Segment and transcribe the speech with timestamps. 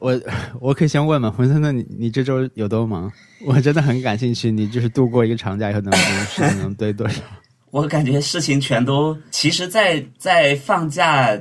[0.00, 0.20] 我
[0.60, 1.30] 我可以先问吗？
[1.36, 3.12] 洪森，那你你这周有多忙？
[3.46, 7.22] 我真的很感兴趣，你就是度过一个长假以后能事情能堆多少？
[7.70, 11.40] 我感觉事情全都，其实在，在放假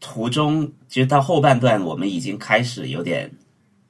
[0.00, 3.30] 途中，其实到后半段，我们已经开始有点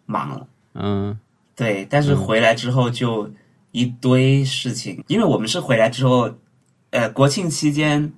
[0.07, 0.47] 忙了。
[0.75, 1.17] 嗯，
[1.55, 3.31] 对，但是回来之后就
[3.71, 6.35] 一堆事情，因为我们是回来之后，
[6.91, 8.13] 呃，国庆期间，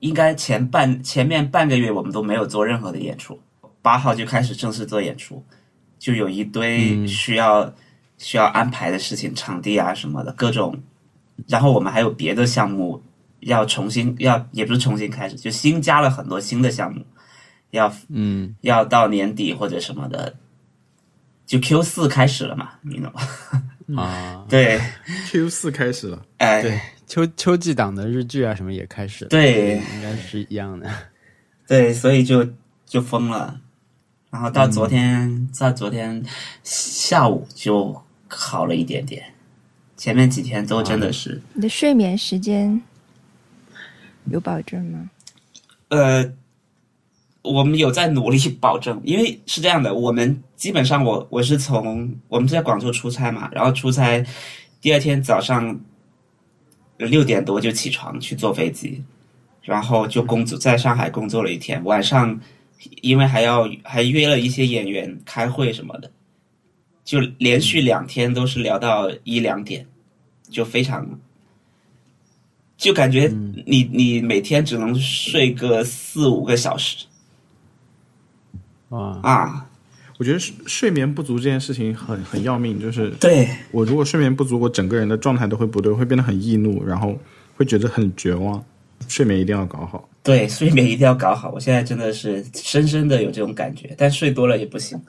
[0.00, 3.38] 应该前半前面半个月我们都没有做任何的演出，
[3.82, 5.44] 八号就开始正式做演出，
[5.98, 7.74] 就有一堆需要
[8.16, 10.80] 需要安排的事情，场地啊什么的各种。
[11.48, 13.02] 然后我们还有别的项目
[13.40, 17.04] 要重新要，也不是重新开始，就新加了很多新的项目，
[17.70, 20.32] 要嗯要到年底或者什么的，
[21.44, 24.02] 就 Q 四开始了嘛，你懂吗？
[24.02, 24.80] 啊， 对
[25.30, 30.88] ，Q 四开始了，哎，对，秋秋季档的日剧啊什么也开始了，对，应该是一样的，
[31.66, 32.46] 对，所以就
[32.86, 33.60] 就疯了，
[34.32, 36.24] 然后到昨天，在昨天
[36.64, 39.22] 下午就好了一点点。
[39.94, 41.42] 前面几天都真的是。
[41.52, 42.80] 你的睡眠时间
[44.24, 45.10] 有保证吗？
[45.88, 46.32] 呃，
[47.42, 54.24] 我们有在努力保证，因为是这样的，我们基本上我我是从我们在广州出差嘛，然后出差
[54.80, 55.78] 第二天早上
[56.96, 59.04] 六点多就起床去坐飞机，
[59.60, 62.40] 然后就工作在上海工作了一天，晚上
[63.00, 66.10] 因为还要还约了一些演员开会什么的，
[67.04, 69.86] 就连续两天都是聊到一两点。
[70.50, 71.18] 就非常，
[72.76, 73.32] 就感觉
[73.64, 77.06] 你你每天只能睡个四五个小时，
[78.90, 79.70] 啊啊！
[80.18, 87.18] 我觉得睡眠不足这件事情很很要命，就是对我如果睡眠不足，我整个人的状态都会不对，会变得很易怒，然后
[87.56, 88.62] 会觉得很绝望。
[89.08, 91.50] 睡眠一定要搞好，对，睡眠一定要搞好。
[91.50, 95.00] 我现在真的是深深的有这种感觉，但睡多了也不行，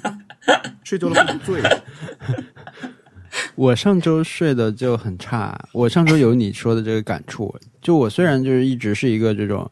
[0.84, 1.62] 睡多了会醉。
[3.54, 7.54] 我上周睡的就很差，我上周有你说的这个感触。
[7.82, 9.70] 就我虽然就是一直是一个这种，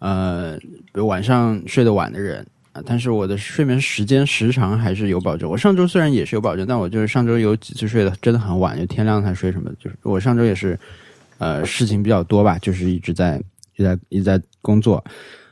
[0.00, 0.58] 呃，
[0.94, 5.48] 晚上睡得晚的人啊，但是我的睡眠时间时长还是有保证。
[5.48, 9.70] 我上周虽然也是有保证，但我就是上周有几次睡得真的很晚，就天亮才睡什么。
[9.78, 10.78] 就是我上周也是，
[11.38, 13.40] 呃，事情比较多吧，就是一直在
[13.76, 15.02] 一直在一直在工作。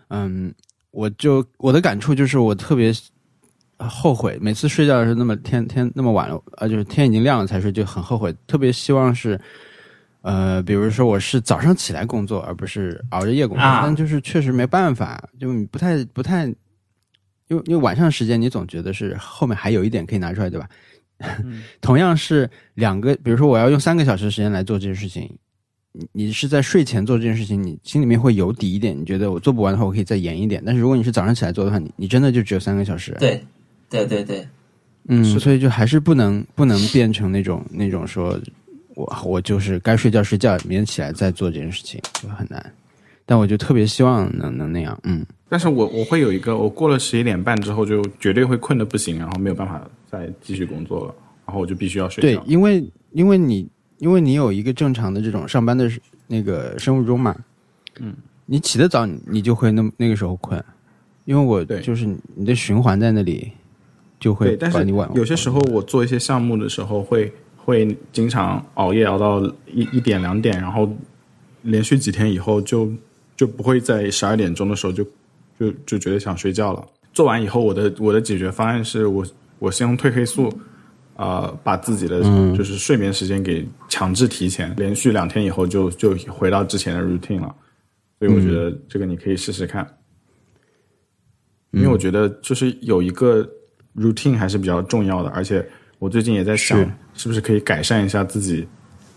[0.08, 0.52] 嗯，
[0.90, 2.92] 我就我的感触就是我特别。
[3.76, 8.32] 后悔每次睡觉的时候那么天天那么晚了，呃，就是天已经亮了才睡，就很后悔。
[8.46, 9.38] 特别希望是，
[10.22, 13.62] 呃，比如说我是早上起来工作，而不是熬着夜工作。
[13.82, 16.46] 但就是确实没办法，就不太不太，
[17.48, 20.68] 因为因为晚上时间你总觉得是后面还有一点可以拿出来，对吧？
[21.82, 25.36] 同样是两个，比如说我要用三个小时时间来做这些事情，
[25.94, 30.62] 你你是在睡前做这件事情，你心里面会有底一点，你觉得我做不完的话，我可以再延一点。
[30.66, 33.16] 但是如果你是早上起来做的话，你你真的就只有三个小时。
[33.18, 33.42] 对。
[33.90, 34.44] 对对对，
[35.06, 38.36] 嗯，所以就还是不能不能变成那种那种说，
[38.96, 42.74] 我我就是该睡觉睡觉，明天起来再做这件事情就很难。
[43.24, 45.24] 但我就特别希望能能那样，嗯。
[45.48, 51.14] 但是我我会有一个，我过了十一点半之后就绝对会困的不行，然后没有办法再继续工作了，
[51.46, 52.40] 然后我就必须要睡觉。
[52.40, 53.68] 对，因为因为你
[54.04, 55.90] 因为你有一个正常的这种上班的
[56.26, 57.34] 那个生物钟嘛，
[58.00, 60.62] 嗯，你起得早，你就会那那个时候困，
[61.24, 62.04] 因为我就是
[62.34, 63.50] 你的循环在那里。
[64.20, 70.90] 就会，但是有些时候我做一些项目的时候，会会经常熬夜熬到一一点两点，然后
[71.62, 72.90] 连续几天以后，就
[73.36, 75.04] 就不会在十二点钟的时候就
[75.58, 76.82] 就就觉得想睡觉了。
[77.12, 79.26] 做完以后，我的我的解决方案是我
[79.58, 80.50] 我先用褪黑素，
[81.16, 82.22] 啊，把自己的
[82.56, 87.54] 就是睡眠时间给强制提前，连续两天以后就就回到之前的 routine 了。
[88.18, 89.86] 所以我觉得这个你可以试试看，
[91.72, 93.48] 因为我觉得就是有一个。
[93.96, 95.64] routine 还是比较重要的，而且
[96.00, 96.76] 我最近也在想，
[97.14, 98.66] 是不是可以改善一下自己，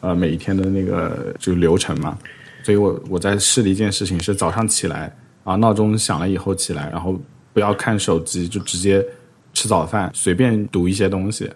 [0.02, 2.16] 呃，每一天的那个就流程嘛。
[2.62, 5.12] 所以我我在试的一件事情是早上起来
[5.44, 7.20] 啊，闹钟响了以后起来，然后
[7.54, 9.04] 不要看手机，就直接
[9.52, 11.50] 吃早饭，随便读一些东西，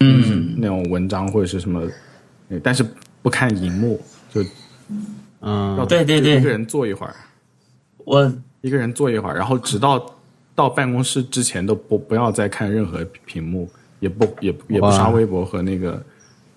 [0.00, 1.82] 嗯，那种文章或者是什么，
[2.62, 2.84] 但是
[3.22, 4.00] 不看荧幕，
[4.32, 4.42] 就
[5.40, 7.14] 嗯，对对对，一个人坐一会儿，
[7.98, 10.10] 我一个人坐一会儿，然后直到。
[10.56, 13.68] 到办公室之前都不不要再看任何屏幕，
[13.98, 16.00] 也不也也不刷微博和那个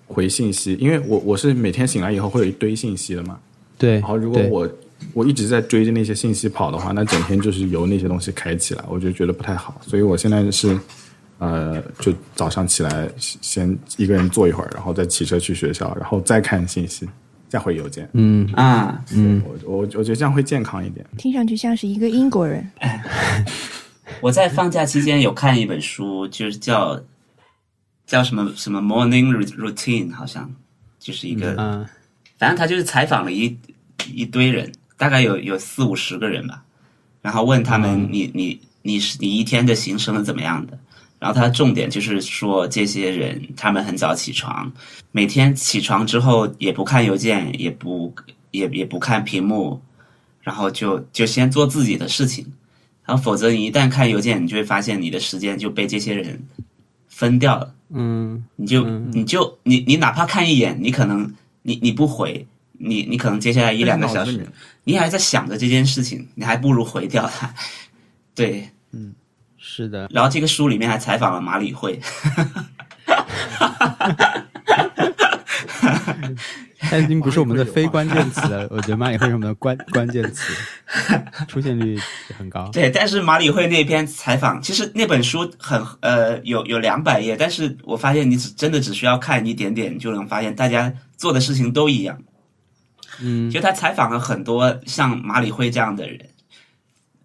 [0.06, 3.36] 回信息，因为我我是每天醒来以后会有一堆信息的嘛。
[3.76, 3.94] 对。
[3.94, 4.70] 然后如果我
[5.12, 9.80] 我一直在追着那些信息跑的话，那整天就是由那些东西开启了，我就觉得不太好。
[9.84, 10.78] 所以我现在是
[11.38, 17.08] 呃，就早上起来先一个人坐一会儿，然后再骑车去学校，然后再看信息，
[17.48, 18.08] 再回邮件。
[18.14, 21.06] 嗯啊嗯，我我我觉得这样会健康一点。
[21.16, 22.68] 听上去像是一个英国人。
[24.20, 27.00] 我在放假期间有看一本书，就是叫
[28.06, 30.50] 叫什么什么 Morning Routine，好像
[30.98, 31.86] 就是一个，嗯
[32.38, 33.56] 反正他就是采访了一
[34.12, 36.64] 一堆人，大概有有四五十个人吧，
[37.20, 40.78] 然后问他们嗯你你你是你一天的行程是怎么样的？
[41.18, 44.72] 然后他的重点就是说，这些人他们很早起床，
[45.10, 48.14] 每天起床之后也不看邮件，也不
[48.52, 49.80] 也也不看屏幕，
[50.40, 52.46] 然后就就先做自己的事情，
[53.04, 56.40] 然后否则你一旦看邮件，你就会发现你的时间就被这些人
[57.08, 57.74] 分掉了。
[57.90, 64.46] 嗯你就你就你你哪怕看一眼，你可能你你不回，你你可能接下来一两个小时
[64.84, 67.52] 你还在想着这件事情，你还不如回掉它。
[68.34, 68.68] 对，
[69.58, 72.00] 是的，然后这个书里面还采访了马里会，
[76.78, 78.66] 它已经不是我们的非关键词了。
[78.72, 80.54] 我觉得马里会是我们的关关键词，
[81.48, 81.98] 出现率
[82.38, 82.70] 很高。
[82.72, 92.18] 对，但是马里会那篇采访，其实那本书很呃有有两百页，但是我发现你只真的只需要看一点点，就能发现大家做的事情都一样。
[93.20, 96.30] 嗯就他采访了很多像马里会这样的人，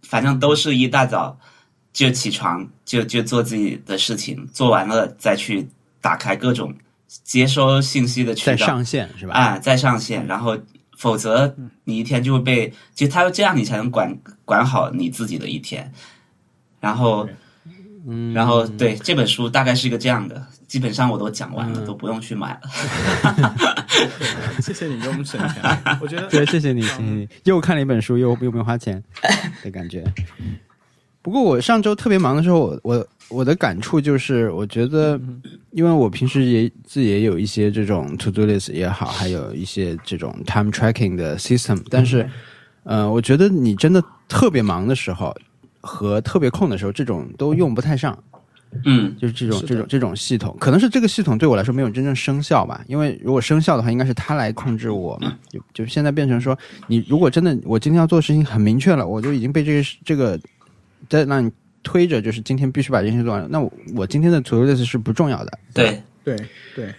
[0.01, 1.38] 反正都是一大早
[1.93, 5.65] 就起床，就就做自己的事情，做完了再去
[6.01, 6.73] 打开各种
[7.23, 9.33] 接收信息的渠道，在上线是吧？
[9.35, 10.57] 啊，再上线，然后
[10.97, 15.93] 否则你一天就会被，就他这样你才能管管好你自己的一天。
[16.79, 17.29] 然后，
[18.07, 22.61] 嗯，然后对这本书大概是一个这样的，基本上我都讲完了，嗯都不用去买了。
[24.61, 25.61] 谢谢你给我们省钱。
[26.01, 29.01] 我觉得对，谢谢你，谢谢你，又看了一本书，又又没花钱
[29.63, 30.03] 的感觉。
[31.23, 35.19] 不过我上周特别忙的时候，我我我的感触就是，我觉得，
[35.71, 42.29] 因为我平时也自己也有一些这种 to do list 也好，还有一些这种 time tracking 的 system，但是，
[42.83, 45.33] 呃，我觉得你真的特别忙的时候
[45.79, 48.15] 和特别空的时候，这种都用不太上。
[48.85, 52.83] 嗯就是这种是这种这种系统，可能是这个系统对我来说没有真正生效吧。
[52.87, 55.31] 因为如果生效的话，应该是它来控制我嘛。
[55.47, 60.39] 就就现在变成说，你如果真的我今天要做的事情很明确了，我就已经被这个这个
[61.09, 61.51] deadline
[61.83, 63.45] 推着，就是今天必须把这件事做完。
[63.50, 65.59] 那我我今天的 to do list 是不重要的。
[65.73, 66.35] 对，对
[66.75, 66.94] 对，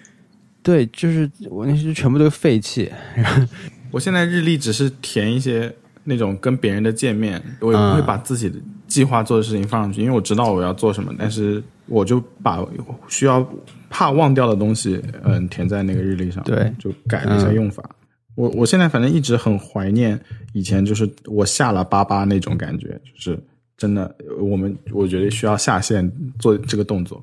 [0.62, 2.90] 对，就是我那些全部都是废弃。
[3.90, 5.72] 我现在日历只是填一些
[6.02, 12.64] 那种跟别人的见面，我也不会嗯把自己的计划做的事情放上去，因为我知道我要做什么，但是我就把
[13.08, 13.46] 需要
[13.88, 17.88] 怕忘掉的东西，嗯，填在那个日历上，对就改了一下用法。
[18.34, 20.20] 我我现在反正一直很怀念
[20.52, 23.38] 以前，就是我下了八八那种感觉，就是
[23.76, 27.22] 真的，我们我觉得需要下线做这个动作。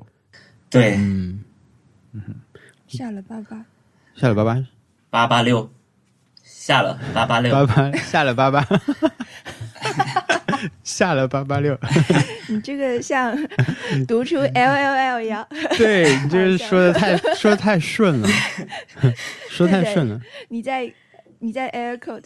[0.70, 1.42] 对，嗯，
[2.86, 3.64] 下了八八，
[4.14, 4.66] 下了八八，
[5.10, 5.70] 八八六。
[6.44, 8.64] 下了八八六，八八下了八八，
[10.84, 11.76] 下了八八六。
[12.48, 13.36] 你这个像
[14.06, 15.44] 读出 L L L 一样，
[15.76, 18.28] 对你这是说的太说的太顺了，
[19.50, 20.20] 说太顺了。
[20.48, 20.92] 你在
[21.40, 22.22] 你在 air code，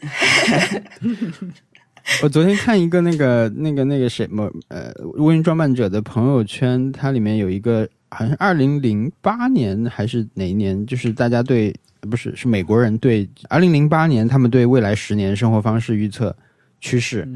[2.23, 11.75] 我昨天看一个那个那个那个谁么呃乌云装扮者的朋友圈，它里面有一个好像是二零零八年还是哪一年，就是大家对
[12.09, 16.35] 不是是美国人对二零零八年他们对未来十年生活方式预测
[16.81, 17.29] 趋势，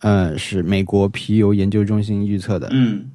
[0.00, 3.06] 呃是美国皮尤研究中心预测的，嗯。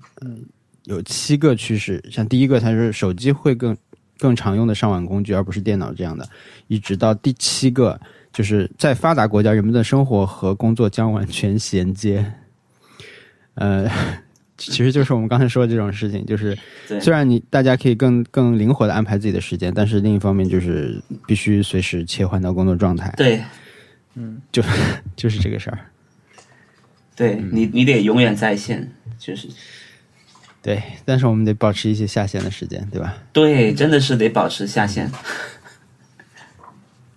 [0.85, 3.75] 有七个趋势，像第一个，它是手机会更
[4.19, 6.29] 更常用的上网工具，而不是电脑这样的，
[6.67, 7.99] 一直到第七个，
[8.35, 12.33] 就是在发达国家，人们的生活和工作将完全衔接。
[13.55, 13.89] 呃，
[14.57, 16.57] 其实就是我们刚才说的这种事情，就是
[16.99, 23.41] 虽然你大家可以更更灵活的安排自己的时间，但是另一方面就是必须随时切换到工作状态，对
[24.15, 24.61] 嗯，就
[25.15, 25.79] 就是这个事儿。
[27.15, 29.47] 对，你你得永远在线，就是
[30.61, 33.17] 对，但是我们得保持一些下线的时间，对吧？
[33.31, 35.09] 对，真的是得保持下线，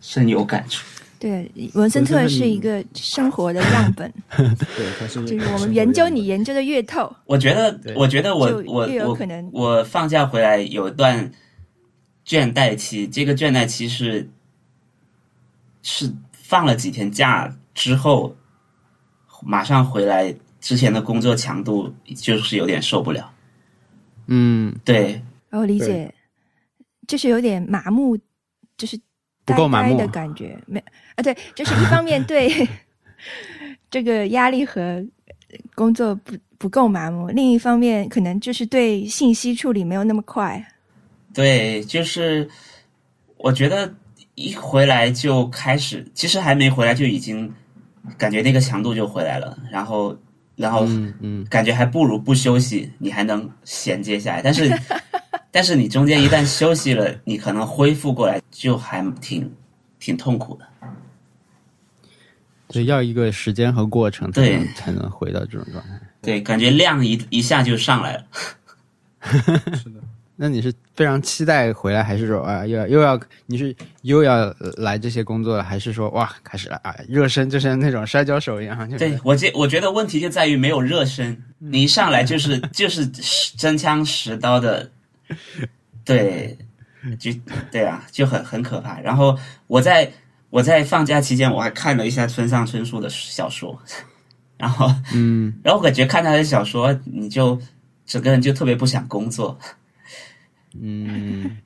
[0.00, 0.86] 深有感触。
[1.18, 9.50] 对，文森特是一个生活的样本， 对，他是就是我们研究你研究的越透，我觉得，我觉得我我我越有可能。
[9.52, 11.30] 我放假回来有一段
[12.24, 14.30] 倦怠期，这个倦怠期是
[15.82, 18.36] 是放了几天假之后，
[19.42, 23.32] 马上回来，之前的工作强度就是有点受不了。
[24.28, 25.20] 嗯，对。
[25.50, 26.14] 然后理解，
[27.06, 28.16] 就是有点麻木，
[28.76, 29.00] 就是
[29.52, 30.78] 不够麻木的感觉，没
[31.14, 31.22] 啊？
[31.22, 32.48] 对，就是一方面对
[33.90, 35.04] 这个压力和
[35.74, 40.64] 工作不不够麻木，另一方面可能就是对信息处理没有那么快。
[41.34, 42.48] 对，就是
[43.36, 43.92] 我觉得
[44.34, 47.52] 一回来就开始，其实还没回来就已经
[48.16, 50.16] 感觉那个强度就回来了，然后
[50.56, 54.42] 然后嗯嗯，感觉还不如不休息，你还能衔接下来。
[54.42, 54.68] 但是，
[55.50, 59.50] 但是你中间一旦休息了，你可能恢复过来就还挺
[59.98, 60.66] 挺痛苦的。
[62.68, 66.00] 对要一个时间和过程才对能才能回到这种状态。
[66.20, 68.24] 对，感觉量一一下就上来了。
[70.40, 78.88] 那你是非常期待回来，还是说啊又要又要你是又要来这些工作了，还是说哇开始了啊热身就像那种摔跤手一样？
[78.88, 83.04] 就是对我觉我觉得问题就在于没有热身，你一上来就是 就是
[83.56, 84.88] 真枪实刀的，
[86.04, 86.56] 对，
[87.18, 87.30] 就
[87.70, 89.00] 对啊，就很很可怕。
[89.00, 90.10] 然后我在
[90.50, 93.78] 我在放假期间，我还看了一下村上春树的小说，
[94.56, 97.60] 然后嗯， 然后我感觉看他的小说，你就
[98.06, 99.58] 整个人就特别不想工作，
[100.80, 101.58] 嗯，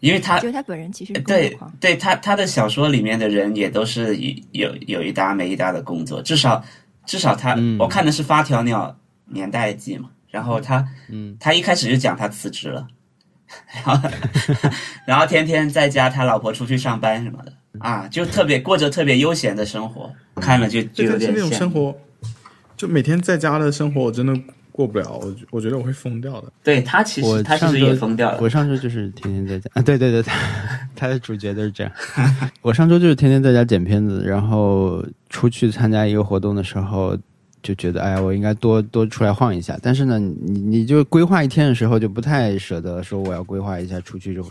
[0.00, 6.64] 因为他就他本人其实对，对，他他的小说里面的人也都是有有有一搭没一搭的工作，至少
[7.04, 7.76] 至少他、嗯。
[7.78, 12.86] 我看的是《发条鸟年代记》嘛，然后他嗯他一开始就讲他辞职了，
[13.84, 14.10] 然后
[15.06, 21.58] 然后天天在家，他老婆出去上班什么的啊，就特别过着特别悠闲的生活，看了就就有对，但是那种点羡慕。
[21.58, 21.98] 生活，
[22.76, 24.34] 就每天在家的生活，我真的
[24.72, 26.52] 过不了，我我觉得我会疯掉的。
[26.62, 30.34] 对他其实他其实上周也疯掉了我，上周就是天天在家 啊，对对对，他
[30.94, 31.92] 他的主角都是这样。
[32.62, 37.16] 我上周就是天天在家剪片子，然后出去参加一个活动的时候，
[37.62, 39.78] 就觉得哎呀，我应该多多出来晃一下。
[39.82, 44.44] 但是呢，你你就规划一天的时候，就不太舍得说我要规划一下出去就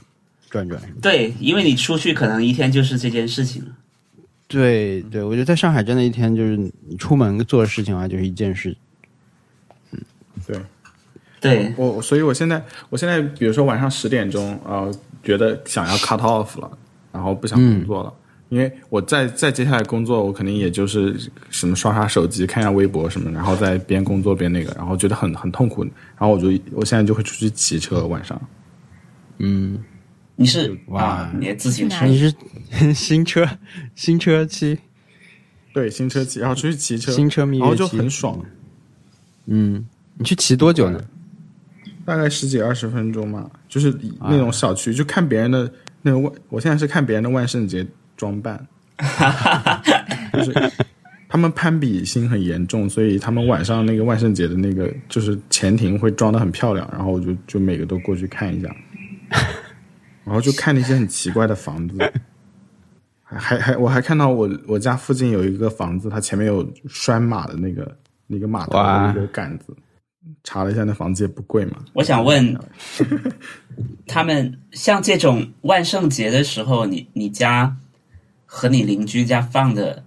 [0.49, 0.81] 转转。
[1.01, 3.69] 对，因为你出去可能一天就是这件事情了。
[4.47, 8.75] 对对，我觉得在上海真的一天就是你出门做的事情啊，就是一件事。
[9.91, 9.99] 嗯
[10.45, 10.61] 对
[11.39, 16.77] 对，我，所以我现在我现在比如说晚上十点钟，呃，觉得想要 cut off 了，
[17.11, 18.13] 然后不想工作了。
[18.49, 21.15] 因为我再再接下来工作，我肯定也就是
[21.49, 28.39] 什么刷刷手机、看一下微博什么，然后再边工作边那个，然后觉得很很痛苦，然后我就我现在就会出去骑车，晚上。
[29.39, 29.83] 嗯，
[30.35, 32.33] 你是哇啊，你的自行车你是
[32.93, 33.47] 新车
[33.95, 34.79] 新车期
[35.73, 38.43] 对新车骑，然后出去骑车，新车然后就很爽，
[39.45, 39.85] 嗯，
[40.15, 41.03] 你去骑多久呢？
[42.03, 45.69] 大概十几二十分钟嘛，就是那种小区，就看别人的
[46.01, 47.85] 那个万，我现在是看别人的万圣节
[48.17, 48.67] 装扮，
[50.33, 50.53] 就是
[51.29, 58.75] 他们攀比心很严重，所以他们晚上那个万圣节的那个就是前庭会装的很漂亮，然后我就就每个都过去看一下，
[60.25, 61.97] 然后就看那些很奇怪的房子，
[63.23, 69.75] 还还还我还看到我我家附近有一个房子，它前面有拴马的那个那个马头的那个杆子，
[70.45, 71.77] 查了一下，那房子也不贵嘛。
[71.93, 72.57] 我想问，
[74.07, 77.75] 他们像这种万圣节的时候，你你家
[78.47, 80.03] 和你邻居家放的，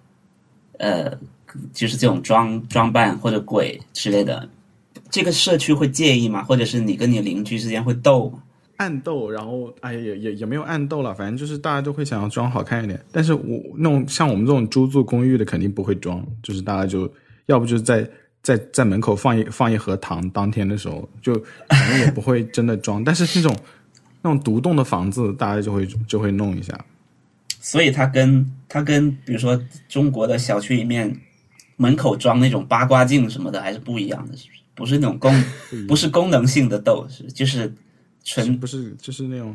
[0.79, 1.17] 呃，
[1.73, 4.49] 就是这种装装扮或者鬼之类的，
[5.11, 6.43] 这个社区会介意吗？
[6.43, 8.43] 或者是你跟你邻居之间会斗吗？
[8.79, 12.99] 暗斗，然后哎也也也没有暗斗了，反正就是大家都会想要装好看一点。
[13.13, 17.13] 但是我那种像我们这种租住公寓的肯定不会装，就是大家就
[17.45, 18.09] 要不就是在
[18.43, 21.35] 在在门口放一放一盒糖，当天的时候就
[21.69, 23.05] 反正也不会真的装。
[23.05, 23.55] 但是那种
[24.23, 26.75] 那种独栋的房子，大家就会就会弄一下。
[27.61, 31.15] 所以它跟它跟比如说中国的小区里面
[31.77, 34.61] 门口装那种八卦镜什么的还是不一样的，是不是？
[34.75, 35.45] 不是那种功
[35.87, 37.73] 不 是功能性的斗，是就是
[38.25, 39.55] 纯不是就是那种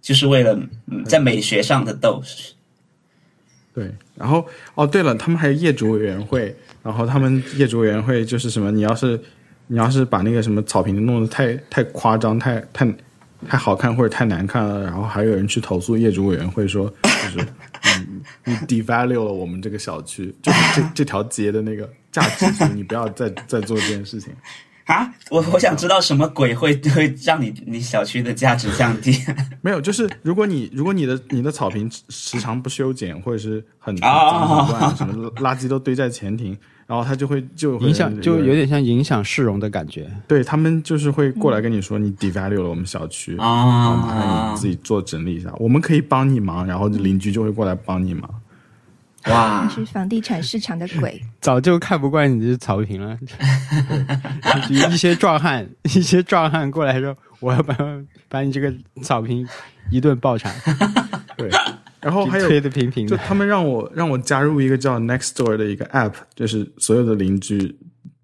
[0.00, 2.54] 就是为了嗯在美学上的斗，是
[3.74, 9.20] 对，然后哦，对了，他们还有业主委员会，然后他们业主委员会就是什么，你要是
[9.66, 12.86] 你要是把那个什么草坪弄得太太夸张、太太
[13.48, 17.48] 太好看或者太难看了，然后还有人去投诉业主委员会说，就是
[18.44, 24.32] 你你 devalue 了我们这个小区， 就是这 这条街的那个价值，所以你不要再再做这件事情。
[24.86, 29.20] 啊，我我想知道什么鬼会会让你你小区的价值降低？
[29.60, 40.08] 没有，就是如果你如果你的你的草坪时时常不修剪，或者是很脏很乱，什么垃圾都堆在前庭，然后他就会就会影响就有点像影响市容的感觉。
[40.28, 48.30] 对他们就是会过来跟你说你 devalue 了我们小区，然后麻烦啊你自己做整理一下，我们可以帮你忙，然后邻居就会过来帮你忙。
[49.26, 51.20] 哇，是房地产市场的鬼。
[51.42, 53.18] 早就看不惯你这草坪了，
[54.70, 57.76] 一些壮汉， 一些壮汉过来说，我要把
[58.28, 59.44] 把你这个草坪
[59.90, 60.54] 一顿爆铲，
[61.36, 61.50] 对，
[62.00, 63.16] 然后还有推的平平的。
[63.16, 67.76] 就他们让我让我加入一个叫 Nextdoor 的一个 app，就是所有的邻居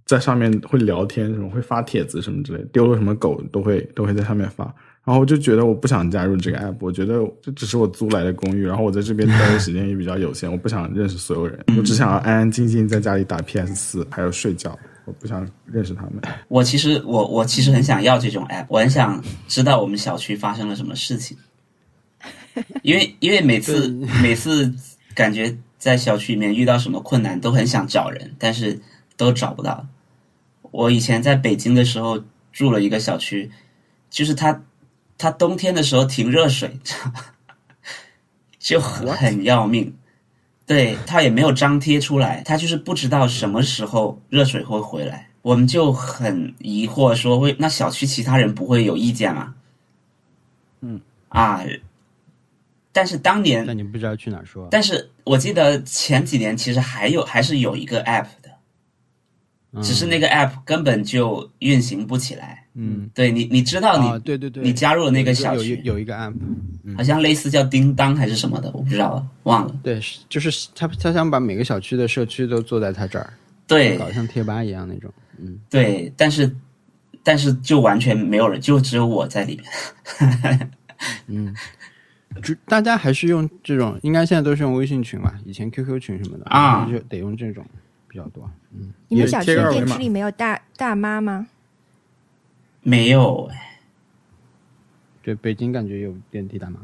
[0.07, 4.65] 在上面会聊天，什么会发帖子什么之类，丢了什么狗都会都会在上面发。
[5.05, 14.79] 然后我就觉得我不想加入这个 app，我觉得这只是我租来的公寓，然后我在这边待的时间也比较有限，我不想认识所有人，我只想要安安静静在家里打 PS 四，还有睡觉。
[15.05, 16.23] 我不想认识他们。
[16.47, 21.37] 我其实我我其实很想要这种 app，我很想知道我们小区发生了什么事情，
[22.83, 23.89] 因为因为每次
[24.23, 24.75] 每次
[25.15, 28.81] 感觉在小区里面遇到什么困难，都很想找人，但是
[29.17, 29.87] 都找不到。
[30.71, 33.51] 我以前在北京的时候住了一个小区，
[34.11, 34.63] 就是它
[35.19, 36.79] 它冬天的时候停热水，
[38.59, 39.95] 就很要命。
[40.65, 49.55] 对他也没有张贴出来，他就是不知道什么时候热水会回来，我们就很疑惑，说会那小区其他人不会有意见吗？
[50.81, 51.63] 嗯啊，
[52.93, 54.69] 但是当年，那你不知道去哪儿说。
[54.71, 58.51] 但是我记得前几年其实还有还是有一个 app 的，
[59.73, 62.67] 嗯只是那个 app 根本就运行不起来。
[62.75, 66.35] 嗯，对你，你知道你、啊，对对对，你加入了那个小区有有一个 app，
[66.97, 69.75] 好像类似叫叮当还是什么的，我不知道了，忘了。
[69.83, 73.33] 对，就是他他想把每个小区的社区都做在他这儿，
[73.67, 75.13] 对搞得像贴吧一样那种。
[75.39, 76.51] 嗯，对，但是
[77.23, 79.61] 但是就完全没有人，就只有我在里
[81.27, 81.51] 面。
[82.43, 87.65] 就大家还是用这种，应该现在都是用微信群吧，以前 QQ 群什么的啊就得用这种
[88.09, 88.49] 比较多。
[88.75, 91.47] 嗯你们小区电梯里没有大大妈吗？
[92.83, 93.81] 没有哎，
[95.23, 96.81] 对，北京感觉有电梯大妈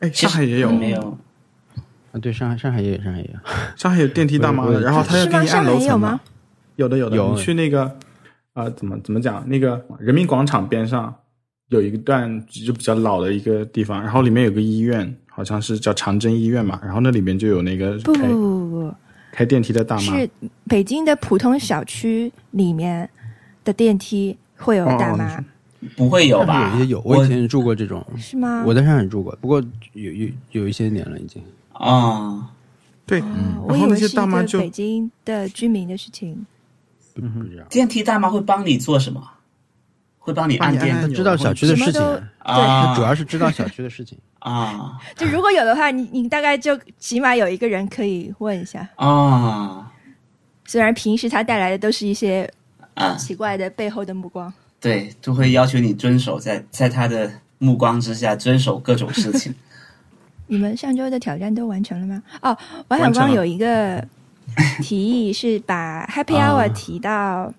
[0.00, 1.18] 哎，上海也有，没有？
[2.12, 3.38] 啊，对，上海上海也有，上海也有。
[3.76, 6.20] 上海有电梯大妈的，然后他要你按楼层有吗。
[6.74, 7.96] 有的有的，有你去那个
[8.52, 9.48] 呃，怎么怎么讲？
[9.48, 11.14] 那个人民广场边上
[11.68, 18.94] 有一段就比较老的一个地方，然后里面有个医院，好像是叫长征医院嘛，然后那里面就有那个开不不不不不，
[19.32, 20.02] 开电梯的大妈。
[20.02, 20.30] 是
[20.68, 23.08] 北京的普通小区里面
[23.64, 25.44] 的电梯会有大哦妈，
[25.96, 26.70] 不会有吧？
[26.70, 28.62] 海有一些有，我以前也住过这种，是吗？
[28.64, 29.60] 我在上海住过，不过
[29.94, 31.42] 有有有一些年了已经。
[31.72, 32.48] 啊、
[33.04, 36.46] 对，哦然后那些我以为是大妈就北京的居民的事情。
[37.12, 39.20] 不不知道，电梯大妈会帮你做什么？
[40.26, 42.86] 会帮你按电他知道小区的事情什么啊，都啊？
[42.86, 44.18] 他主要是知道小区的事情。
[44.40, 48.88] 啊就如果有的话，你你大概就起码有一个人可以问一下。
[48.96, 49.90] 啊
[50.64, 52.50] 虽然平时他带来的都是一些
[52.94, 53.14] 啊！
[53.14, 54.52] 奇怪的背后的目光。
[54.80, 59.54] 对，就会要求你遵守在在他的目光之下遵守各种事情。
[60.48, 62.22] 你们上周的挑战都完成了吗？
[62.42, 62.56] 哦，
[62.88, 64.04] 王小光有一个
[64.80, 67.52] 提议是把 Happy 啊 Hour 提到，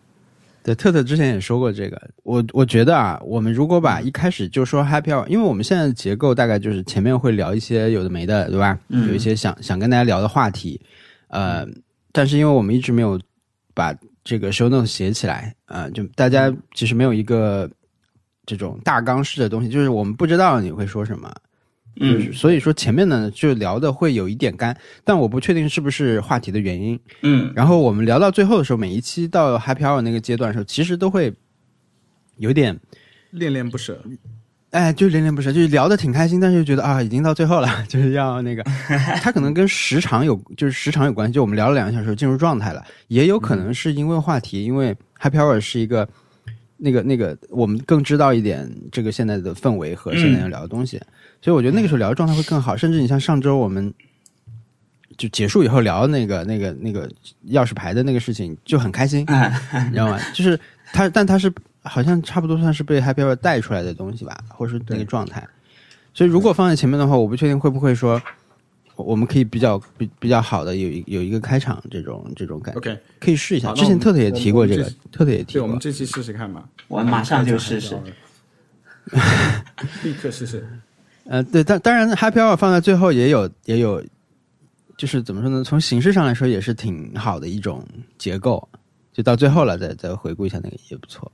[0.68, 8.78] 对，特特之前也说过这个，我我觉得啊，我们如果把一开始就说 happy hour，因为我们现在的结构大概就是前面会聊一些有的没的，对吧？
[8.90, 9.08] 嗯。
[9.08, 10.78] 有一些想想跟大家聊的话题，
[11.30, 11.66] 呃，
[12.12, 13.18] 但是因为我们一直没有
[13.74, 17.70] 把这个 show note 写起来，呃，就大家其实没有一个
[18.46, 21.47] 这种大纲式的东西，就是我们不知道你会说什么，就是
[22.00, 27.00] 嗯所以说前面呢就聊的会有一点干，但我不确定是不是话题的原因。
[27.22, 31.34] 嗯然后我们聊到最后的时候，每一期到 Happy Hour 那个阶段的时候，其实都会
[32.38, 32.80] 有点，
[33.32, 34.02] 恋恋不舍。
[34.72, 38.62] 哎，就恋恋不舍，就是聊的挺开心，但是又觉得啊，已经到最后了， 就是要那个，
[39.22, 41.34] 它可能跟时长有，就是时长有关系。
[41.34, 46.08] 就我们聊了两个小时，进入状态了，也有可能是因为话题，因为 Happy Hour 是一个
[46.78, 51.02] 那个那个，我们更知道一点这个现在的氛围和现在要聊的东西，
[51.42, 52.78] 所以我觉得那个时候聊的状态会更好。
[52.78, 53.94] 甚至你像上周我们
[55.18, 57.10] 就结束以后聊那个那个那个
[57.50, 60.20] 钥匙牌的那个事情，就很开心，你知道吗？
[60.34, 60.60] 就是
[60.94, 65.46] 他，但他是好像差不多算是被 Happy Hour 带出来的东西吧，或者是那个状态。
[66.14, 68.22] 所以如果放在前面的话，我不确定会不会说，
[68.98, 73.72] 我们可以比较比比较好的有一有一个开场这种这种感觉 OK，可以试一下。
[73.74, 75.80] 之前特特也提过这个，特特也提对，我们。
[75.80, 76.68] 这期试试看吧。
[76.88, 77.98] 我马上就试试。
[80.04, 80.68] 立刻试试。
[81.26, 84.04] 呃，对，当当然 Happy Hour 放在最后也有也有，
[84.98, 85.64] 就是怎么说呢？
[85.64, 87.86] 从形式上来说也是挺好的一种
[88.18, 88.68] 结构。
[89.14, 91.32] 就到最后了，再再回顾一下那个也不错。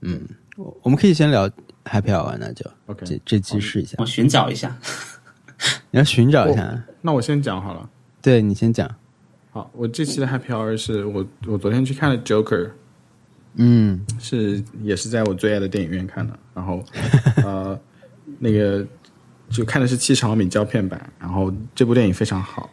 [0.00, 0.26] 嗯，
[0.56, 1.48] 我我们可以先聊
[1.84, 3.96] Happy Hour，那就 OK，这这期试一下。
[3.98, 4.76] 我寻找一下。
[5.90, 7.88] 你要寻找一下，那我先讲好了。
[8.22, 8.88] 对你先讲。
[9.50, 12.70] 好，我这期的 Happy Hour 是我我昨天去看了 Joker，
[13.54, 14.00] 嗯。
[14.18, 16.84] 是也是在我最爱的电影院看的，然后
[17.44, 17.78] 呃
[18.38, 18.86] 那个
[19.48, 22.70] 就看的是七十毫米胶片版，然后这部电影非常好，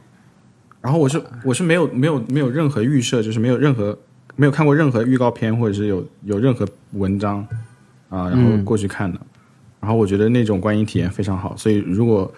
[0.80, 3.98] 然后我是我是没有没有没有任何预设，就是没有任何
[4.36, 7.40] 没有看过任何预告片或者是有有任何文章
[8.10, 8.64] 啊、然后嗯。
[8.64, 9.20] 过去看的，
[9.80, 12.32] 然后我觉得那种观影体验非常好，所以如果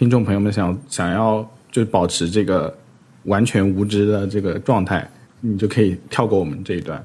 [0.00, 2.74] 听众朋友们想想要就是保持这个
[3.24, 5.06] 完全无知的这个状态，
[5.42, 7.04] 你就可以跳过我们这一段。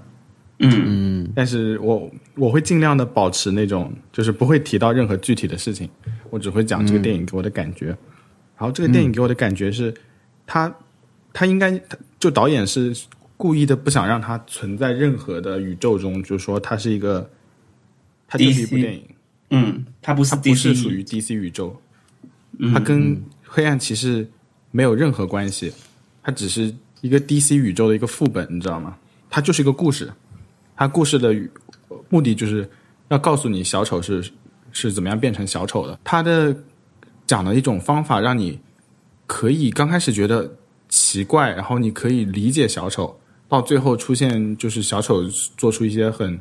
[0.59, 5.89] 嗯嗯但是我我会尽量的保持那种，就是不会提到任何具体的事情，
[6.29, 7.87] 我只会讲这个电影给我的感觉。
[7.87, 9.93] 然后这个电影给我的感觉是，
[10.47, 10.73] 他
[11.33, 11.77] 他应该
[12.17, 12.95] 就导演是
[13.35, 17.29] 故意的不想让它存在任何的宇宙中，就是说它是一个，
[18.25, 19.03] 它就是一部电影，
[19.49, 21.75] 嗯，它不是它不是属于 DC 宇宙，
[22.73, 24.27] 它跟黑暗骑士
[24.71, 25.71] 没有任何关系，
[26.23, 28.95] 它只是一个 DC 宇宙的一个副本，你知道吗？
[29.29, 30.11] 它就是一个故事，
[30.75, 31.35] 它故事的
[32.09, 32.69] 目的就是
[33.09, 34.23] 要告诉你小丑是
[34.71, 35.99] 是怎么样变成小丑的。
[36.03, 36.55] 它的
[37.25, 38.59] 讲的一种方法，让你
[39.25, 40.49] 可以刚开始觉得
[40.89, 45.23] 奇怪，然后你可以理解小丑，到最后出现就是小丑
[45.57, 46.39] 做出一些很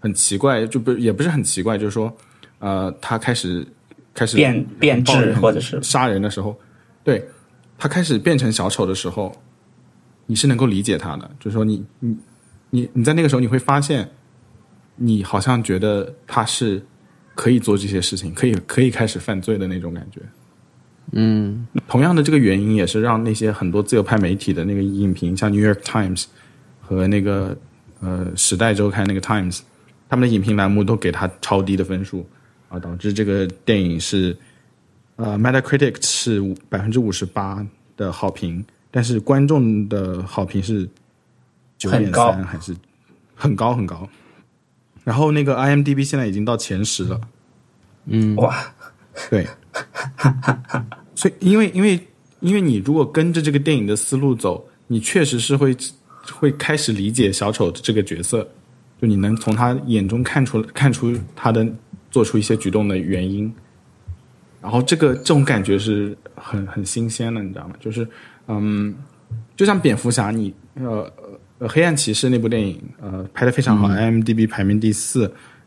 [0.00, 2.14] 很奇怪，就不也不是很奇怪，就是说
[2.58, 3.66] 呃，他开始
[4.14, 6.58] 开始变变质或者是杀人的时候，
[7.02, 7.24] 对
[7.78, 9.34] 他开始变成小丑的时候，
[10.26, 12.16] 你是能够理解他的，就是说你你
[12.70, 14.08] 你你在那个时候你会发现，
[14.96, 16.84] 你好像觉得他是
[17.34, 20.20] 可以做这些事情，可以可以开始犯罪的那种感觉。
[21.10, 26.26] 嗯，同样的这个原因也是让那些很多自由派媒体的那个影评，像 New York Times
[26.80, 27.56] 和那个
[28.00, 29.60] 呃《时代周刊》那个 Times，
[30.08, 32.24] 他们的影评栏目都给他超低的分数
[32.72, 34.34] 啊，导致这个电影是
[35.16, 37.64] 呃 Metacritic 是百分之五十八
[37.96, 40.88] 的好评，但是观众的好评是
[41.76, 42.74] 九点三，还是
[43.34, 44.08] 很高很高。
[45.04, 47.20] 然后那个 IMDB 现在已经到前十了。
[48.06, 48.56] 嗯哇，
[49.30, 49.46] 对，
[51.14, 52.00] 所以因为因为
[52.40, 55.76] 因为你如果跟着这个电影的思路走，你确实是会
[56.32, 58.48] 会开始理解小丑的这个角色，
[59.00, 61.66] 就你能从他眼中看出看出他的
[62.12, 63.52] 做出一些举动的原因，
[64.60, 67.74] 然后这个这种感觉是很很新鲜的，你知道吗？
[67.80, 68.06] 就是
[68.46, 68.94] 嗯，
[69.56, 71.12] 就像蝙蝠侠你，呃
[71.58, 75.22] 呃黑暗骑士那部电影呃拍的非常好、i m d b 排名第四，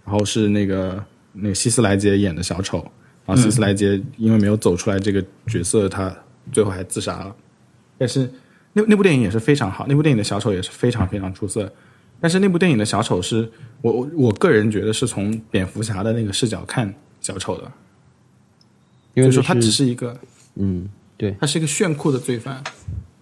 [0.05, 1.03] 然后是那个
[1.33, 2.89] 那个希斯莱杰演的小丑。
[3.25, 6.15] 然后希斯莱杰因为没有走出来这个角色，他
[6.51, 7.35] 最后还自杀了。
[7.97, 8.29] 但是
[8.71, 11.73] 那那部电影也是非常好，那部电影的小丑也是非常非常出色。
[12.21, 13.51] 但是那部电影的小丑是
[13.85, 17.71] 我我我个人觉得是从蝙蝠侠的那个视角看小丑的，
[19.13, 20.17] 因为说他只是一个
[20.55, 22.63] 嗯，对，他是一个炫酷的罪犯，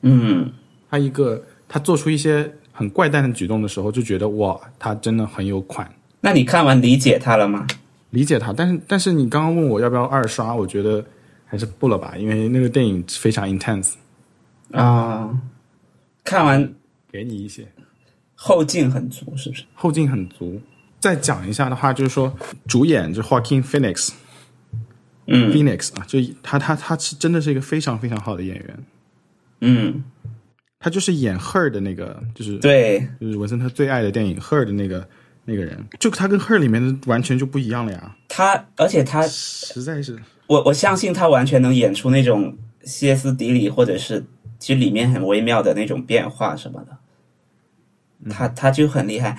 [0.04, 0.50] 嗯，
[0.90, 5.94] 他一个他做出一些很怪诞的举动的时候，就觉得哇，他真的很有款。
[6.22, 7.68] 那你看完理解他了吗？
[8.12, 11.04] 理解他，但是但是你刚刚问我要不要二刷，我觉得
[11.46, 13.96] 还是不了吧，因为那个电影非常 intense，
[14.72, 15.38] 啊、
[16.24, 16.74] 看完
[17.12, 17.68] 给你一些
[18.46, 19.64] 后劲很足，是不是？
[19.74, 20.60] 后劲很足。
[21.00, 22.34] 再讲一下的话，就是说
[22.68, 24.10] 主演就是 Joaquin Phoenix，
[25.28, 25.50] 嗯。
[25.54, 28.80] Phoenix 啊，就他他他是真的是一个非常非常好的演员，
[29.62, 30.04] 嗯，
[30.78, 35.08] 他就是演 Her 的那个，就是对，就是文森特最爱的电影 Her 的那个
[35.46, 40.20] 那个人，就他跟 Her 里面的完全就不一样了呀，他，而且他，实在是。
[40.48, 44.26] 我我相信他完全能演出那种歇斯底里，或者是
[44.60, 46.98] 其实里面很微妙的那种变化什么的。
[48.30, 49.38] 他他就很厉害。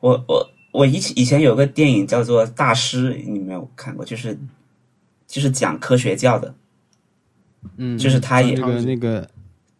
[0.00, 4.04] 我我我以前以前有个电影叫做《大师》，你没有看过？
[4.04, 4.38] 就是
[5.26, 6.54] 就是讲科学教的，
[7.76, 9.30] 嗯，就是他也那个那个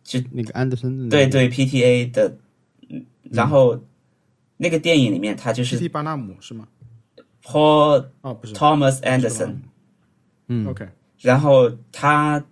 [0.03, 2.37] 就那个安德森的、那个，对对 PTA 的，
[2.89, 3.81] 嗯然后
[4.57, 6.69] 那个电影里面他就是.巴纳姆是吗
[7.43, 9.57] ？Paul 哦，不是 Thomas Anderson，
[10.49, 10.87] 嗯 OK，
[11.21, 12.45] 然后他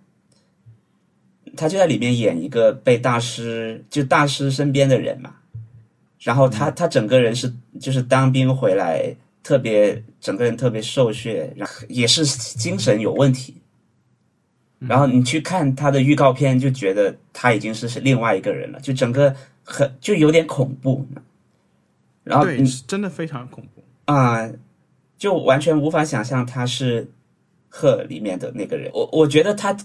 [1.55, 5.35] 他就在里面演一个被大师就大师身边的人嘛，
[6.21, 13.55] 然后他他整个人是就是当兵回来，特别整个人特别瘦削，然后也是精神有问题。
[14.79, 21.05] 然后你去看他的预告片，就觉得他已经是是另外一个人了，就整个很就有点恐怖。
[22.23, 23.83] 然后对，真的非常恐怖。
[24.05, 24.49] 啊、
[25.17, 27.05] 就完全无法想象他是
[27.67, 28.89] 鹤里面的那个人。
[28.93, 29.75] 我我觉得他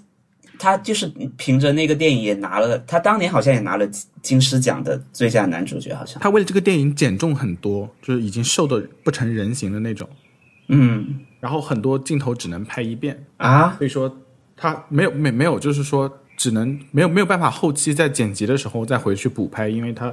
[0.58, 3.88] 他就是凭着那个电影也拿了，他当年好像也拿了
[4.22, 6.20] 金狮奖的最佳男主角，好像。
[6.20, 10.08] 他为了这个电影减重很多，就是已经瘦的不成人形的那种，
[10.68, 11.20] 嗯。
[11.40, 14.10] 然后很多镜头只能拍一遍，啊，所以说
[14.56, 20.10] 他没有没没有，就是说只能没有没有办法后期在剪辑的时候再回去补拍，因为他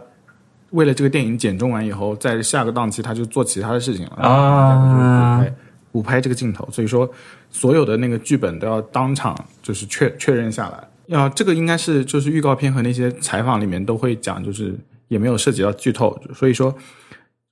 [0.72, 4.16] 为了这个电影减重完以后，在下个档期他就做其他的事情了。
[4.18, 5.46] 啊
[5.92, 7.10] 补拍这个镜头，所以说
[7.50, 10.88] 所有的那个剧本都要当场就是确确认下来。
[11.08, 14.74] 要这个应该是就是预告片和那些采访里面都会讲，就是
[15.10, 16.74] 也没有涉及到剧透，所以说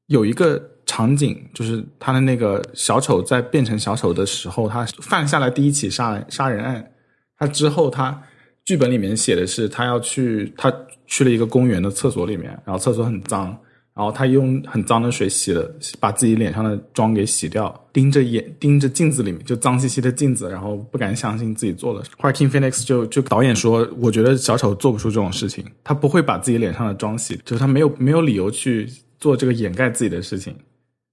[0.08, 6.91] 有一个场景，就是他的那个小丑在变成小丑的时候，他犯下了第一起杀杀人案。
[7.38, 8.21] 他之后，他
[8.65, 10.73] 剧本里面写的是他要去，他
[11.06, 13.58] 去了一个公园的厕所里面，然后厕所很脏，
[13.99, 22.01] 然后他用很脏的水洗了，把自己脸上的妆给洗掉，盯着眼盯着镜子里面就脏兮兮的镜子，然后不敢相信自己做了。
[22.17, 30.55] 后来 King Phoenix 就就导演说，我觉得小丑做不出这种事情，他不会把自己脸上的妆洗，就是他没有没有理由去做这个掩盖自己的事情，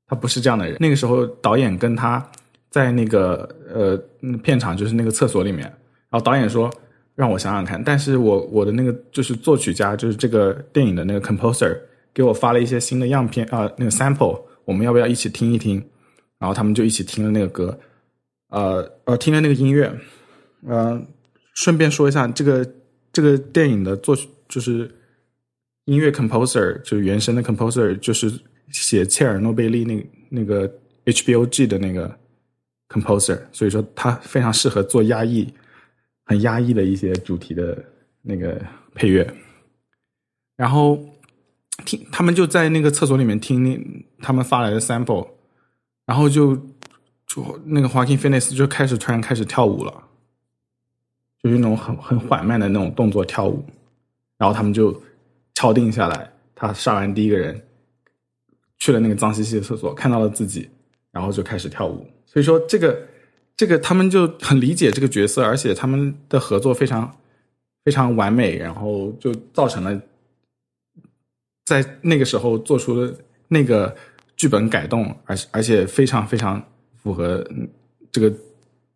[0.06, 0.76] 他不是这样的人。
[0.78, 2.24] 那个时候导演跟他
[2.70, 3.96] 在那个呃
[4.44, 5.64] 片场，就是那个厕所里面，
[6.08, 6.72] 然后导演说
[7.16, 11.76] 让我想想看，但是我我的那个就是作曲家，就是这个电影的那个 composer。
[12.16, 15.76] 给我发了一些新的样片啊，那个 sample，我们要不要一起听一听？
[16.38, 17.78] 然后他们就一起听了那个歌，
[18.48, 19.94] 呃呃，听了那个音乐，
[20.66, 20.98] 呃，
[21.52, 22.66] 顺便说一下，这个
[23.12, 24.90] 这个电影的作曲就是
[25.84, 28.32] 音乐 composer，就是原声的 composer，就是
[28.70, 30.66] 写切尔诺贝利那那个
[31.04, 32.18] HBOG 的那个
[32.88, 35.52] composer，所以说他非常适合做压抑、
[36.24, 37.84] 很压抑的一些主题的
[38.22, 38.58] 那个
[38.94, 39.30] 配乐，
[40.56, 40.98] 然后。
[41.86, 43.80] 听，他们就在那个厕所里面听那
[44.20, 45.26] 他们发来的 sample，
[46.04, 46.54] 然后就
[47.26, 50.04] 就那个 Joaquin Phoenix 就开始突然开始跳舞了，
[51.42, 53.64] 就是那种很很缓慢的那种动作跳舞，
[54.36, 55.00] 然后他们就
[55.54, 57.62] 敲定下来，他杀完第一个人，
[58.78, 60.68] 去了那个脏兮兮的厕所，看到了自己，
[61.12, 62.06] 然后就开始跳舞。
[62.26, 63.00] 所以说这个
[63.56, 67.16] 这个他们就很理解这个角色，而且他们的合作非常
[67.84, 69.98] 非常完美，然后就造成了。
[71.66, 73.12] 在那个时候做出了
[73.48, 73.94] 那个
[74.36, 77.44] 剧本改动，而而且非常非常符合
[78.12, 78.32] 这个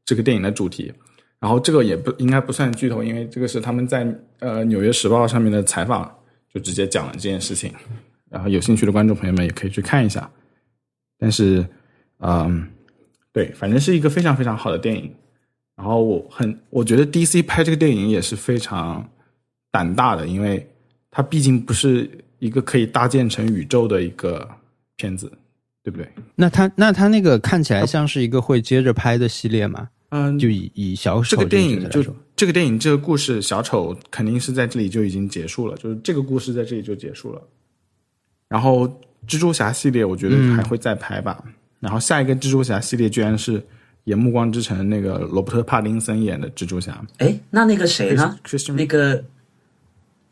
[0.05, 0.93] 这个电影的主题。
[1.41, 4.07] 然后这个也不应该不算剧透，因为这个是他们在
[4.39, 6.15] 呃《纽约时报》上面的采访，
[6.55, 7.73] 就直接讲了这件事情。
[8.29, 10.31] 然后有兴趣的观众朋友们也可以去看一下。
[11.19, 11.67] 但是，
[12.19, 12.69] 嗯，
[13.33, 15.13] 对，反正是一个非常非常好的电影。
[15.75, 19.11] 然后我很我觉得 DC 拍这个电影也是非常
[19.73, 20.71] 胆大的，因为
[21.11, 22.09] 它毕竟不是。
[22.41, 24.49] 一个可以搭建成宇宙的一个
[24.97, 25.31] 片子，
[25.85, 26.09] 对不对？
[26.35, 29.89] 那他那他那个看起来像是一个会接着拍的系列吗？
[30.09, 32.03] 嗯，就以以小丑这个电影就
[32.35, 37.41] 这个电影这个故事，小丑肯定是在这里就已经结束了，就是这个故事在这里就结束了。
[38.49, 38.89] 然后
[39.29, 41.45] 蜘蛛侠系列，我觉得还会再拍吧。
[41.79, 43.63] 然后下一个蜘蛛侠系列居然是
[44.05, 47.01] 演《暮光之城》那个罗伯特·帕丁森演的蜘蛛侠。
[47.19, 48.37] 哎，那那个谁呢？
[48.75, 49.23] 那个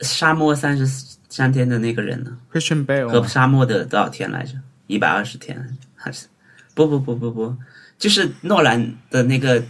[0.00, 1.17] 沙漠三十。
[1.28, 4.54] 三天的那个人呢？Christian Bale 和沙漠的多少天来着？
[4.86, 6.26] 一百二十天还是？
[6.74, 7.56] 不不不不不，
[7.98, 9.62] 就是诺兰的那个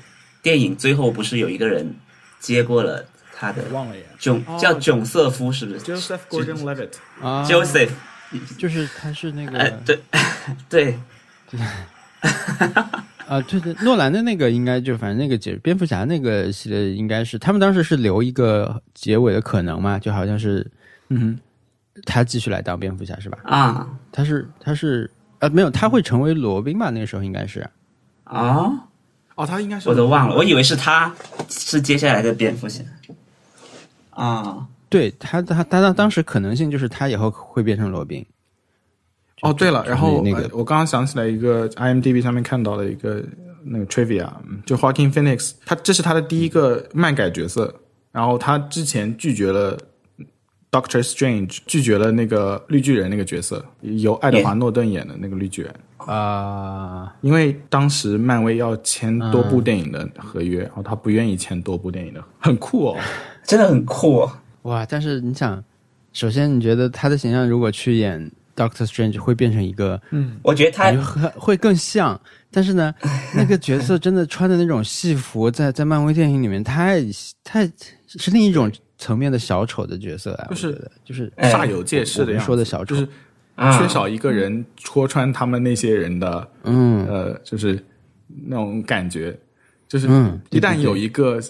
[0.43, 1.95] 电影最后不是有一个人
[2.39, 3.65] 接过了他的？
[3.73, 4.05] 忘了耶。
[4.19, 7.91] 囧叫囧瑟夫是不是？Joseph Gordon-Levitt 啊，Joseph，
[8.59, 9.99] 就是他是那个哎对
[10.69, 10.99] 对，
[13.27, 20.65] 啊对对，诺兰的那个应该就反正那个结蝙蝠侠那个系列应该是他们当时是留一个结尾的可能嘛，就好像是
[21.09, 21.39] 嗯。
[22.05, 23.39] 他继续来当蝙蝠侠是吧？
[23.45, 26.91] 啊，他是他是呃没有，他会成为罗宾吧？
[26.91, 27.61] 那个时候应该是
[28.25, 28.73] 啊
[29.35, 31.15] 哦，他应该是我都忘了，我以为是他
[31.49, 32.83] 是接下来的蝙蝠侠
[34.11, 34.67] 啊。
[34.89, 38.25] 对他他他当当时可能性就是他以后会变成罗宾。
[39.43, 43.23] 哦，对了，然后那个我刚刚想起来一个 IMDB 上面看到的一个
[43.63, 44.29] 那个 trivia，
[44.67, 47.73] 就 Joaquin Phoenix，他这是他的第一个漫改角色，
[48.11, 49.79] 然后他之前拒绝了。
[50.71, 55.75] Doctor Strange 拒绝了那个绿巨人那个角色，由爱德华诺顿演的那个绿巨人。
[55.99, 62.97] 啊，因为当时漫威要签多部电影的合约，然后他不愿意签多部电影的，很酷哦，
[63.45, 64.87] 真的很酷哦，哇！
[64.87, 65.63] 但是你想，
[66.13, 70.93] 首先你觉得他的形象如果去演 Doctor Strange 会变成一个，嗯，我觉得他
[71.37, 72.19] 会更像，
[72.51, 72.95] 但是呢，
[73.35, 77.03] 那个角色真的穿的那种戏服，在在漫威电影里面太
[77.43, 77.71] 太
[78.07, 78.71] 是另一种。
[78.99, 83.09] 层面的小丑的角色啊，就是就是煞有介事的说的小丑，就是
[83.79, 87.07] 缺少一个人戳穿他们那些人的，嗯。
[87.07, 87.83] 呃，就是
[88.47, 89.37] 那种感觉，
[89.89, 91.41] 就是嗯，一旦有一个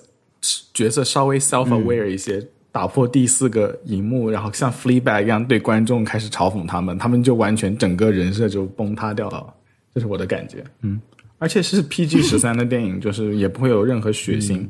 [0.73, 9.55] 角色稍微 self aware 一些，打破第四个荧幕，然后像 Fleabag 一样对观众开始嘲讽他们，他们就完全整个人设就崩塌掉了，
[9.95, 10.63] 这是我的感觉。
[10.83, 11.01] 嗯，
[11.39, 14.67] 而且是 PG 十三的电影，就是也不会有任何血腥。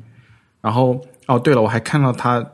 [0.61, 2.45] 然后哦，对了，我还看到他。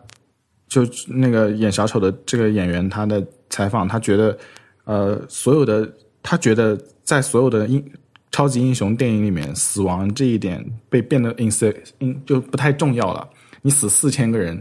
[0.66, 4.36] 就那个演小丑的这个演员，他的采访，他觉得，
[4.84, 5.88] 呃，所有的
[6.22, 7.84] 他觉得在所有的英
[8.32, 13.28] 超级英雄电影里面，死亡这一点被变得 ins in 就不太重要了。
[13.62, 14.60] 你死四千个人，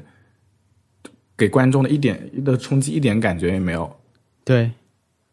[1.35, 3.91] 给观众的一点的冲击一点感觉也没有。
[4.43, 4.69] 对，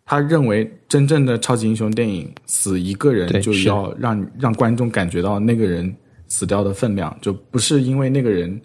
[0.06, 5.94] 他认为真正的超级英雄电影死一个人就要让让观众感觉到那个人
[6.28, 8.59] 死掉的分量，就不是因为那个人。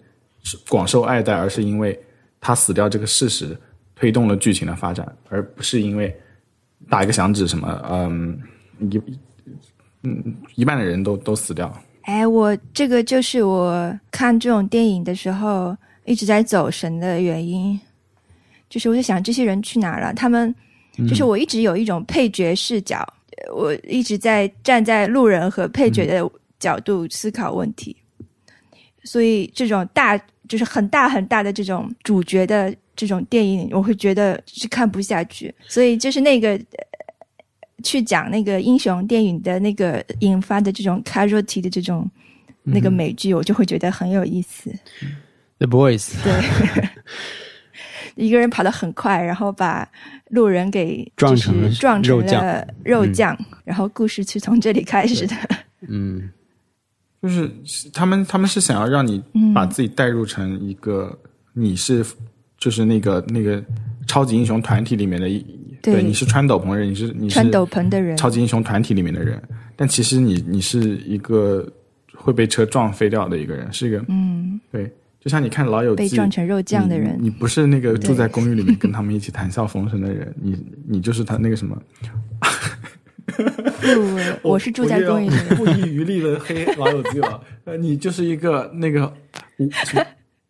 [0.46, 1.98] 是广受爱戴，而是因为
[2.40, 3.58] 他死掉这个事实
[3.96, 6.16] 推动了剧情的发展，而不是因为
[6.88, 8.40] 打一个响指什么，嗯，
[8.78, 9.02] 一
[10.04, 11.76] 嗯一半的人都都死掉。
[12.02, 17.78] 哎，我这个就是我看这种电影的时候一直在走神的原因，
[18.70, 20.14] 就是我就想这些人去哪了？
[20.14, 20.54] 他们
[21.08, 23.04] 就是我一直有一种配角视角，
[23.52, 26.30] 我一直在站在路人和配角的
[26.60, 27.96] 角度思考问题，
[29.02, 30.16] 所以这种大
[30.48, 35.54] 就是很大很大的这种主角的这种电影，我会觉得是看不下去。
[35.66, 36.60] 所以就是那个。
[37.84, 42.10] 去讲那个英雄电影的那个引发的这种 casualty 的这种
[42.62, 44.74] 那个美剧，我就会觉得很有意思。
[45.58, 46.88] The Boys，对，
[48.16, 49.86] 一个人跑得很快，然后把
[50.30, 55.36] 路人给撞成撞成了肉酱，然后故事是从这里开始的。
[55.86, 56.30] 嗯
[57.26, 57.50] 就是
[57.92, 59.52] 他们他们是想要让你嗯。
[59.52, 61.18] 把自己带入成一个
[61.54, 62.04] 你是
[62.58, 63.62] 就是那个那个
[64.06, 65.44] 超级英雄团体里面的一
[65.82, 69.40] 对你是穿斗篷的人，你是你是穿斗篷的人，超级英雄团体里面的人，
[69.76, 71.66] 但其实你你是一个
[72.14, 81.80] 会被车撞飞掉的一个人，是一个嗯，对，就像你看《老友记被》，撞成肉酱的人你，你不是那个住在公寓里面跟他们一起谈笑风生的人，你你就是他那个什么，
[84.42, 85.36] 不，我是住在公寓里。
[85.56, 87.42] 不遗余力的黑老友记了。
[87.64, 89.12] 呃，你就是一个那个
[89.84, 90.06] 什么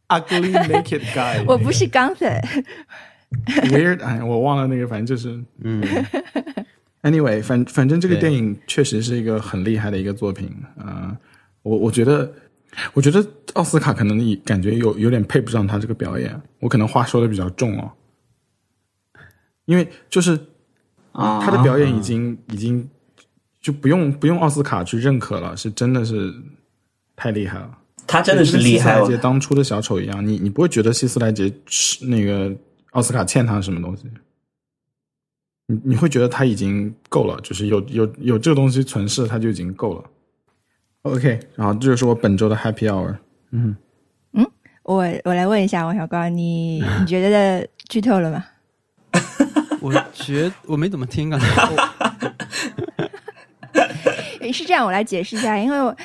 [0.09, 1.43] ugly naked guy。
[1.47, 2.31] 我不是钢粉
[3.71, 5.83] ，weird，哎，我忘了那个，反正就是嗯
[7.03, 10.51] anyway，反反正这个对电影确实是一个很厉害的一个作品。
[10.77, 11.17] 呃，
[11.63, 12.31] 我我觉得，
[12.93, 17.91] 我觉得奥斯卡可能你感觉有有点配不上他这个表演，我可能话说的比较重哦，
[19.65, 20.39] 因为就是
[21.17, 22.89] 啊，他的表演已经、已经
[23.61, 26.35] 就不用不用奥斯卡去认可了，是真的是
[27.17, 27.79] 太厉害了。
[28.07, 29.17] 他真的是厉害莱杰。
[29.17, 32.55] 当初的小丑一样，你你不会觉得希斯莱杰是那个
[32.93, 34.05] 奥斯卡欠他什么东西，
[35.67, 40.05] 你你会觉得他已经够了，就是有有有这个东西存世，他就已经够了。
[41.03, 43.17] OK，然后这就是我本周的 Happy Hour。
[43.51, 43.77] 嗯
[44.35, 44.47] 嗯
[44.83, 48.45] 我我来问一下王小光，你你觉得剧透了吗？
[49.87, 51.47] 我觉我没怎么听刚才。
[54.41, 55.97] 诶 是这样，我来解释一下，因为我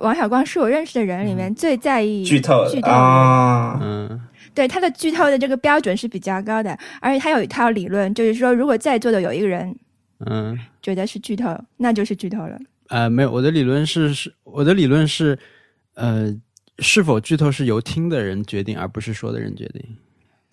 [0.00, 4.20] 王小光是我认识的人里面最在意剧透剧透的嗯
[4.54, 9.74] 对他的剧透的这个标准是比较高的，而且他有一套理论，就是说，如果在座的有一个人
[10.26, 12.58] 嗯觉得是剧透，那就是剧透了。
[12.88, 15.38] 呃，没有，我的理论是是我的理论是，
[15.94, 16.34] 呃，
[16.78, 19.82] 是否剧透是由听的人决定，而不是说的人决定。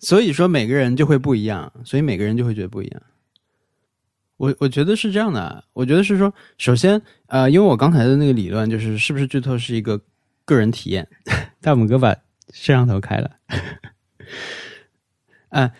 [0.04, 3.02] 所以说每个人就会不一样，所以每个人就会觉得不一样。
[4.36, 9.98] 我我觉得是这样的啊，我觉得是说，首先，呃，因为我刚才的那个理论就是，是不是剧透是一个
[10.44, 11.08] 个人体验。
[11.62, 12.12] 大拇哥把
[12.50, 13.30] 摄像头开了，
[15.48, 15.70] 啊、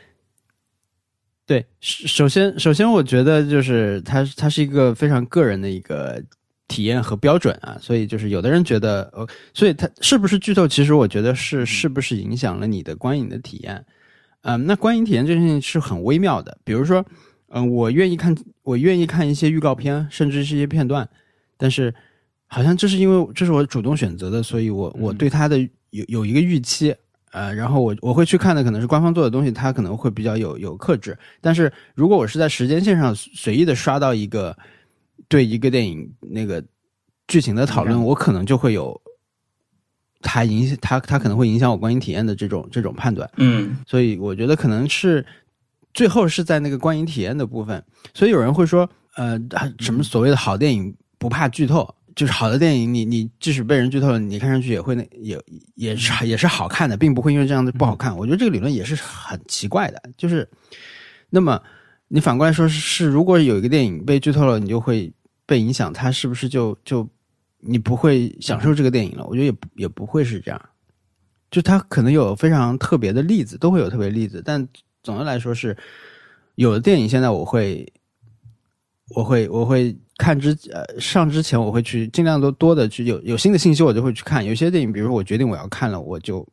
[1.44, 6.22] 对，首首先首先，我觉得就是它它是一个非常个人的一个
[6.68, 13.84] 体验和标准啊，所以就是有的人觉得，呃，所以它是不是剧透，其实我觉得是是不是影响了你的观影的体验。
[14.46, 17.04] 嗯，那观影体验这件事情是很微妙的，比如说，
[17.48, 21.08] 嗯，我愿意看，我愿意看一些预告片，甚至是一些片段，
[21.56, 21.94] 但是
[22.46, 25.58] 好像这是因为这是我主动选择的，所以我我对它的
[25.90, 26.94] 有有一个预期，
[27.32, 31.16] 呃，然后我我会去看的可能是官方做的东西，它可能会比较有有克制。
[31.40, 34.54] 但是如果我是在时间线上随意的刷到一个
[35.26, 36.62] 对一个电影那个
[37.26, 39.00] 剧情的讨论，我可能就会有
[40.24, 43.30] 它影响它它可能会影响我观影体验的这种这种判断。
[43.36, 45.24] 嗯所以我觉得可能是
[45.92, 47.80] 最后是在那个观影体验的部分。
[48.14, 49.38] 所以有人会说，呃，
[49.78, 55.40] 什么所谓的好电影不怕剧透，就是好的电影你，你即使被人剧透了，你看上去也会那也
[55.76, 58.16] 也是也是好看的，并不会因为这样子不好看。
[58.16, 60.48] 我觉得这个理论也是很奇怪的，就是
[61.30, 61.60] 那么
[62.08, 65.12] 你反过来说是，是如果有一个电影被剧透了，你就会
[65.46, 67.08] 被影响，它是不是就就
[67.66, 69.24] 你不会享受这个电影了？
[69.26, 70.60] 我觉得也也不会是这样。
[71.50, 74.66] 就它可能有非常特别的例子，都会有特别例子，但
[75.02, 75.76] 总的来说是
[76.56, 77.90] 有的电影现在我会，
[79.10, 86.46] 我会我会看之呃上之前我会去尽量多多的去有有新的信息我就会去看，有些电影比如说我决定我要看了，我就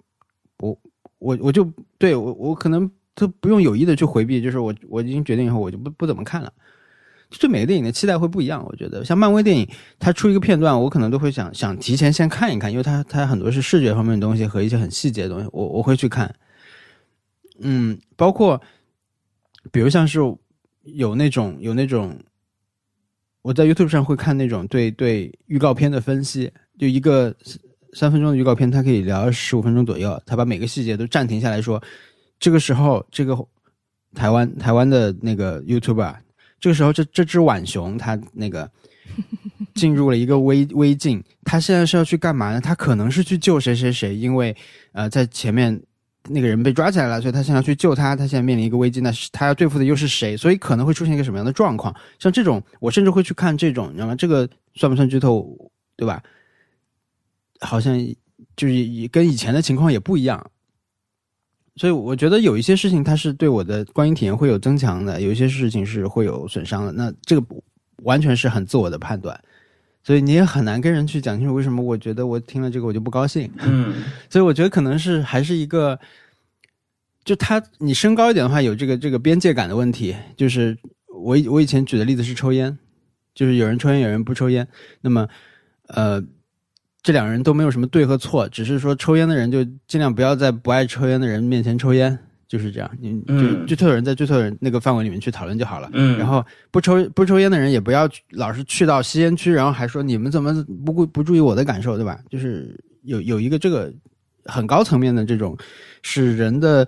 [0.56, 0.78] 不
[1.18, 1.68] 我我就
[1.98, 6.54] 对我我可能都不用有意的去回避，就是我我已经决定以后我就不不怎么看了。
[7.40, 9.68] 对每个电影的期待会不一样，我觉得像漫威电影，
[10.00, 16.34] 它出一个片段，我可能都会想想提前先看一看，因为它它很多是视觉方面的东西和一些很细节的东西，我我会去看。
[17.60, 18.62] 嗯，包括
[19.72, 20.20] 比如像是
[20.84, 22.18] 有那种有那种，
[23.44, 27.34] 我在 YouTube 上会看那种对对预告片的分析，就一个
[27.94, 31.82] 三分钟的预告片，它可以聊十五分钟左右，他把每个细节都暂停下来说，
[32.40, 33.38] 这个时候这个
[34.16, 36.16] 台湾台湾的那个 YouTuber
[36.62, 38.70] 这个时候这这只浣熊它那个
[39.76, 42.62] 进入了一个危危境，它现在是要去干嘛呢？
[42.62, 44.56] 它可能是去救谁谁谁，因为
[44.94, 45.82] 呃在前面
[46.30, 50.38] 那个人被抓起来了，所以他现在要去救他，他现在面临一个危机，那是他要对付的又是谁？
[50.38, 51.94] 所以可能会出现一个什么样的状况？
[52.20, 54.16] 像这种，我甚至会去看这种，你知道吗？
[54.16, 55.72] 这个算不算剧透？
[55.98, 56.22] 对吧？
[57.60, 57.96] 好像
[58.56, 60.52] 就是也跟以前的情况也不一样。
[61.82, 66.92] 所以我觉得有一些事情它是对我的观影体验会有增强的，有一些事情是会有损伤的。
[66.92, 67.44] 那这个
[68.04, 69.36] 完全是很自我的判断，
[70.04, 73.52] 所以你也很难跟人去讲清楚为什么我觉得我听了这个我就不高兴。
[73.64, 73.96] 嗯
[74.30, 76.00] 所以我觉得可能是还是一个，
[77.26, 80.16] 就他你升高一点的话，有这个这个边界感的问题。
[80.38, 80.78] 就是
[81.08, 82.78] 我以我以前举的例子是抽烟，
[83.34, 84.68] 就是有人抽烟，有人不抽烟。
[85.02, 85.28] 那么，
[85.88, 86.24] 呃，
[87.04, 92.16] 这两人都没有什么对和错，只是说抽烟的人就尽量不要在不爱抽烟的人面前抽烟，
[92.48, 92.90] 就是这样。
[93.00, 95.90] 你就嗯剧透的人在剧透的人那个范围里面去讨论就好了。
[95.94, 100.54] 嗯，然后不抽不抽烟的人也不要老是去到吸烟区，然后还说你们怎么
[100.86, 102.20] 不顾不注意我的感受，对吧？
[102.30, 103.92] 就是有有一个这个
[104.46, 105.58] 很高层面的这种
[106.04, 106.88] 使人的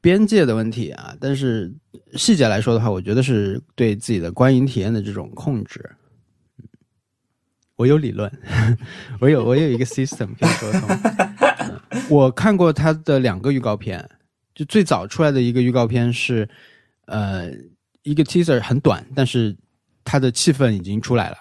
[0.00, 1.12] 边界的问题啊。
[1.18, 1.72] 但是
[2.14, 5.84] 细节来说的话，我觉得是对自己的观影体验的这种控制。
[7.78, 8.28] 我有理论，
[9.20, 12.00] 我有我有一个 system 可以沟通。
[12.08, 14.04] 我看过他的两个预告片，
[14.52, 16.48] 就最早出来的一个预告片是，
[17.06, 17.48] 呃，
[18.02, 19.56] 一个 teaser 很短，但是
[20.02, 21.36] 它的气氛已经出来了，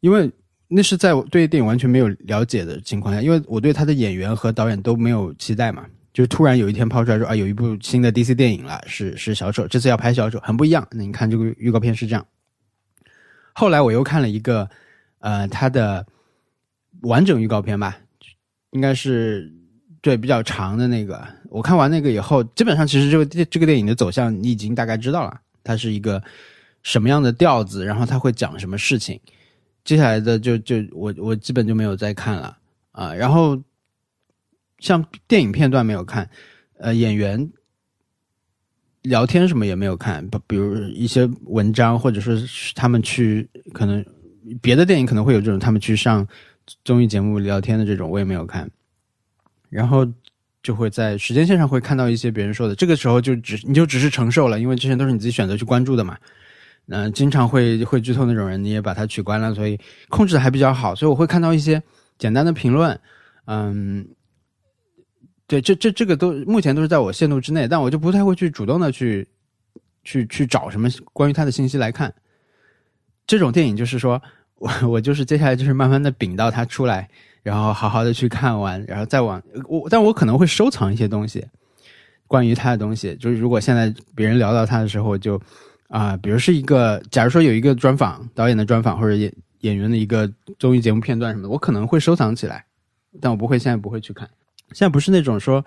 [0.00, 0.30] 因为
[0.68, 10.86] 那是在我对电影完全没有了解的情况下，因为我对他的演员和导演都没有期待嘛，就突然有一天抛出来说啊，有一部新的 DC 电影了，是是小丑，这次要拍小丑，很不一样。
[10.90, 12.26] 那你看这个预告片是这样，
[13.54, 14.68] 后来我又看了一个，
[15.22, 16.04] 呃，他的
[17.02, 17.96] 完整预告片吧，
[18.72, 19.50] 应该是
[20.00, 21.26] 对比较长的那个。
[21.48, 26.22] 我看完那个以后，基本上其实这个电这个电影的走向你已经大概知道了，它是一个
[26.82, 29.20] 什么样的调子，然后它会讲什么事情。
[29.84, 32.56] 接下来的就就我我基本就没有再看了
[32.92, 33.14] 啊。
[33.14, 33.60] 然后
[34.78, 36.28] 像电影片段没有看，
[36.78, 37.50] 呃，演员
[39.02, 44.04] 聊天什么也没有看，比比如一些文章，或者说是他们去可能
[44.60, 46.26] 别的电影可能会有这种他们去上
[46.84, 48.70] 综艺节目聊天的这种，我也没有看。
[49.68, 50.06] 然后
[50.62, 56.16] 就会在时间线上会看到一些别人说的，这个时候就只你就只是承受了，因为之前都是你自己选择去关注的嘛。
[56.88, 59.78] 嗯、经常会会剧透那种人，你也把他取关了，所以
[60.08, 61.80] 控制的还比较好，所以我会看到一些
[62.18, 63.00] 简单的评论，
[63.46, 64.06] 嗯，
[65.46, 69.26] 对，这这这个都目前都是在我限度之内，但我就不太会去主动的去
[70.02, 72.12] 去去找什么关于他的信息来看。
[73.26, 74.20] 这种电影就是说
[74.58, 77.08] 我我就是接下来就是慢慢的秉到它出来，
[77.42, 81.44] 然后好好的去看完，然后再往我，但我可能会收藏一些东西，
[82.26, 85.40] 关于他的东西，就是如果现在别人聊到他的时候就，
[85.88, 92.64] 啊、比如是一个，假如说有一个专访，导演的专访或者演演员的一个综艺节目片段什么的，我可能会收藏起来，
[93.20, 94.28] 但我不会现在不会去看。
[94.72, 95.62] 现在不是那种说，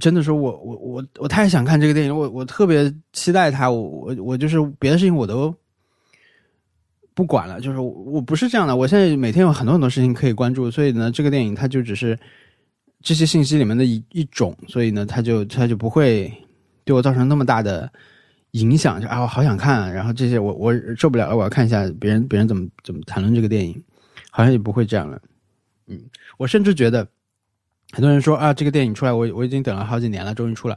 [0.00, 5.54] 真的说我我我我太想看这个电影，我我特别期待它，我我我就是别的事情我都
[7.14, 12.18] 不管了，就是我不是这样的，我现在每天有很多很多事情可以关注，所以呢，这个电影它就只是
[13.00, 16.32] 这些信息里面的一一种，所以呢，它就它就不会
[16.84, 17.90] 对我造成那么大的
[18.52, 23.80] 影响，就啊，我好想看，然后这些我我受不了了，我要看一下别人别人怎么怎么谈论这个电影，
[24.30, 25.20] 好像也不会这样了。
[25.86, 26.00] 嗯，
[26.36, 27.06] 我甚至觉得
[27.92, 30.76] 很多人说啊，这个电影出来，我我已经等了好几年了，终于出了，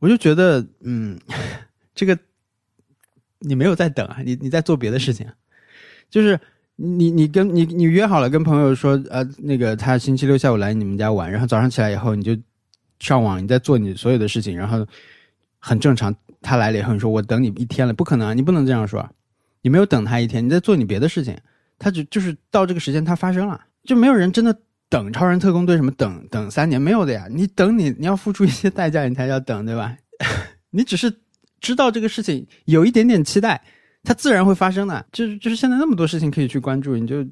[0.00, 1.18] 我就觉得嗯，
[1.94, 2.18] 这个
[3.38, 5.26] 你没有在等啊，你你在做别的事情，
[6.12, 6.38] 就是。
[6.76, 12.36] 你你跟你你约好了跟朋友说，呃，那个他星期六下午来你们家玩，然后早上起来以后你就
[12.98, 14.84] 上网，你在做你所有的事情，然后
[15.60, 16.12] 很正常。
[16.40, 19.06] 他来了以后，你说我等你一天了，不可能啊，你不能这样说，
[19.60, 21.36] 你没有等他一天，你在做你别的事情。
[21.78, 24.58] 他只就是到这个时间他发生了，就没有人真的
[24.88, 27.26] 等超人特工队什么等等三年没有的呀。
[27.30, 29.94] 你等你你要付出一些代价，你才要等，对吧？
[30.70, 31.14] 你只是
[31.60, 33.62] 知道这个事情有一点点期待。
[34.04, 37.24] 它自然会发生的，就是就是现在那么多事情可以去关注，你就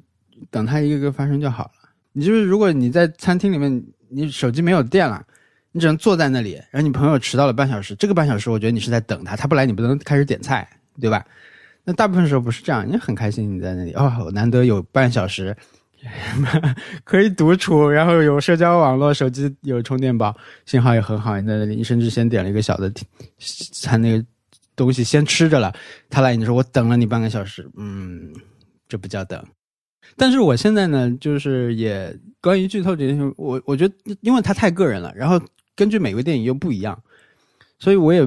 [0.49, 1.71] 等它一个个发生就好了。
[2.13, 5.23] 你就是如果你在餐厅里面，你手机没有电了，
[5.71, 10.67] 你只能坐在那里，然后你朋友迟到了半小时，这个半小时我觉得你是在等他，他不来你不能开始点菜，
[10.99, 11.25] 对吧？
[11.83, 15.55] 那大部分时候不是这样，你很开心你在那里哦，难得有半小时
[17.03, 22.91] 可以独处，然后有社交网络，手机有充电宝，信号也很好，你在那里，你甚至先点了一个小的
[23.73, 24.25] 餐那个。
[24.75, 25.73] 东西先吃着了，
[26.09, 28.31] 他来你说我等了你半个小时，嗯，
[28.87, 29.43] 这不叫等。
[30.17, 35.39] 但是我现在呢，就是也关于剧透这件事，我我觉得因为它太个人了，然后
[35.75, 37.01] 根据每个电影又不一样，
[37.79, 38.21] 所以我也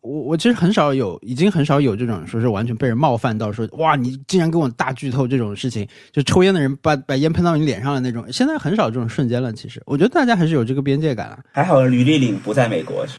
[0.00, 9.52] 我我其实很少有，已经很少有这种说是完全被人冒犯到说哇，你竟然跟我大剧透这种事情，就抽烟的人把把烟喷到你脸上的那种，现在很少这种瞬间了。
[9.52, 11.38] 其实我觉得大家还是有这个边界感啊。
[11.52, 13.06] 还好吕丽玲不在美国，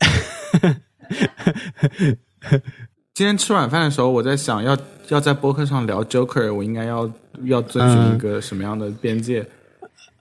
[3.14, 4.76] 今天吃晚饭的时候，我在想要
[5.08, 7.10] 要在播客上聊 Joker，我应该要
[7.44, 9.44] 要遵循一个什么样的边界？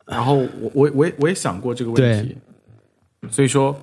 [0.05, 2.35] 然后我我我也我也想过这个问题，
[3.29, 3.73] 所以说，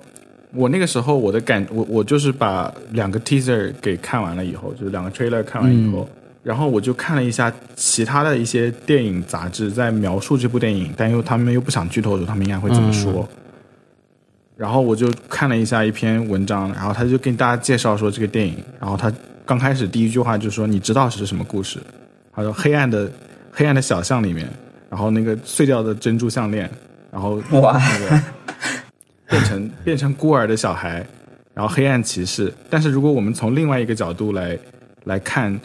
[0.52, 6.06] 我那个时候我的感我我就是把两个 teaser 给看完了以后，就是两个 trailer 看完以后，
[6.42, 13.26] 然后我就看了一下其他的一些电影杂志在描述这部电影，但又他们又不想剧透的时候，他们应该会怎么说？
[14.59, 19.11] 然后我就看了一下一篇文章，然后他就跟大家介绍说这个电影，然后他
[19.46, 21.78] 刚开始第一句话就说你知道是什么故事？
[22.34, 23.09] 他说黑暗的
[23.52, 24.50] 黑暗的小巷里面，
[24.90, 26.68] 然后那个碎掉的珍珠项链，
[27.12, 28.22] 然后哇那个
[29.28, 31.06] 变成变成孤儿的小孩，
[31.54, 32.52] 然后黑暗骑士。
[32.68, 34.59] 但是如果我们从另外一个角度来
[35.04, 35.56] 来看，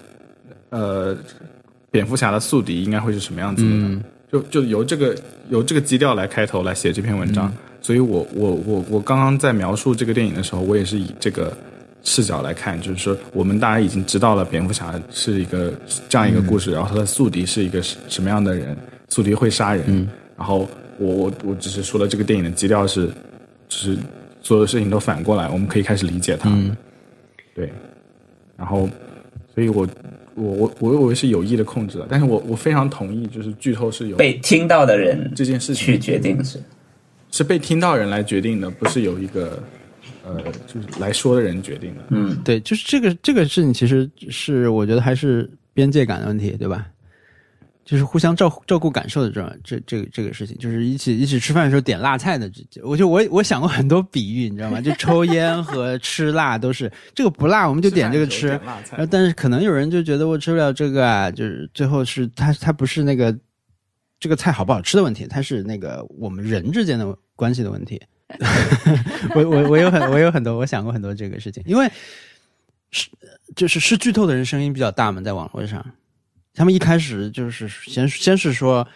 [0.70, 1.18] 呃，
[1.90, 4.04] 蝙蝠侠的宿敌应该会是什么样子的呢？
[4.32, 5.16] 就就由这个
[5.50, 7.52] 由这个基调来开头来写这篇文章。
[7.84, 11.56] 所以我我我我刚刚在描述这个电影的时候，我也是以这个
[12.02, 15.74] 视角来看，就是说我们大家已经知道了蝙蝠侠是一个
[16.08, 18.76] 这样一个故事，然后他的宿敌是一个什么样的人，
[19.10, 20.08] 宿敌会杀人，
[20.38, 20.66] 然后
[20.98, 23.08] 我我我只是说了这个电影的基调是，
[23.68, 23.98] 就是
[24.42, 26.50] 所有事情都反过来，我们可以开始理解它，
[27.54, 27.70] 对，
[28.56, 28.90] 然后
[29.54, 29.86] 所以我
[30.36, 35.86] 我我我我是有意的控制了，但是我我非常同意，就是剧透是由被听到的人这件事情。
[35.86, 36.58] 去决定是。
[37.34, 39.62] 是被听到人来决定的，不是由一个
[40.24, 42.04] 呃，就是来说的人决定的。
[42.12, 46.86] 嗯，对，就是这个这个事情，其实是我觉得还是边界感的问题，对吧？
[47.84, 52.50] 就是互相照照顾感受的这种这这个这个事情，就是一起一起吃饭的时候点辣菜的，
[52.84, 54.80] 我就我我想过很多比喻，你知道吗？
[54.80, 58.50] 就抽烟和吃辣都是这个不辣，我们就点这个吃。
[58.50, 63.36] 然后，但是可能有人就觉得我吃不了这个啊，就是最后是他他不是那个
[64.20, 67.18] 这个菜好不好吃的问题，他是那个我们人之间的。
[67.36, 68.02] 关系的问题，
[69.36, 71.90] 我我我有很我有很多我想过很多这个事情，因为
[72.92, 73.08] 是
[73.56, 75.86] 就是是剧透的人声音比较大嘛，在网络上，
[76.54, 78.88] 他们一开始就是先先是说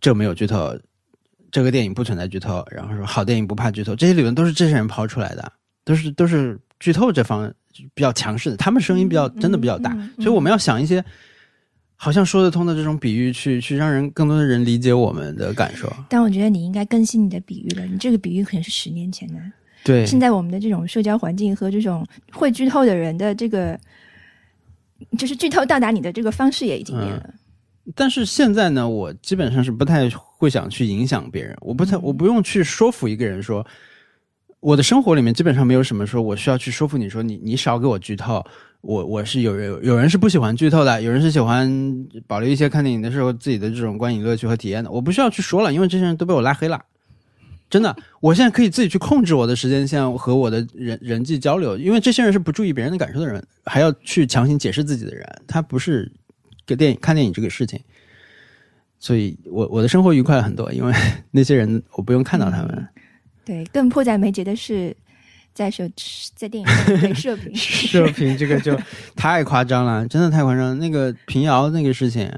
[0.00, 0.78] 这没有剧透，
[1.50, 5.52] 这个电影不存在剧透，然后说好电影不怕剧透，这些理论都是这些人抛出来的，
[5.84, 7.52] 都是都是剧透这方
[7.94, 11.04] 比较强势的，他们声音比较真的比较大，所以我们要想一些。
[12.00, 15.92] 好像说得通的这种比喻，去去让人更多的人理解我们的感受。
[16.08, 19.34] 但我觉得你应该更新你的比喻了，你这个比喻可能是十年前的。
[19.82, 23.76] 对，现在我们的这种社交环境和这种会剧透的人的这个，
[25.18, 27.34] 就是剧透到达你的这个方式也已经变了。
[27.96, 33.66] 但是现在呢，我基本上是不太会想去影响别人，我不太我不用去说服一个人说，
[34.60, 38.44] 我的生活里面基本上没有什么说我需要去说服你说你你少给我剧透。
[38.80, 44.90] 我我是有人有人是不喜欢剧透的，有人是喜欢保留一些看电影的时候自己的这种观影乐趣和体验的。
[44.90, 46.84] 我不需要去说了，因为这些人都被我拉黑了。
[47.68, 56.10] 真的，我现在可以自己去控制我的时间线和我的人人际交流，因为这些人是不注意别人的感受的人，还要去强行解释自己的人，他不是
[56.64, 57.78] 给电影看电影这个事情。
[59.00, 60.92] 所以我我的生活愉快了很多，因为
[61.32, 62.88] 那些人我不用看到他们。
[63.44, 64.96] 对，更迫在眉睫的是。
[65.58, 65.82] 在手
[66.36, 68.78] 在电影院射频， 射频这个就
[69.16, 70.78] 太夸张了，真的太夸张。
[70.78, 72.30] 那个平遥那个事情，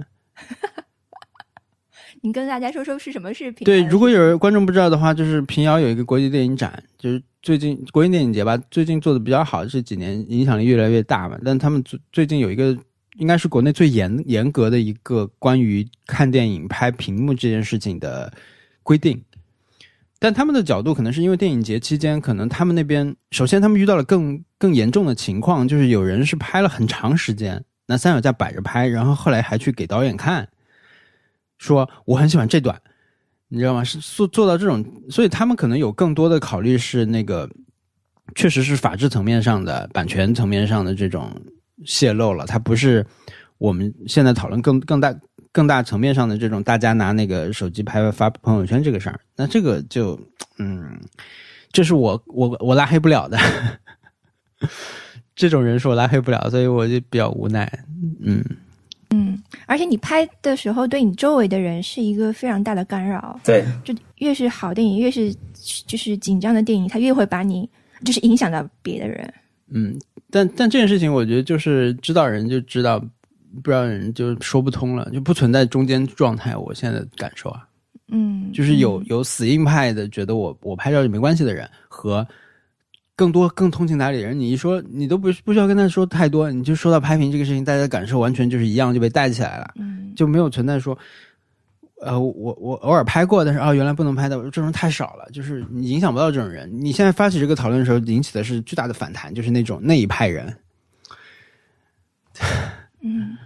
[2.23, 3.67] 你跟大家说说是什么视频？
[3.67, 11.39] 对，如果有观众不知道的话，就是平遥有一个国际电影展，就是最近国际电影节吧，最近做的比较好，这几年影响力越来越大嘛。
[11.45, 12.75] 但他们最最近有一个，
[13.19, 18.33] 应该是国内最严严格的一个关于看电影拍屏幕这件事情的
[18.83, 19.23] 规定。
[20.23, 30.47] 但他们的角度可能是因为电影节期间，可能他们那边首先他们遇到了更更严重的情况，就是有人是拍了很长时间，拿三脚架摆着拍，然后后来还去给导演看，
[31.57, 32.79] 说我很喜欢这段，
[33.49, 33.83] 你知道吗？
[33.83, 37.49] 是做做到这种，所以他们可能有更多的考虑是那个，
[38.35, 41.33] 确实是法制层面上的、版权层面上的这种
[41.87, 43.07] 泄露了，它不是
[43.57, 45.15] 我们现在讨论更更大。
[45.53, 50.19] 更大层面上的这种，大家拿那个手机拍发朋友圈这个事儿，那这个就，
[50.59, 50.99] 嗯，
[51.73, 53.39] 这是我我我拉黑不了的，
[55.35, 57.71] 这种人是我拉黑不了，所以我就比较无奈，
[58.23, 58.45] 嗯。
[59.13, 59.37] 嗯，
[59.67, 65.35] 而且你拍的时候，对你周围的人是一个非常大的干扰，对，就越是好电影，越是
[65.85, 67.69] 就是紧张的电影，它越会把你
[68.05, 69.35] 就是影响到别的人，
[69.73, 69.99] 嗯，
[70.31, 73.05] 但但这件事情，我觉得就是知道人就知道。
[73.63, 76.57] 不知道人就说不通了，就不存在中间状态。
[76.57, 77.67] 我现在的感受啊，
[78.09, 82.27] 嗯，就是有有死硬派的，觉得我我拍照就没关系的人，和
[83.17, 90.97] 更多更通情达理的人，你一说你都不不需要跟他说太多，你就说到拍屏这个事情，大家的感受完全就是一样，就被带起来了，嗯，就没有存在说。
[92.03, 96.67] 呃，我我偶尔拍过，但是啊，原来不能拍的，这种太少了，就是你影响不到这种人。
[96.73, 100.57] 你现在发起这个讨论的时候，引起的是巨大的反弹，就是那种那一派人。
[103.03, 103.37] 嗯，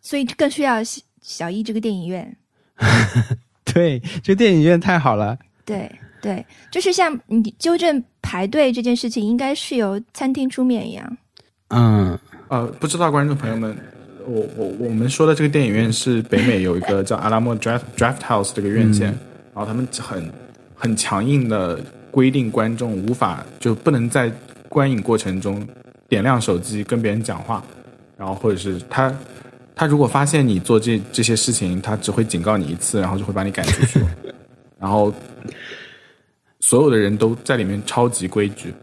[0.00, 2.36] 所以更需要小小易这个电影院。
[3.64, 5.38] 对，这电影院太好了。
[5.64, 5.90] 对
[6.20, 11.16] 对，就是像你纠正排队这件事情，应该是由餐厅出面一样。
[11.68, 13.76] 嗯，呃，不知道观众朋友们，
[14.26, 19.06] 我我我们说的这个电影院是北美有一个叫阿拉莫 Draft Draft House 这个院线，
[19.54, 20.32] 然后他们很
[20.74, 21.80] 很强硬的
[22.10, 24.32] 规定观众无法就不能在
[24.68, 25.66] 观影过程中
[26.08, 27.64] 点亮手机跟别人讲话，
[28.20, 29.10] 然后或者是他
[29.74, 33.98] 他如果发现你做这这些事情，他只会警告你一次，然后就会把你赶出去，
[34.78, 35.10] 然后
[36.60, 38.74] 所有的人都在里面超级规矩。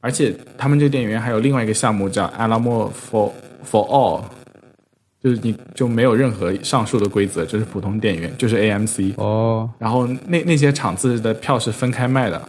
[0.00, 3.30] 而且他们这个电影院还有另外一个项目叫 Alamo for
[3.64, 4.24] for All，
[5.22, 9.14] 就是你就没有任何上述的规则，就是普通电影院，就是 AMC。
[9.18, 12.42] 哦，然后那那些场次的票是分开卖的，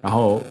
[0.00, 0.42] 然后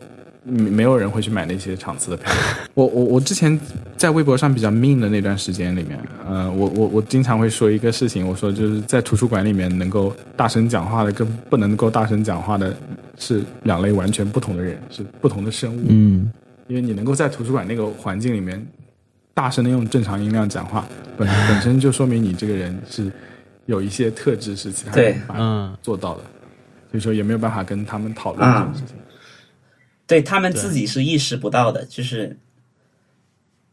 [0.46, 2.32] 没没有人会去买那些场次的票。
[2.76, 3.60] 我我我之前
[3.98, 12.76] 在微博上比较 mean 的那段时间里面，呃，我我我经常会说一个事情，我说就是在图书馆里面能够大声讲话的跟不能够大声讲话的
[13.18, 15.82] 是两类完全不同的人，是不同的生物。
[15.88, 16.32] 嗯，
[16.68, 18.64] 因为你能够在图书馆那个环境里面
[19.34, 20.86] 大声的用正常音量讲话，
[21.18, 23.12] 本 本身就说明你这个人是
[23.66, 26.22] 有一些特质是其他人无法嗯做到的，
[26.92, 28.96] 所以说也没有办法跟他们讨论这种事情。
[30.08, 32.38] 对他们自己是意识不到的，就是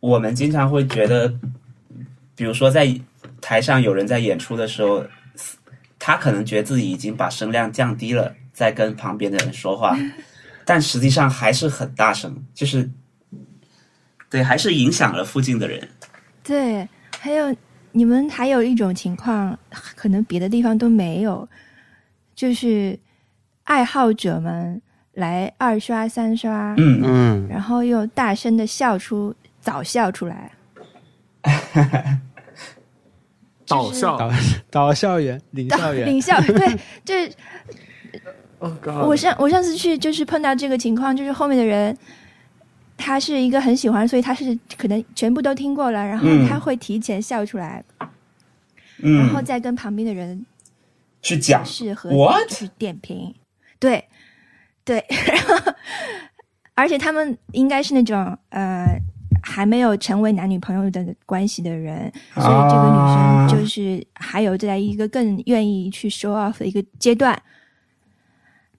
[0.00, 1.32] 我们经常会觉得，
[2.34, 2.92] 比如说在
[3.40, 5.04] 台上有人在演出的时候，
[5.98, 9.96] 他可能觉得自己已经把声量降低了，在跟旁边的人说话，
[10.64, 12.90] 但实际上还是很大声，就是
[14.30, 15.88] 对，还是影响了附近的人。
[16.42, 17.54] 对，还有
[17.92, 19.58] 你们还有一种情况，
[19.94, 21.48] 可能别的地方都没有，
[22.34, 22.98] 就是
[23.64, 24.80] 爱好者们
[25.14, 30.50] 来二刷三刷，嗯，嗯，然后又大声的笑出早笑出来。
[33.66, 34.16] 导笑。
[34.18, 34.30] 导
[34.70, 37.32] 导校园，领到校园，领校对，就是，
[38.58, 41.96] Oh 我上我上次去就是碰到这个情况，就是后面的人
[42.96, 46.48] 他是一个很喜欢，所以他是可能全部都听过了，然后嗯。
[46.48, 47.82] 他会提前笑出来，
[48.98, 50.46] 嗯，然后再跟旁边的人
[51.22, 51.64] 去讲。
[51.64, 52.48] 适合 What？
[52.48, 53.34] 就是点评，
[53.80, 54.04] 对
[54.84, 55.72] 对，然后
[56.74, 58.86] 而且他们应该是那种呃
[59.42, 63.48] 还没有成为男女朋友的关系的人，所以这个女啊。
[63.48, 67.40] 生就是还有在一个更愿意去 show off 的一个阶段，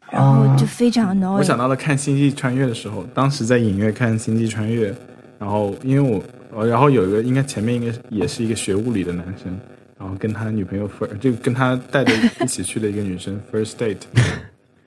[0.10, 1.34] 然后就非常 annoying。
[1.34, 4.92] 我想到了看《星际穿越》的时候，当时在影院看《星际穿越》，
[5.38, 6.24] 然后因为我，
[6.58, 9.60] 呃然后有一个应该前面应该也是一个学物理的男生，
[9.98, 13.98] 然后跟他女朋友 first 就跟他带着一起去的一个女生 first date，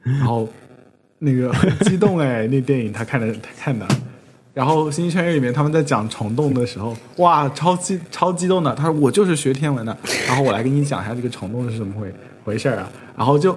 [0.02, 0.48] 然后
[1.18, 3.86] 那个很激动哎，那电影他看的他看的。
[4.52, 8.74] 然后《星际穿越》里面他们在讲虫洞的时候， 哇，超激超激动的。
[8.74, 9.96] 他说我就是学天文的，
[10.26, 12.14] 然后我来给你讲一下这个虫洞是怎么回
[12.44, 12.90] 回事儿啊。
[13.16, 13.54] 然后就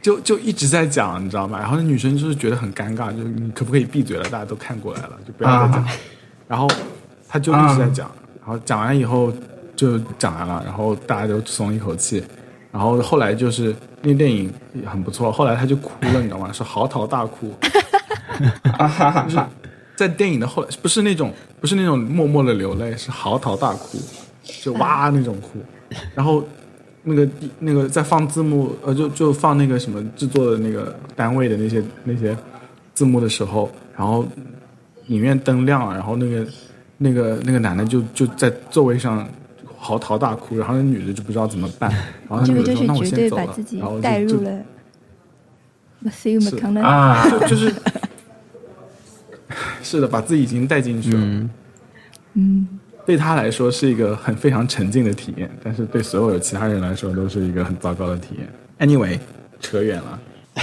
[0.00, 1.58] 就就一直在讲，你知道吗？
[1.58, 4.22] 然后那女生就是觉得很尴尬，就是你可不可以闭嘴了？
[4.30, 5.82] 大家都看过来了，就不要再讲。
[5.84, 5.88] 啊
[6.48, 6.66] 然后
[7.28, 9.30] 他就一直在讲，然后讲完以后
[9.76, 12.24] 就讲完了，然后大家都松了一口气。
[12.72, 16.52] 然后后来就是那电影也很不错，后来他就哭了，你知道吗？
[16.52, 17.52] 是嚎啕大哭。
[19.24, 19.40] 就是
[19.96, 23.98] 在电影的后来，不是那种不是那种默默的流泪，是嚎啕大哭，
[24.62, 25.58] 就哇那种哭。
[26.14, 26.46] 然后
[27.02, 27.28] 那个
[27.58, 32.36] 那个在放字幕，呃，就就放那个什么制作的那个单位的那些那些
[32.94, 34.24] 字幕的时候，然后
[35.08, 36.46] 影院灯亮了，然后那个
[36.96, 39.28] 那个那个男的就就在座位上
[39.78, 41.90] 嚎啕大哭，然后那女的就不知道怎么办，
[42.28, 43.42] 然后那这女的说：“那我个就是绝先走了。
[43.44, 44.64] 对把自”己带入了
[46.04, 46.82] Matthew McConaughey。
[46.82, 47.74] 啊，就 就是
[49.82, 51.20] 是的，把自己已经带进去了。
[51.22, 51.50] 嗯，
[52.34, 52.68] 嗯，
[53.06, 58.48] 对他来说是一个很非常沉浸的体验，但是对所有的其他人来说都是一个很糟糕的体验。
[58.78, 59.18] Anyway，
[59.60, 60.20] 扯远了。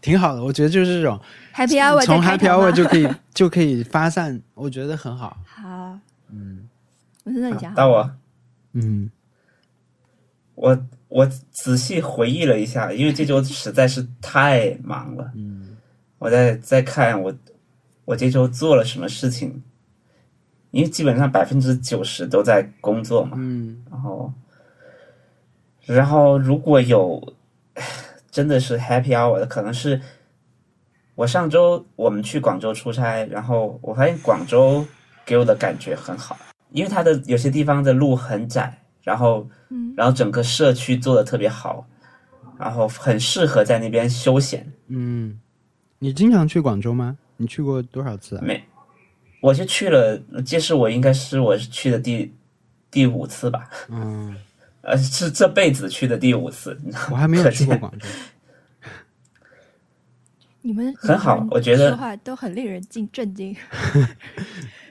[0.00, 1.20] 挺好的，我觉得就是这种
[1.54, 5.36] Happy Hour 从 Happy Hour 就可以就可以发散，我觉得很好。
[5.44, 5.98] 好，
[6.32, 6.66] 嗯，
[7.24, 8.10] 我真的很想到我，
[8.72, 9.10] 嗯
[10.54, 15.32] 我我仔细回忆了一下，因为这周实在是太忙了。
[15.34, 15.76] 嗯，
[16.18, 17.34] 我在在看我
[18.04, 19.62] 我这周做了什么事情，
[20.70, 23.36] 因为基本上百分之九十都在工作嘛。
[23.40, 24.32] 嗯然后，
[25.86, 27.34] 然后如果有
[28.30, 30.00] 真的是 happy hour 的，可能是
[31.14, 34.86] 我上周我们去广州出差，然后我发现广州
[35.24, 36.36] 给我的感觉很好，
[36.72, 41.86] 因为它的有些地方的路很窄，然后嗯然后整个社区做的特别好，
[42.58, 44.70] 然后很适合在那边休闲。
[44.88, 45.38] 嗯，
[45.98, 47.16] 你经常去广州吗？
[47.36, 48.42] 你去过多少次啊？
[48.44, 48.62] 没，
[49.40, 52.32] 我就去了，这是我应该是我去的第
[52.90, 54.36] 第五次吧，嗯，
[54.82, 56.78] 呃，是这辈子去的第五次，
[57.10, 58.06] 我还没有去过广州。
[60.62, 63.56] 你们很好我觉得说话都很令人惊震惊。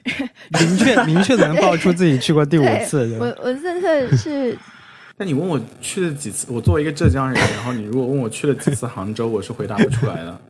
[0.58, 3.26] 明确 明确的能报出自己去过第五次，对我？
[3.42, 4.56] 我真的是
[5.18, 6.46] 那你问我去了几次？
[6.50, 10.40] 我作为一个浙江人，然后你如果问我去了几次杭州，我是回答不出来的。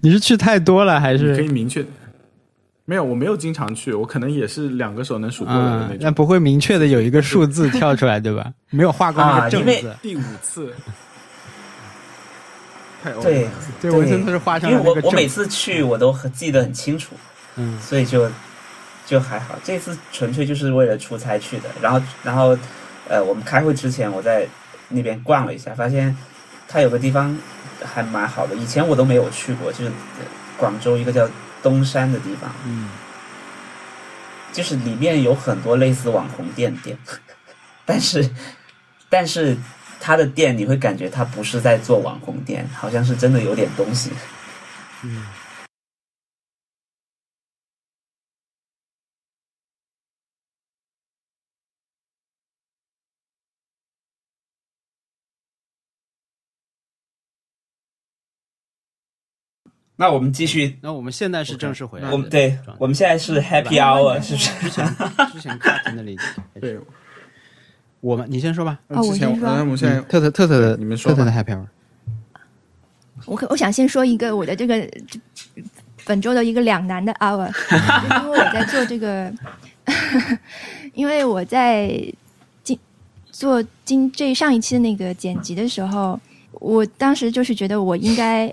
[0.00, 1.48] 你是去太多了还是可以？
[1.48, 1.84] 明确，
[2.86, 6.14] 没有，我没有经常去，我可能也是两个手能数过来的那，种。
[6.14, 8.50] 不会明确的有一个数字跳出来，对吧？
[8.70, 9.94] 没有画过那个正字。
[10.00, 10.72] 第五次，
[13.02, 13.50] 太对了
[13.80, 17.14] 对，我真的是画上因为我我每次去我都很记得很清楚，
[17.56, 18.26] 嗯所以就
[19.06, 19.58] 就还好。
[19.64, 22.56] 这次纯粹就是为了出差去的，然后然后
[23.08, 24.46] 呃，我们开会之前我在
[24.88, 26.16] 那边逛了一下，发现
[26.68, 27.36] 它有个地方
[27.84, 30.26] 还蛮好的，以前我都没有去过，就是呃
[30.56, 31.28] 广州一个叫
[31.62, 32.88] 东山的地方，嗯，
[34.52, 36.96] 就是里面有很多类似网红店店，
[37.84, 38.28] 但是
[39.08, 39.56] 但是
[40.00, 44.10] 它的店你会感觉它不是在做网红店，好像是真的有点东西。
[60.02, 64.50] 那我们继续，那我们现在是正式回来的我们对我们现在是 Happy Hour，是不是？
[64.62, 64.84] 之前
[65.32, 66.18] 之前 cut 那里，
[66.60, 66.76] 对，
[68.00, 68.80] 我们你先说吧。
[68.88, 71.66] 哦我之前先说呃我们现在特特特特的，你们说吧特特的 happy hour。
[73.26, 74.84] 我可我想先说一个我的这个
[76.04, 77.46] 本周的一个两难的 hour，
[78.02, 79.32] 因为我在做这个，
[80.94, 81.88] 因为我在
[82.64, 82.76] 今
[83.30, 86.18] 做今这上一期的那个剪辑的时候，
[86.54, 88.52] 我当时就是觉得我应该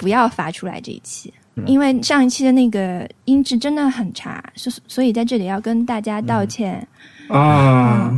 [0.00, 1.30] 不要发出来这一期。
[1.66, 6.86] 因为上一期的那个音质真的很差，所所以在这里要跟大家道歉。
[7.28, 8.10] 啊，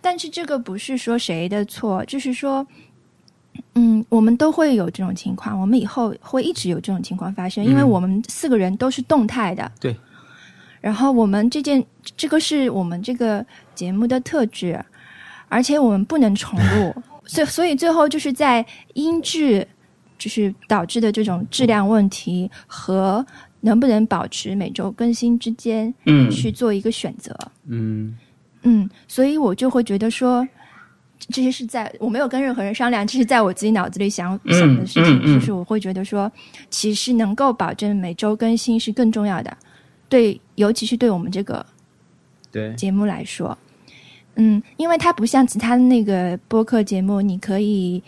[0.00, 2.66] 但是这个不是说谁的错，就是说，
[3.74, 9.70] 嗯，我们都会有这种情况，我们以后会一直有这种情况发生，因为我们四个人都是动态的。
[9.78, 9.94] 对。
[10.80, 11.84] 然后我们这件，
[12.16, 14.84] 这个是我们这个节目的特质，
[15.48, 18.64] 而且我们不能重录，所以所以最后就是在
[18.94, 19.66] 音质，
[20.18, 23.24] 就是导致的这种质量问题和
[23.60, 27.36] 能不能保持每周更新之间嗯，去做一个选择。
[27.66, 28.16] 嗯。
[28.62, 30.46] 嗯，所以我就会觉得说，
[31.28, 36.30] 这些是在我没有跟任何人商量， 这是在我自己脑子里想、嗯想的事情，就是我会觉得说，
[36.68, 39.56] 其实能够保证每周更新是更重要的，
[40.08, 41.64] 对，尤其是对我们这个
[42.50, 43.56] 对，节目来说，
[44.34, 48.02] 嗯，因为它不像其他的那个播客节目，你可以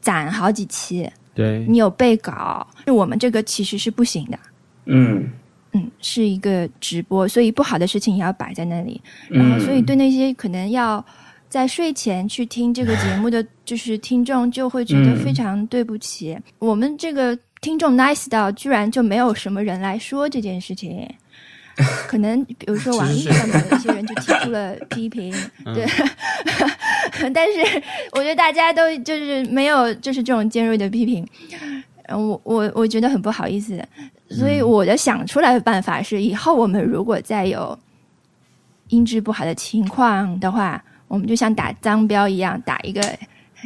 [0.00, 4.38] 攒好几期，对，你有备稿，我们这个其实是不行的。
[4.86, 5.28] 嗯，
[5.72, 8.98] 嗯，是一个直播，所以不好的事情也要摆在那里。
[9.28, 11.04] 然后，所以对那些可能要
[11.50, 21.06] 在睡前去听这个节目的，就是听众，就会觉得嗯非常对不起、我们这个听众 nice 到居然就没有什么人来说这件事情。
[22.08, 25.86] 可能比如说 网易上面有一些人就提出了 批评，对，
[27.34, 31.26] 但是我觉得大家都就是没有就是这种尖锐的批评，
[32.08, 33.82] 嗯，我我我觉得很不好意思，
[34.30, 37.78] 所以我的想出来的办法是，以后我们如果再有
[38.88, 43.02] 音质不好的情况的话，我们就像打脏标一样，打一个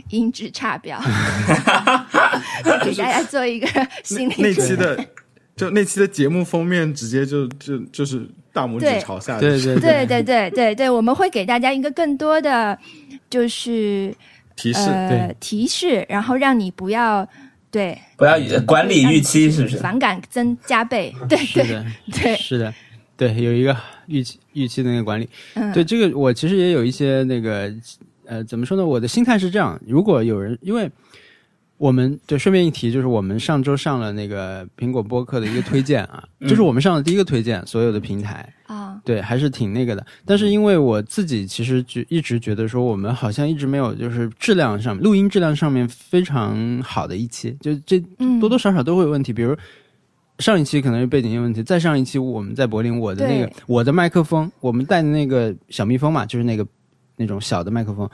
[0.09, 1.01] 音质差标，
[2.83, 3.69] 给大家做一个
[4.03, 4.75] 心理那准备。
[4.75, 5.05] 期的，
[5.61, 12.77] 就那期的节目封面直接就就就是大拇指朝下的，对对对对对对对，我们会给大家一个更多的
[13.29, 14.15] 就是
[14.57, 17.29] 提示，呃对提示，然后让你不要
[17.71, 18.37] 对不要
[18.67, 19.77] 管理预期，是不是？
[19.77, 22.75] 反感增加倍，对对是的，对，是的，
[23.17, 25.29] 对，有一个预期预期的那个管理。
[25.55, 27.73] 嗯，对这个，我其实也有一些那个
[28.27, 28.85] 呃，怎么说呢？
[28.85, 30.91] 我的心态是这样：如果有人，因为
[31.81, 38.47] 我们对顺便一提，就是我们上周上了那个苹果播客的一个推荐啊，嗯这是我们上的第一个推荐，所有的平台。
[38.67, 40.07] 啊，对，还是挺那个的。
[40.27, 49.33] 但是因为我自己其实就一直觉得说，我们好像一直没有就是质量上录音质量上面非常好的一期，就这嗯，多多少少都会有问题。
[49.33, 49.57] 比如
[50.39, 56.67] 上一期可能是背景音问题，再上一期我们在柏林，我的那个我的麦克风，我们带的那个小蜜蜂嘛，就是那个
[57.17, 58.07] 那种小的麦克风，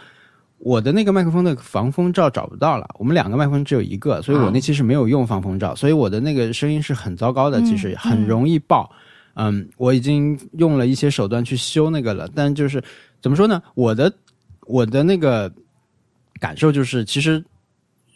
[0.59, 8.91] 我的那个麦克风的防风罩找不到了，我们两个麦克风只有一个，所以我那期是没有用防风罩，所以我的那个声音是很糟糕的，其实嗯很容易爆。
[9.35, 12.83] 嗯，我已经用了一些手段去修那个了，但就是
[13.21, 13.63] 怎么说呢？
[13.75, 14.11] 我的
[14.63, 15.53] 我的那个
[16.41, 17.45] 感受就是，其实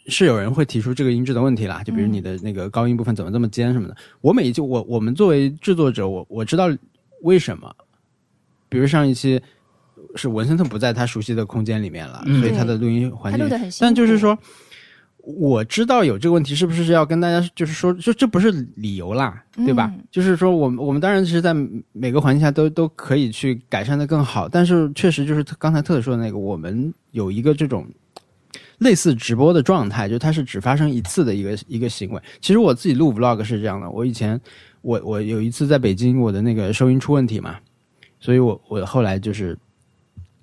[0.07, 3.95] 是有人会提出这个音质的问题啦，就比如你的那个高音部分怎么这么尖什么的。
[4.19, 6.65] 我每一期我我们作为制作者，我我知道
[7.21, 7.71] 为什么，
[8.67, 9.39] 比如上一期
[10.15, 13.47] 是文森特不在他熟悉的空间里面了，嗯所以他的录音环境
[13.79, 14.37] 但就是说，
[15.17, 19.91] 我知道有这个问题，是不是要跟大家就是说，就这不是理由啦，对吧？
[19.93, 21.53] 嗯就是说，我们我们当然是在
[21.91, 27.87] 每个环境下都都可以去改善的更好，但是确实就是刚才特特说的那个，我们有一个这种
[28.79, 32.21] 类似直播的状态，就它是只发生一次的一个一个行为。
[32.41, 34.39] 其实我自己录 vlog 是这样的，我以前
[34.81, 37.57] 我我有一次在北京，我的那个收音出问题嘛，
[38.19, 39.55] 所以我我后来就是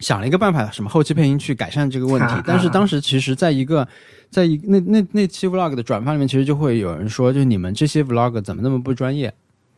[0.00, 2.42] 想了一个办法，什么后期配音去改善这个问题啊。
[2.46, 3.86] 但是当时其实在一个
[4.30, 9.32] 在一那那那期 vlog 的转发里面，其实就会有人说，就你们这些 vlog 怎么那么不专业？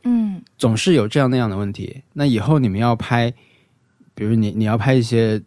[0.04, 2.02] 嗯总是有这样那样的问题。
[2.14, 3.32] 那以后你们要拍，
[4.14, 5.40] 比如你你要拍一些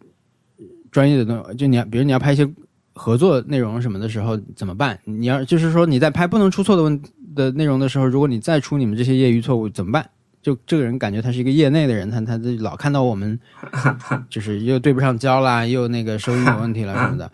[0.90, 2.48] 专业的东西，就你要比如你要拍一些
[2.94, 4.98] 合作内容什么的时候怎么办？
[5.04, 7.02] 你要就是说你在拍不能出错的问
[7.34, 10.08] 的内容的时候，如果你再出你们这些业余错误怎么办？
[10.44, 13.36] 就这个人感觉他是一个业内的人，他他就老看到我们
[14.30, 17.28] 就是又对不上焦啦，又那个收音有问题了什么的。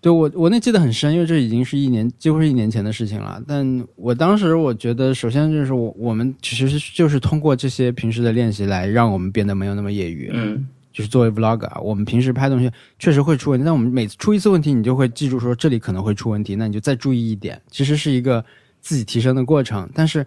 [0.00, 3.42] 对我我那记得很深，因为这已经是一年几乎是一年前的事情了。
[3.46, 10.30] 但我当时我觉得，首先就是我我们其实就是通过这些平时的练习来让我们变得没有那么业余。
[10.32, 17.58] 嗯就是作为 vlog 啊，我们平时拍东西确实会出问题，但我们每次出一次问题，你就会记住说这里可能会出问题，那你就再注意一点。
[17.70, 18.44] 其实是一个
[18.82, 20.26] 自己提升的过程，但是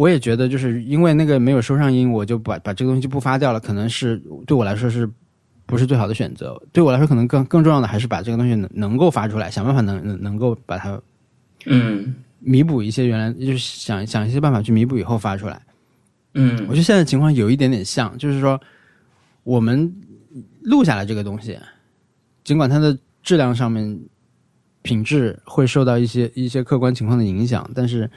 [0.00, 5.06] 我也觉得就是因为那个没有收上音，我就把把这个东西不发掉了，可能是对我来说是
[5.66, 6.58] 不是最好的选择？
[6.72, 10.98] 对我来说，可能更更重要的还是把这个东西能能够发出来，想办法能能能够把它
[11.66, 15.60] 嗯弥补一些原来就是想想一些办法去弥补以后发出来。
[16.32, 18.58] 嗯我觉得现在情况有一点点像，就是说
[19.42, 19.94] 我们
[20.62, 21.58] 录下来这个东西，
[22.42, 24.00] 尽管它的质量上面
[24.80, 28.10] 品质会受到一些一些客观情况的影响，但是。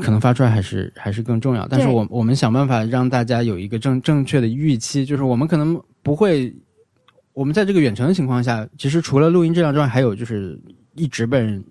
[0.00, 6.54] 可能发出来还是还是更重要，但是我我们想办法让大家有一个正正确的预期，就是我们可能不会，
[7.32, 10.58] 我们在这个远程的情况下，其实除了录音质量之外，还有就是
[10.94, 11.64] 一直被人，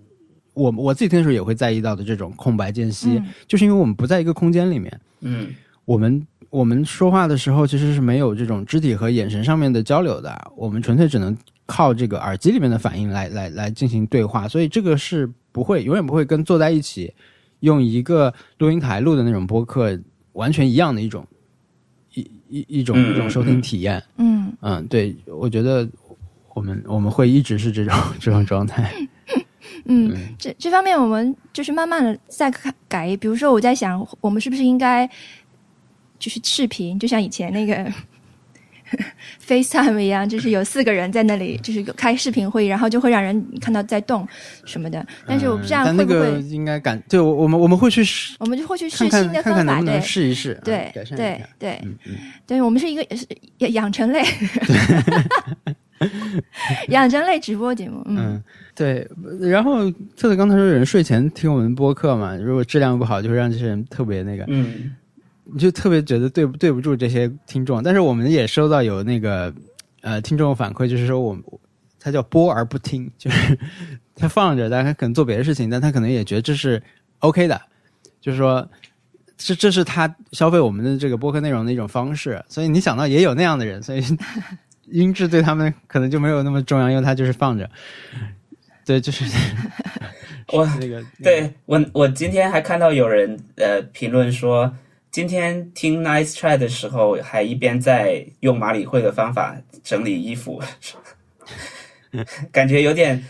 [0.54, 3.26] 我我自己听的时候也会在意到的这种空白间隙，嗯。
[3.48, 5.48] 就是因为我们不在一个空间里面，嗯。
[5.86, 17.12] 我们我们说话的时候其实是没有这种肢体和眼神上面的交流的，我们纯粹只能靠这个耳机里面的反应来来来进行对话，所以这个是不会永远不会跟坐在一起
[17.62, 20.00] 用一个录音台录的那种播客
[20.34, 21.26] 完全一样的一种
[22.14, 24.04] 一一一种嗯一种收听体验。
[24.18, 25.88] 嗯嗯，对，我觉得
[26.54, 28.94] 我们我们会一直是这种 这种状态。
[29.86, 33.18] 嗯，这这方面我们就是慢慢的在改改。
[33.18, 35.10] 比如说，我在想，我们是不是应该
[36.18, 37.92] 就是视频，就像以前那个
[39.48, 44.28] FaceTime 一样，就是有四个人在那里，就是有开视频会议，然后就会让人看到在动
[44.66, 45.06] 什么的。
[45.26, 51.50] 但是我不知道嗯但那个会不会，应该感对，我我们我们会去试我们就会去试新的方法，看看能不能对试一试，啊对改善一对下。
[51.58, 52.16] 对嗯嗯。
[52.48, 53.26] 对，我们是一个是
[53.60, 54.24] 养养成类，
[56.90, 58.02] 养成类直播节目。
[58.06, 58.44] 嗯，嗯，
[58.76, 59.08] 对。
[59.42, 64.96] 然后特特刚才说有人睡前听我们播客嘛，如果质量不好，就会让这些人特别那个，嗯
[65.54, 67.82] 你就特别觉得对不对不住这些听众。
[67.84, 69.54] 但是我们也收到有那个
[70.02, 71.44] 呃听众反馈，就是说我们
[72.00, 73.58] 他叫播而不听，就是
[74.16, 76.82] 他放着，但他可能做别的事情，但他可能也觉得这是
[77.20, 77.62] OK 的，
[78.22, 78.68] 就是说。
[79.42, 84.04] 这这是他消费我们的这个播客内容的一种方式，所以你想到也有那样的人，所以
[84.92, 87.70] 音质对他们可能就没有那么重要，因为他就是放着。
[88.86, 89.24] 对，就是
[90.52, 94.70] 我 那个对我，我今天还看到有人呃评论说，
[95.12, 100.62] 今天听 Nice Try 的时候，还一边在用马里会的方法整理衣服，
[102.52, 103.26] 感觉有点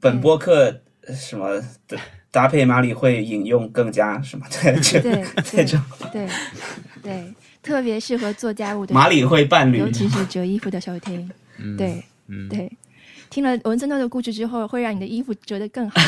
[0.00, 1.98] 本播客呃什么的
[2.30, 5.80] 搭配马里会引用更加什么的，就对这对种
[6.12, 6.28] 对
[7.02, 9.90] 对，特别适合做家务的，马里会伴侣尤。
[9.90, 11.28] 其是折衣服的时候听。
[11.76, 12.70] 对嗯，对，
[13.30, 16.00] 听了文森特的故事之后，会让你的衣服折得更好。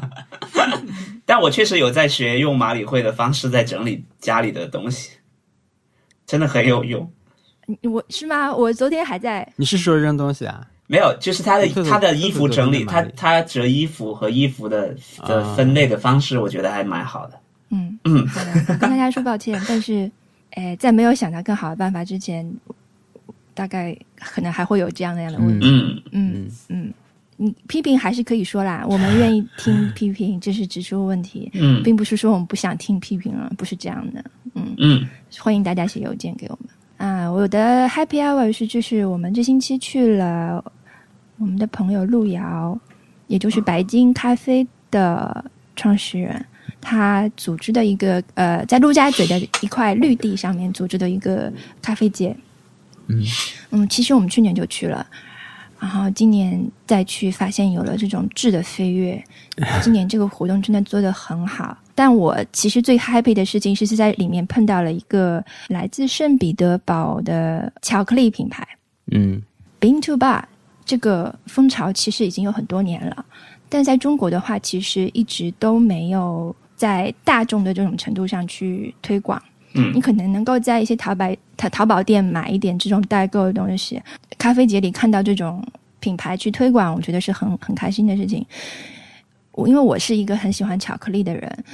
[1.24, 5.12] 但我确实有在学用马里会的方式在整理家里的东西，
[6.26, 7.10] 真的很有用。
[7.82, 8.52] 我是吗？
[8.52, 10.66] 我昨天还在，你是说扔东西啊？
[10.88, 14.92] 没有，就是他的他的衣服整理，他他折衣服和衣服的
[15.24, 17.40] 的啊分类的方式，我觉得还蛮好的。
[17.68, 20.10] 嗯嗯，好的，跟大家说抱歉，但是，
[20.50, 22.52] 哎，在没有想到更好的办法之前，
[23.54, 25.66] 大概可能还会有这样那样的问题。
[25.66, 26.94] 嗯嗯嗯，
[27.36, 34.24] 你批评还是可以说啦，我们愿意听批评，这是指出问题，嗯并不是说我们不想听批评了，不是这样的。
[34.54, 37.08] 嗯，嗯欢迎大家写邮件给我们。
[37.08, 40.62] 啊，我的 Happy Hour 是就是我们这星期去了
[41.38, 42.78] 我们的朋友路遥，
[43.26, 45.44] 也就是白金咖啡的
[45.76, 46.44] 创始人，
[46.78, 52.36] 他组织的一个呃，在陆家嘴的一块绿地上面组织的一个咖啡节。
[53.10, 53.24] 嗯
[53.70, 55.06] 嗯，其实我们去年就去了，
[55.78, 59.22] 然后今年再去，发现有了这种质的飞跃。
[59.82, 68.66] 今年这个活动真的做得很好，但我其实最 happy 的事情是是在里面碰到了一个来自圣彼得堡的巧克力品牌
[69.10, 69.40] 嗯
[69.80, 70.44] Bean to Bar。
[70.86, 73.24] 这个风潮其实已经有很多年了，
[73.68, 79.40] 但在中国的话，其实一直都没有在大众的这种程度上去推广。
[79.74, 84.02] 嗯你可能能够在一些淘宝淘淘宝店买一点这种代购的东西，
[84.36, 85.64] 咖啡节里看到这种
[86.00, 88.44] 品牌去推广，我觉得是很很开心的事情。
[89.52, 91.64] 我因为我是一个很喜欢巧克力的人，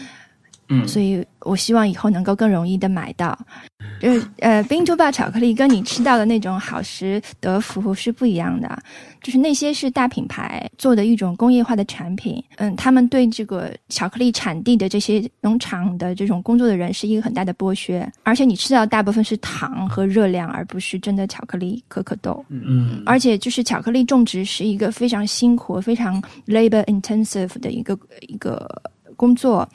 [0.69, 3.39] 嗯所以我希望以后能够更容易的买到。
[4.01, 8.79] 就是呃，Bean to Bar 巧克力跟你吃到的那种好时德芙是不一样的，
[9.23, 12.43] 就是那些是大品牌做的一种工业化的产品。
[12.57, 22.45] 嗯，他们对这个巧克力产地的这些农场的这种工作的人是一个很大的剥削，而且你吃到的大部分是糖和热量，而不是真的巧克力可可豆。
[22.49, 27.99] 嗯而且就是巧克力种植是一个非常辛苦、非常 labor intensive 的一个
[28.29, 28.69] 一个
[29.17, 29.67] 工作。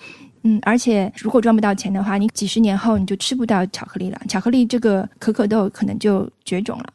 [0.43, 4.19] 嗯，而且如果赚不到钱的话，你几十年后你就吃不到巧克力了。
[4.27, 6.93] 巧克力这个可可豆可能就绝种了。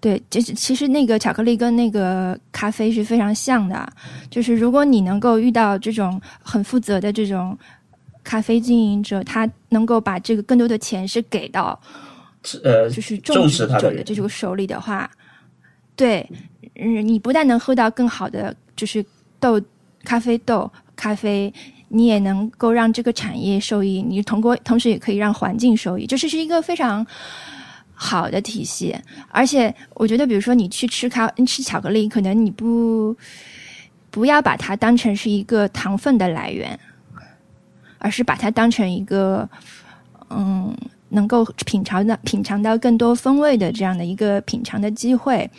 [0.00, 3.92] 对，就是其实那个巧克力跟那个咖啡是非常像的，
[4.30, 7.58] 就是如果你能够遇到这种很负责的这种
[8.22, 11.76] 咖啡经营者，他能够把这个更多的钱是给到
[12.62, 15.10] 呃就是重种植者的这种手里的话，
[15.96, 16.24] 对，
[16.76, 19.04] 嗯，你不但能喝到更好的就是
[19.40, 19.60] 豆、
[20.04, 21.52] 咖啡豆、咖啡，
[21.88, 27.06] 你也能够让这个产业受益，你通过同时也可以让环境受益，这是是一个非常
[27.94, 28.96] 好的体系。
[29.28, 33.16] 而且我觉得，比如说你去吃咖吃巧克力，可能你不
[34.10, 36.78] 不要把它当成是一个糖分的来源，
[37.98, 39.48] 而是把它当成一个
[40.30, 40.74] 嗯。
[41.10, 45.50] 能够品尝到品尝到更多风味的这样的一个品尝的机会。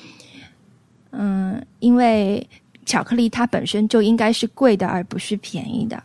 [1.10, 2.48] 嗯，因为
[2.86, 6.04] 巧克力它本身就应该是贵的，而不是便宜的。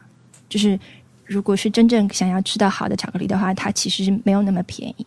[0.55, 0.79] 就是
[1.25, 5.07] 如果是真正想要吃到好的巧克力的话，它其实是没有那么便宜。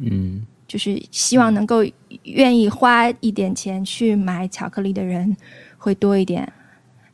[0.00, 1.84] 嗯就是希望能够
[2.22, 5.36] 愿意花一点钱去买巧克力的人
[5.76, 6.50] 会多一点。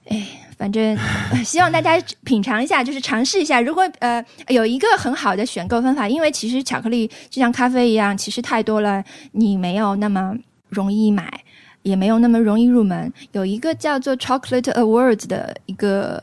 [0.07, 0.25] 哎，
[0.57, 0.97] 反正、
[1.33, 3.61] 呃 希望大家品尝一下，就是尝试一下。
[3.61, 9.03] 如果呃有一个很好的选购方法，因为其实巧克力就像咖啡一样，其实太多了，
[9.33, 10.33] 你没有那么
[10.69, 11.29] 容易买，
[11.83, 13.13] 也没有那么容易入门。
[13.33, 16.23] 有一个叫做 Chocolate Awards 的一个。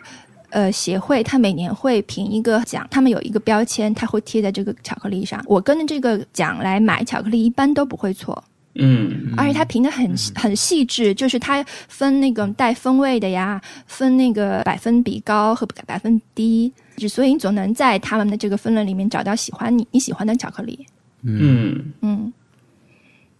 [0.51, 5.43] 呃，协会它每年会评一个奖，他们有一个标签，它会贴在这个巧克力上。
[5.47, 8.43] 我跟着这个奖来买巧克力，一般都不会错。
[8.75, 20.87] 嗯而且它评的很很细致，就是它分那个带风味的呀，分那个百分比高和百分低，就所以你总能在他们的这个分类里面找到喜欢你你喜欢的巧克力。
[21.23, 22.33] 嗯嗯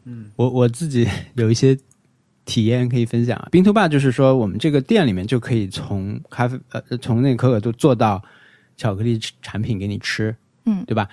[0.04, 1.78] 嗯我我自己 有一些
[2.46, 3.48] 体验可以分享啊。
[3.52, 8.22] 冰图霸就是说，我们这个店里面就可以从咖啡呃从那可可豆做到
[8.78, 10.36] 巧克力产品给你吃，
[10.66, 11.08] 嗯对吧？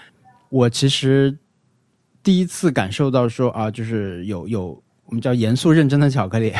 [0.49, 1.37] 我其实
[2.23, 6.53] 第一次感受到说啊，就是有有我们叫严肃认真的巧克力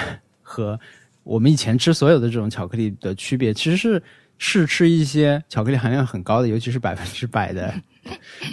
[0.43, 0.79] 和
[1.25, 4.03] 我们以前吃所有的这种巧克力的区别，其实是
[4.39, 7.75] 试吃一些巧克力含量很高的，尤其是百分之百的，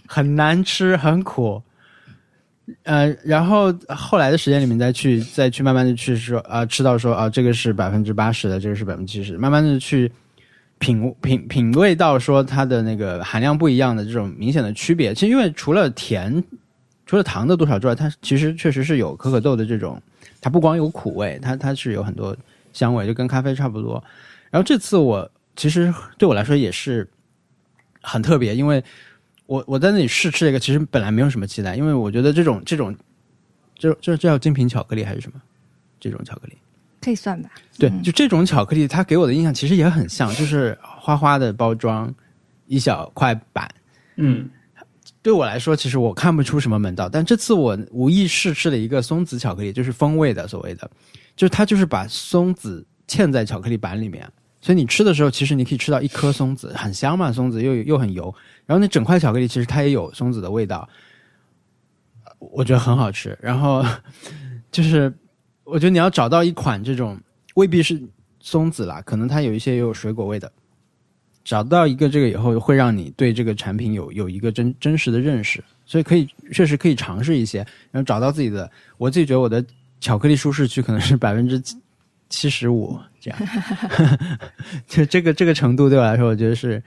[0.07, 1.61] 很难吃，很苦。
[2.83, 10.11] 呃，然后后来的时间里面再去再去慢慢的去说啊、吃到说啊、这个是百分之八十的，这个是百分之七十，慢慢的去
[10.79, 15.13] 品品品味到说它的那个含量不一样的这种明显的区别。
[15.13, 16.43] 其实因为除了甜，
[17.05, 20.01] 除了糖的多少之外，它其实确实是有可可豆的这种，
[20.41, 22.35] 它不光有苦味，它它是有很多
[22.73, 24.03] 香味，就跟咖啡差不多。
[24.49, 27.07] 然后这次我其实对我来说也是
[28.01, 28.83] 很特别，因为
[29.45, 32.95] 我我在那里试吃了一个，其实本来没有什么期待，因为我觉得这种这种，
[33.77, 35.41] 这这这叫精品巧克力还是什么？
[35.99, 36.57] 这种巧克力，
[37.01, 37.49] 可以算吧。
[37.77, 42.13] 对，嗯就这种巧克力，它给我的印象其实也很像，就是花花的包装，
[42.67, 43.69] 一小块板。
[44.17, 44.49] 嗯
[45.21, 50.87] 对我来说，其实我看不出什么门道，但这次我无意试吃了一个松子巧克力，就是风味的所谓的，
[51.35, 54.29] 就是它就是把松子嵌在巧克力板里面，
[54.65, 58.33] 所以你吃的时候，其实你可以吃到一颗松子，很香嘛，松子又又很油，
[58.65, 60.89] 然后那整块巧克力其实它也有松子的味道，
[62.39, 63.37] 我觉得很好吃。
[63.39, 63.85] 然后
[64.71, 65.13] 就是
[65.65, 67.15] 我觉得你要找到一款这种
[67.53, 68.01] 未必是
[68.39, 70.51] 松子啦，可能它有一些也有水果味的。
[71.43, 77.59] 找到一个这个以后，会让你对这个产品有有一个真真实的认识，所以可以确实可以尝试一些，
[77.91, 78.67] 然后找到自己的。
[78.97, 79.63] 我自己觉得我的
[79.99, 81.61] 巧克力舒适区可能是百分之
[82.29, 83.39] 七十五这样，
[84.87, 86.81] 就这个这个程度对我来说，我觉得是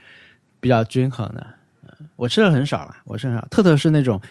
[0.61, 1.45] 比较均衡的。
[2.15, 3.45] 我吃的很少了，我吃很少。
[3.51, 4.21] 特特是那种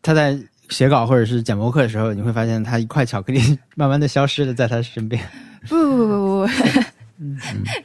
[0.00, 0.38] 他在
[0.70, 5.22] 写稿或者是讲博客的时候，你会发现他一块巧克力 慢慢的消失了在他身边。
[5.68, 6.48] 不不不不不。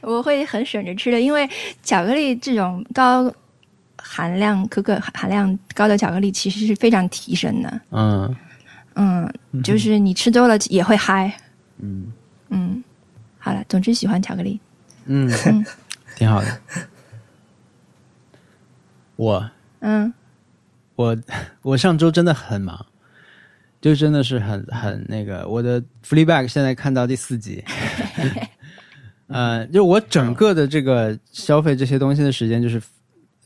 [0.02, 1.48] 我会很省着吃的，因为
[1.82, 3.32] 巧克力这种高
[3.96, 7.80] 含量、可可含量高的巧克力其实是非常提神的。
[7.90, 8.36] 嗯
[8.96, 11.32] 嗯，就是你吃多了也会嗨。
[11.78, 12.12] 嗯
[12.50, 12.82] 嗯，
[13.40, 14.60] 好了，总之喜欢巧克力。
[15.06, 15.64] 嗯嗯，
[16.14, 16.60] 挺好的。
[19.16, 20.12] 我嗯，
[20.94, 21.16] 我
[21.62, 22.86] 我上周真的很忙，
[23.80, 25.48] 就真的是很很那个。
[25.48, 27.64] 我的 Free Bag 现在看到第四集。
[29.28, 32.82] 呃，就我整个的这个消费这些东西的时间，就是，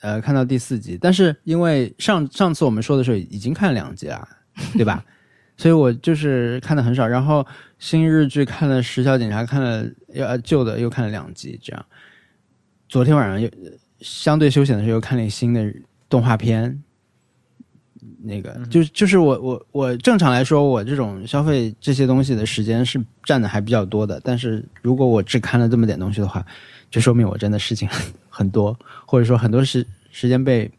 [0.00, 0.98] 呃，看到第四集。
[1.00, 4.28] 但是因为上上次我们说的时候已经看了两集了，
[4.72, 5.04] 对吧？
[5.56, 7.06] 所以我就是看的很少。
[7.06, 7.46] 然后
[7.84, 11.86] 新日剧看了《时效警察》，看了呃旧的又看了两集，这样。
[12.88, 13.46] 昨天晚上又
[14.00, 15.70] 相对休闲的时候又看了新的
[16.08, 16.82] 动画片。
[18.22, 24.18] 那个就就是我我我正常来说，我这种消费这些东西的时间是占的还比较多的。
[24.24, 26.42] 但是如果我只看了这么点东西的话，
[26.90, 28.74] 就说明我真的事情很很多，
[29.04, 30.70] 或者说很多时时间被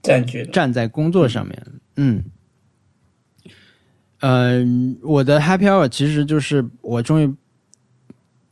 [0.00, 1.66] 占据站在工作上面。
[1.96, 2.22] 嗯，
[4.20, 7.34] 嗯，我的 Happy Hour 其实就是我终于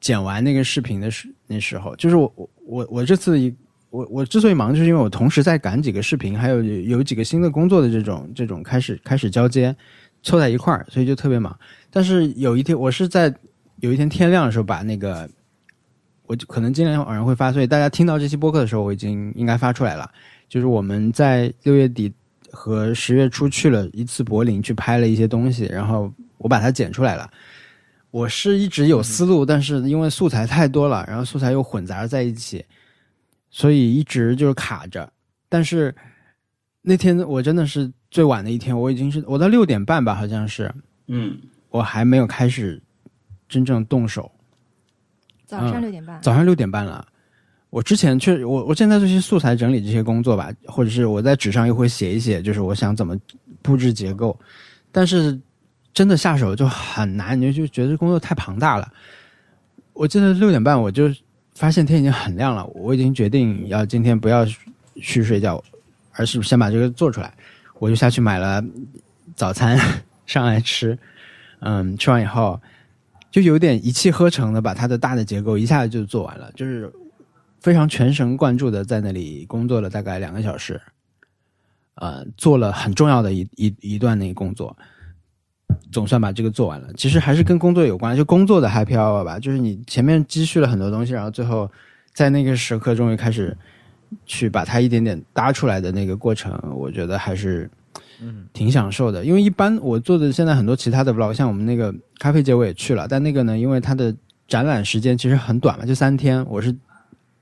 [0.00, 3.54] 剪完那个视频的时那时候，就是我我我我这次一。
[3.88, 9.74] 我我之所以忙，就是因为我同时在赶几个视频，还有有几个新的工作的这种这种开始开始交接，
[10.22, 11.56] 凑在一块儿，所以就特别忙。
[11.88, 13.34] 但是有一天，我是在
[13.80, 15.26] 有一天天亮的时候把那个，
[16.26, 20.10] 我就可能今天晚上会发，所以大家听到这期播客的时候，我已经应该发出来了。
[20.46, 22.12] 就是我们在六月底
[22.56, 27.30] 和十月初去了一次柏林，去拍了一些东西，然后我把它剪出来了。
[28.10, 32.64] 我是一直有思路，但是因为素材太多了，然后素材又混杂在一起。
[33.50, 35.12] 所以一直就是卡着，
[35.48, 35.94] 但是
[36.82, 40.74] 那天我真的是最晚的一天，我已经是我到六点半吧，好像是，
[41.08, 41.38] 嗯，
[41.70, 42.82] 我还没有开始
[43.48, 44.30] 真正动手。
[45.46, 47.06] 早上六点半，早上六点半了。
[47.70, 53.16] 我之前确实我我现在这些素材整理这些工作吧，或者是我在纸上又会写一写，就是我想怎么
[53.62, 54.38] 布置结构，
[54.90, 55.38] 但是
[55.92, 58.90] 真的下手就很难，你就就觉得工作太庞大了。
[59.92, 61.10] 我记得六点半我就。
[61.58, 64.44] 发现天已经很亮了，我已经决定要今天不要
[64.96, 65.64] 去睡觉，
[66.12, 67.32] 而是先把这个做出来。
[67.78, 68.62] 我就下去买了
[69.34, 69.80] 早餐
[70.26, 70.98] 上来吃，
[71.60, 72.60] 嗯，吃完以后
[73.30, 76.92] 就有点一气呵成的把它的大的结构一下子就做完了，就是
[77.66, 80.80] 非常全神贯注的在那里工作了大概两个小时，
[81.96, 84.76] 呃，做了很重要的一一一段那个工作。
[85.90, 91.68] 总算把这个做完了，其实还是跟工作有关，就工作的 happy hour 吧，就是你前面积蓄了很多东西，然后最后
[92.14, 93.56] 在那个时刻终于开始
[94.24, 97.68] 去把它一点点搭出来的那个过程，我觉得还是
[98.22, 99.24] 嗯挺享受的。
[99.24, 104.14] 因为一般我做的现在很多其他的 vlog，像我们那个咖啡节我也去了，但那个呢，因为它的
[104.46, 106.72] 展览时间其实很短嘛，就三天，我是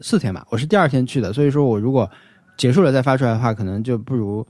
[0.04, 2.10] 四天吧，我是第二天去的，所以说我如果
[2.58, 4.46] 结束了再发出来的话，可能就不如。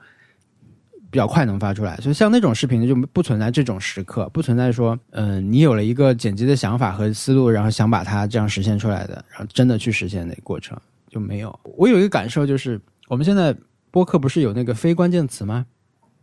[1.11, 10.77] 比较快能发出来，所以像那种视频就不存在这种时刻，不存在说，嗯，你有了一个剪辑的想法和思路，然后想把它这样实现出来的，然后真的去实现那个过程
[11.09, 11.57] 就没有。
[11.77, 13.55] 我有一个感受就是，我们现在
[13.93, 15.65] 播客不是有那个非关键词吗？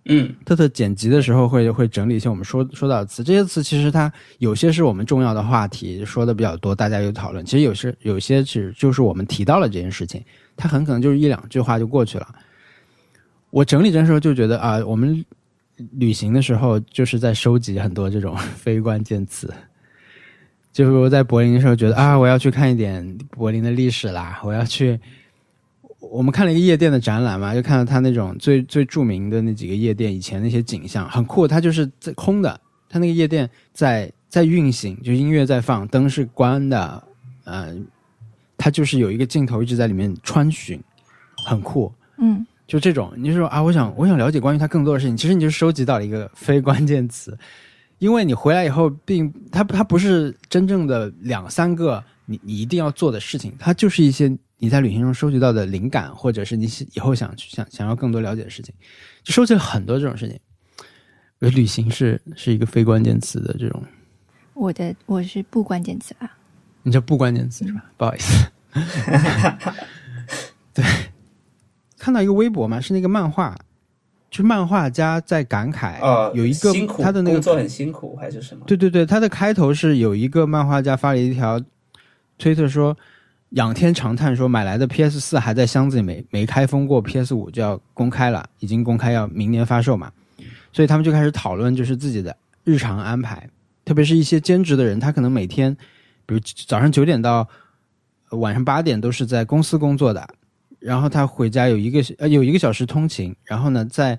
[0.06, 7.46] 嗯，特特剪辑的时候会会整理一些我们说说到的词，这些词其实它有些是我们重要的话题说的比较多，大家有讨论。
[7.46, 10.24] 其实有些有些是就是我们提到了这件事情，
[10.58, 12.28] 它很可能就是一两句话就过去了。
[13.52, 15.24] 我整理的时候就觉得啊，我们
[15.92, 19.54] 旅行的时候就是在收集很多这种 非关键词。
[20.74, 25.00] 就是我在柏林的时候觉得啊，我要去看一点柏林的历史啦，我要去。
[26.12, 31.48] 我们看了一个夜店的展览嘛，就看到他那种最最著名的那几个夜店以前那些景象，很酷。
[31.48, 32.60] 它就是在空的，
[32.90, 37.04] 它那个夜店在在运行，就音乐在放，灯是关的，
[37.46, 37.88] 嗯，
[38.58, 40.78] 它就是有一个镜头一直在里面穿巡，
[41.46, 41.92] 很酷。
[42.18, 42.46] 嗯。
[42.68, 45.18] 就这种，你就说啊，我想我想了解关于他更多的事情。
[45.18, 47.38] 其实你就收集到了一个非关键词，
[48.00, 54.34] 因为你回来以后，并他他不是真正的两三个你你一定要做的事情，它就是一些
[54.64, 58.72] 你在旅行中收集到的灵感，或者是你以后想去想想要更多了解的事情，
[59.24, 60.40] 就收集了很多这种事情。
[61.40, 63.84] 我觉得旅行是是一个非关键词的这种，
[64.54, 66.32] 我的我是不关键词啊，
[66.84, 67.84] 你叫不关键词是吧？
[67.98, 68.52] 不好意思，
[70.76, 70.86] 对，
[71.98, 73.58] 看到一个微博嘛，是那个漫画，
[74.30, 76.72] 就是漫画家在感慨，哦，有一个
[77.02, 78.64] 他的那个工作很辛苦还是什么？
[78.68, 81.60] 对对对，他的开头是有一个漫画家发了一条
[82.38, 82.96] 推特说，
[83.52, 90.12] 仰天长叹说买来的 PS 四还在箱子里没没开封过，PS 五就要公开了，已经公开要明年发售嘛，
[90.72, 93.50] 所以他们就开始讨论就是自己的日常安排，
[93.84, 95.76] 特别是一些兼职的人，他可能每天，
[96.26, 97.46] 比如早上九点到
[98.30, 100.26] 呃晚上八点都是在公司工作的，
[100.80, 104.18] 然后他回家有一个呃有一个小时通勤，然后呢在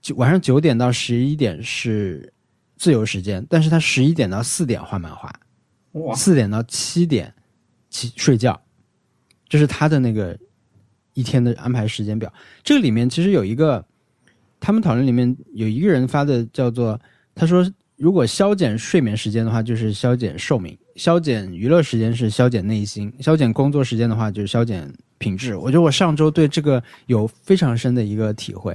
[0.00, 2.32] 九晚上九点到十一点是
[2.76, 5.34] 自由时间，但是他十一点到四点画漫画，
[5.92, 7.34] 哇，四点到七点
[7.90, 8.58] 起睡觉，
[9.48, 10.38] 这是他的那个
[11.14, 12.32] 一天的安排时间表。
[12.62, 13.84] 这个里面其实有一个，
[14.58, 16.98] 他们讨论里面有一个人发的叫做，
[17.34, 25.56] 他说如果削减睡眠时间的话，就是削减寿命；削减娱乐时间是削减内心；削减工作时间的话，就是削减品质。
[25.56, 28.74] 我觉得我上周对这个有非常深的一个体会。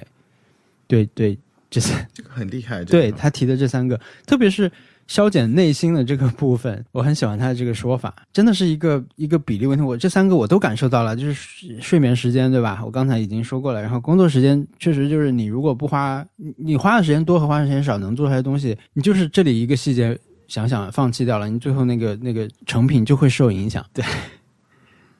[0.88, 1.36] 对对，
[1.72, 2.86] 这三这个很厉害。
[2.86, 4.72] 对他提的这三个，特别是
[5.08, 9.84] 消减内心的这个部分，我很喜欢他的这个说法， 真的是一个一个比例问题。
[9.84, 12.82] 我这三个我都感受到了，就是睡睡眠时间，对吧？
[12.84, 13.82] 我刚才已经说过了。
[13.82, 20.18] 然后工作时间确实就是你如果不花，你你花的时间多和花的时间少，能做出来的东西，你就是这里一个细节
[20.48, 23.86] 想想放弃掉了，你最后那个那个成品就会受影响。
[23.94, 24.04] 对，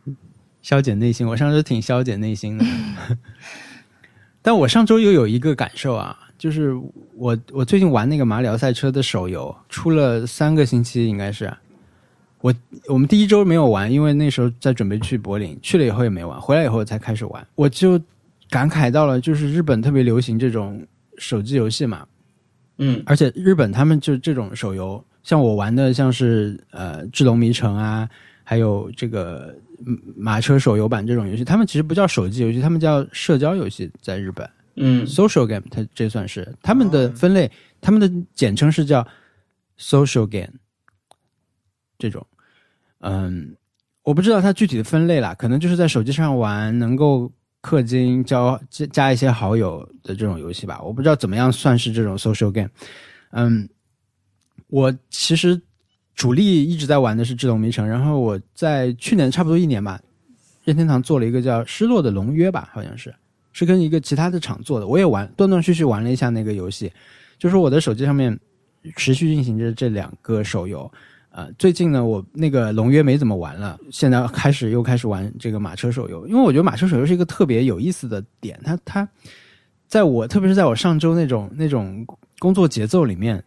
[0.64, 2.66] 消减内心，我上周挺消减内心的。
[4.42, 6.76] 但我上周又有一个感受啊，就是
[7.18, 11.52] 我我最近玩那个马里奥赛车的手游，出了三个星期，应该是。
[12.42, 12.54] 我
[12.88, 18.00] 我们第一周没有玩，因为那时候在准备去柏林，去了以后也没玩，回来以后才开始玩，我就
[18.50, 20.86] 感慨到了，就是日本特别流行这种
[21.18, 22.06] 手机游戏嘛，
[22.78, 23.02] 嗯。
[23.06, 28.08] 而且日本他们就这种手游，像我玩的像是呃《智龙迷城》啊，
[28.44, 29.56] 还有这个
[29.88, 34.48] 嗯马车手游版这种游戏，他们其实不叫手机游戏，他们叫社交游戏，在日本。
[34.76, 39.08] 嗯 social game，它这算是他们的分类，他们的简称是叫
[39.78, 40.52] social game。
[41.98, 42.26] 这种，
[43.00, 43.56] 嗯，
[44.04, 47.32] 我不知道它具体的分类啦，可能就是在手机上玩，能够
[47.62, 50.82] 氪金、交加加一些好友的这种游戏吧。
[50.82, 52.70] 我不知道怎么样算是这种 social game。
[53.32, 53.68] 嗯，
[54.68, 55.60] 我其实
[56.16, 60.00] 主力一直在玩的是《智龙迷城》，然后我在去年差不多一年吧，
[60.66, 63.16] 任天堂做了一个叫《失落的龙约》吧，好像是。
[63.58, 66.92] 是跟一个其他的厂做的，我也玩，断断续续玩了一下那个游戏，
[67.38, 68.38] 就是我的手机上面
[68.98, 70.92] 持续运行着这两个手游。
[71.30, 79.08] 呃，最近呢，我那个龙约没怎么玩了，现在开始又开始玩这个马车手游，因为我觉得马车手游是一个特别有意思的点，它它
[79.88, 82.06] 在我特别是在我上周那种那种
[82.40, 83.42] 工作节奏里面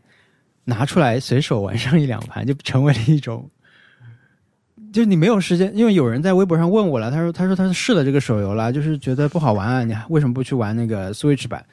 [0.64, 3.46] 拿出来随手玩上一两盘，就成为了一种。
[4.92, 11.64] 就是你没有时间，因为有人在微博上问我了，他说他说他试了这个手游了，就是觉得不好玩啊，你为什么不去玩那个 Switch 版？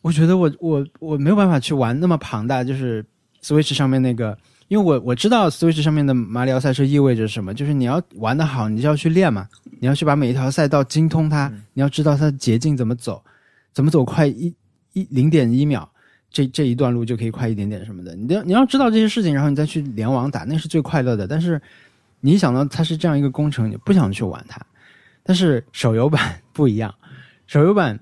[0.00, 3.04] 我觉得我我我没有办法去玩那么庞大，就是
[3.42, 4.36] Switch 上面那个，
[4.68, 9.46] 因为我我知道 Switch 上面的马里奥赛车意味着什么，就是你要玩得好，你就要去练嘛，
[9.80, 13.22] 你要去把每一条赛道精通它，你要知道它的捷径怎么走，
[13.72, 14.52] 怎么走快一
[14.92, 15.88] 一零点一秒，
[16.30, 21.28] 这这一段路就可以快一点点什么的，你要你要知道这些事情，然后你再去联网打，那是最快乐的。
[21.28, 21.60] 但是
[22.22, 24.58] 你想到它是这样一个工程，你不想去玩它。
[25.22, 26.94] 但是手游版 不一样，
[27.46, 28.00] 手游版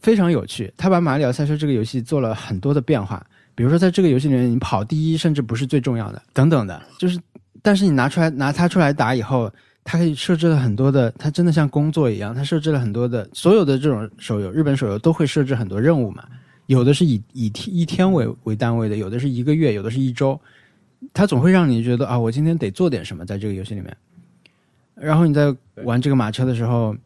[0.00, 3.24] 非常有趣，它把马里奥赛车这个游戏做了很多的变化。
[3.54, 7.20] 比如说，在这个游戏里面，你跑第一甚至不是最重要的，等等的，就是，
[7.62, 9.48] 但是你拿出来拿它出来打以后，
[9.84, 16.24] 它可以设置了很多的，它真的像工作一样，它设置了很多的，所有的这种手游，日本手游都会设置很多任务嘛，
[16.66, 20.38] 有的是以以一天为为单位的，有的是一个月，有的是一周，
[21.12, 23.96] 它总会让你觉得啊，我今天得做点什么在这个游戏里面。
[24.94, 26.96] 然后你在玩这个马车的时候，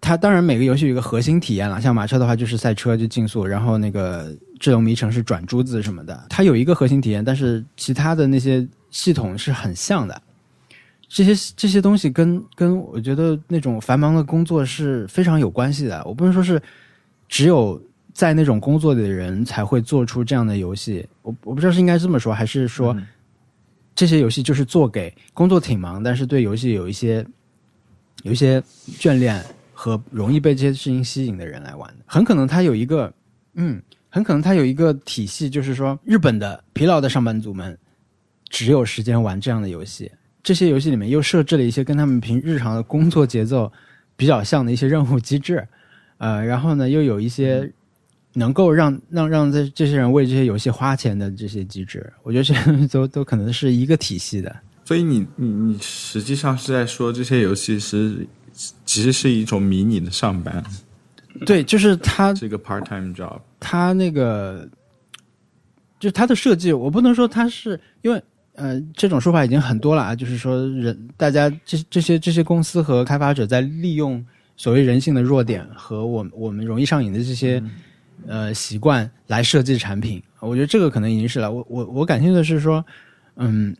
[0.00, 10.22] 它当然每个游戏有一个核心体验了，像马车的话就是赛车就竞速，然后那个智龙迷城是转珠子什么的，它有一个核心体验，但是其他的那些系统是很像的。
[11.08, 16.02] 这些这些东西跟跟我觉得那种繁忙的工作是非常有关系的。
[16.04, 16.60] 我不能说是
[17.28, 17.80] 只有
[18.16, 23.06] 在那种工作的人才会做出这样的游戏，我我不知道是应该这么说，还是说、嗯。
[23.94, 27.26] 这些游戏就是做给工作挺忙，但是对游戏有一些
[28.24, 28.62] 有一些
[28.98, 32.04] 眷恋和容易被这些事情吸引的人来玩的。
[32.06, 33.10] 很可能他有一个，
[33.54, 37.76] 嗯，很可能他有一个体系，就是说日本的疲劳的上班族们
[38.50, 40.12] 只有时间玩这样的游戏，
[40.42, 43.72] 这些游戏里面又设置了一些跟他们平日常的工作节奏
[44.14, 45.66] 比较像的一些任务机制，
[46.18, 47.72] 呃，然后呢又有一些
[48.38, 54.54] 能够让让让这这些人为这些游戏花钱的这些机制，我觉得这些 都都可能是一个体系的。
[54.84, 58.26] 所以你你你实际上是在说这些游戏是
[58.84, 60.62] 其实是一种迷你的上班，
[61.46, 63.40] 对，就是它是一个 part time job。
[63.58, 64.68] 它那个
[65.98, 68.22] 就它的设计，我不能说它是因为
[68.52, 74.22] 呃这种说法已经很多了啊，就是说人大家这这些这些公司和开发者在利用
[74.56, 77.62] 所谓人性的弱点和我我们容易上瘾的这些、
[78.26, 81.50] 呃习惯来设计产品，我觉得这个可能已经是了。
[81.50, 82.84] 我我我感兴趣的是说，
[83.36, 83.76] 嗯。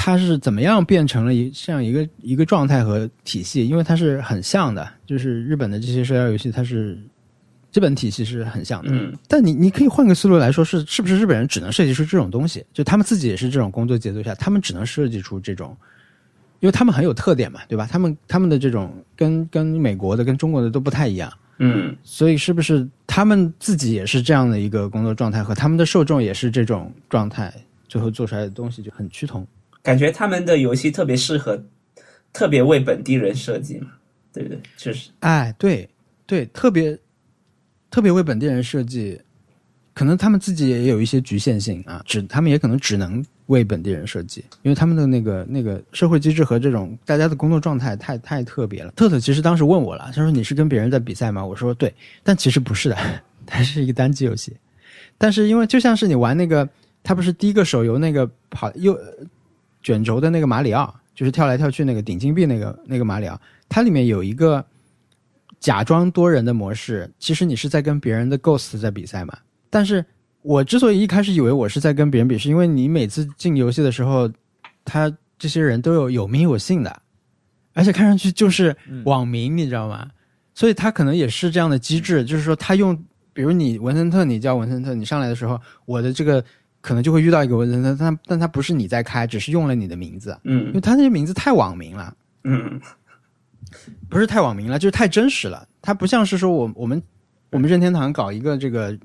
[0.00, 3.66] 它是怎么样变成了一这样一个一个状态和体系？
[3.66, 6.96] 因为它是很像的，就是日本的这些社交游戏，它是
[7.72, 8.92] 基本体系是很像的。
[8.92, 12.64] 嗯，但你你可以换个思路来说，是是不是日本人只能设计出这种东西？
[12.72, 15.76] 就他们自己也是这种工作节奏下，他们只能设计出这种，
[16.60, 17.88] 因为他们很有特点嘛，对吧？
[17.90, 22.88] 他们他们的这种跟跟美国的、跟中国的都不太一样，嗯，所以是不是
[23.18, 27.52] 他们自己也是这样的一个工作状态，和他们的受众也是这种状态，
[27.88, 29.44] 最后做出来的东西就很趋同。
[29.82, 31.60] 感觉他们的游戏特别适合，
[32.32, 33.88] 特别为本地人设计嘛，
[34.32, 34.60] 对不对？
[34.76, 35.90] 确实，哎，对
[36.26, 36.96] 对，特别
[37.90, 39.20] 特别为本地人设计，
[39.94, 48.90] 可能他们自己也有一些局限性啊，只他们也可能只能为本地人设计，因为他们的那个那个社会机制和这种大家的工作状态太太特别了。
[48.92, 51.44] 特特其实当时问我了，他说你是跟别人在比赛吗？
[51.44, 51.92] 我说对，
[52.22, 52.96] 但其实不是的，
[53.46, 54.56] 它是一个单机游戏。
[55.16, 56.68] 但是因为就像是你玩那个，
[57.02, 58.96] 它不是第一个手游那个跑又
[59.82, 64.64] 卷轴的那个马里奥，就是跳来跳去那个顶金币那个那个马里奥，它里面有一个
[65.58, 69.36] 假装多人的模式，其实你是在跟别人的 Ghost 在比赛嘛。
[69.70, 70.04] 但是
[70.48, 74.26] 我之所以一开始以为我是在跟别人比，是因为你每次进游戏的时候，
[74.82, 77.02] 他这些人都有有名有姓的，
[77.74, 80.08] 而且看上去就是网名，你知道吗？
[80.54, 82.96] 所以他可能也是这样的机制，就是说他用，
[83.34, 86.42] 比如你文森特，你叫文森特，你上来的时候，我的这个
[86.80, 92.16] 可能就会遇到一个文森特，但但他不是你在开，只是用了你的名字，嗯因嗯为他那些名字太网名了。
[92.44, 92.80] 嗯
[94.08, 95.68] 不是太网名了，就是太真实了。
[95.82, 97.02] 他不像是说我我们
[97.50, 98.98] 我们任天堂搞一个这个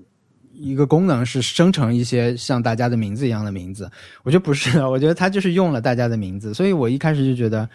[0.54, 3.90] 一个功能是生成一些像大家的名字一样的名字，
[4.24, 7.70] 我觉得不是的， 我觉得它就是用了大家的名字，所以我一开始就觉得。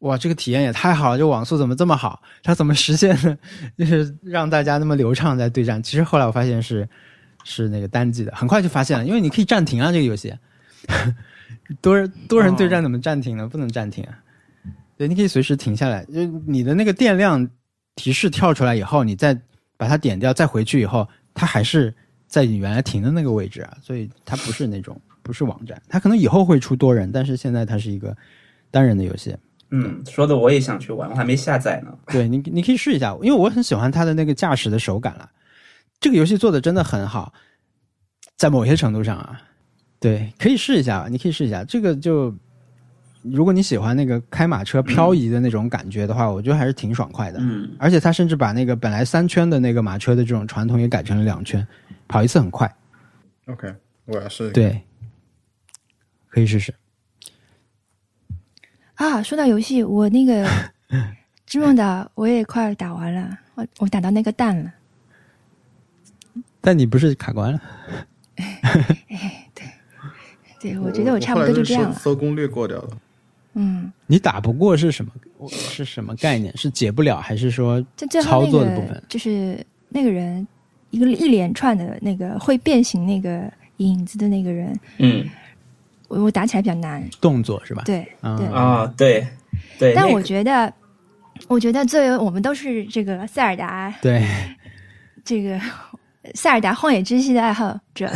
[0.00, 1.18] 哇，这个体验也太好了！
[1.18, 2.20] 这网速怎么这么好？
[2.42, 3.36] 它怎么实现的？
[3.78, 5.82] 就是让大家那么流畅在对战。
[5.82, 6.86] 其实后来我发现是
[7.44, 10.34] 是那个单机的，很快就发现了，因为你可以暂停啊，这个游戏
[11.80, 13.48] 多人多人对战怎么暂停呢？
[13.48, 14.18] 不能暂停啊。
[14.98, 17.48] 对，你可以随时停下来，就你的那个电量
[17.94, 19.34] 提示跳出来以后，你再
[19.78, 21.92] 把它点掉，再回去以后，它还是
[22.36, 28.14] 在你原来停的那个位置啊，所以它不是那种不是网站，它可能以后会出多人，但是现在它是一个
[28.70, 29.34] 单人的游戏。
[29.70, 31.96] 嗯，说的我也想去玩，我还没下载呢。
[32.08, 35.30] 对你，你可以试一下，因为我很喜欢它的那个驾驶的手感了。
[35.98, 37.32] 这个游戏做的真的很好，
[38.36, 39.40] 在某些程度上啊，
[39.98, 41.64] 对，可以试一下，你可以试一下。
[41.64, 42.34] 这个就，
[43.22, 47.38] 如果你喜欢那个开马车漂移的那种感觉的话，我觉得还是挺爽快的。
[47.40, 51.66] 嗯而且它甚至把那个本来三圈的那个马车的这种传统也改成了两圈，
[52.08, 52.72] 跑一次很快。
[53.46, 53.74] OK，
[54.04, 54.82] 我要试。，对，
[56.28, 56.74] 可以试试。
[58.94, 60.48] 啊，说到游戏，我那个
[61.46, 64.72] 织梦岛我也快打完了，我我打到那个蛋了。
[66.60, 67.60] 但你不是卡关了？
[69.54, 69.66] 对，
[70.60, 71.92] 对我觉得我差不多就这样了。
[71.94, 72.98] 搜攻略过掉了。
[73.54, 75.12] 嗯，你打不过是什么？
[75.48, 76.54] 是什么概念？
[76.56, 77.80] 是解不了，还是说
[78.22, 80.46] 操作的部分就是那个人
[80.90, 85.28] 一个一连串的那个会变形那个影子的那个人，嗯
[86.08, 87.02] 我我打起来比较难。
[87.20, 87.82] 动作是吧？
[87.84, 89.26] 对啊对，啊，对
[89.78, 90.72] 对，但我那个觉得，
[91.48, 94.24] 我觉得作为我们都是这个塞尔达对，
[95.24, 95.60] 这个
[96.34, 98.10] 塞尔达荒野之息的爱好者，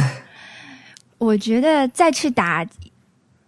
[1.18, 2.66] 我觉得再去打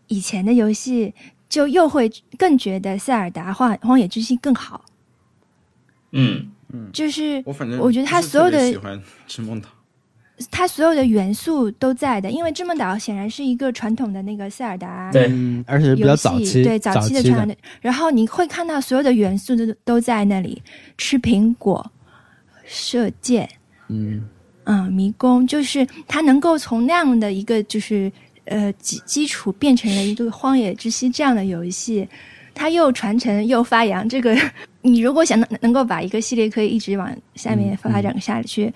[0.08, 1.14] 以前的游戏，
[1.48, 4.84] 就又会更觉得塞尔达荒荒野之息更好。
[6.10, 6.50] 嗯
[6.92, 9.68] 就是我反正我觉得他所有的喜欢织梦岛。
[10.50, 17.56] 它所有的元素都在的，因为织梦岛显然是一个传统的那个塞尔达对嗯，而且比较游戏，早期，对早期的传统的。
[17.80, 20.60] 然后你会看到所有的元素都都在那里，
[20.98, 21.88] 吃苹果、
[22.64, 23.48] 射箭，
[23.88, 24.26] 嗯，
[24.64, 28.10] 嗯，迷宫，就是它能够从那样的一个就是
[28.46, 32.08] 呃基基础变成了一个荒野之息这样的游戏，
[32.54, 34.08] 它又传承又发扬。
[34.08, 34.36] 这个
[34.80, 38.72] 你如果想能能够把一个系列可以一直往下面发展下去，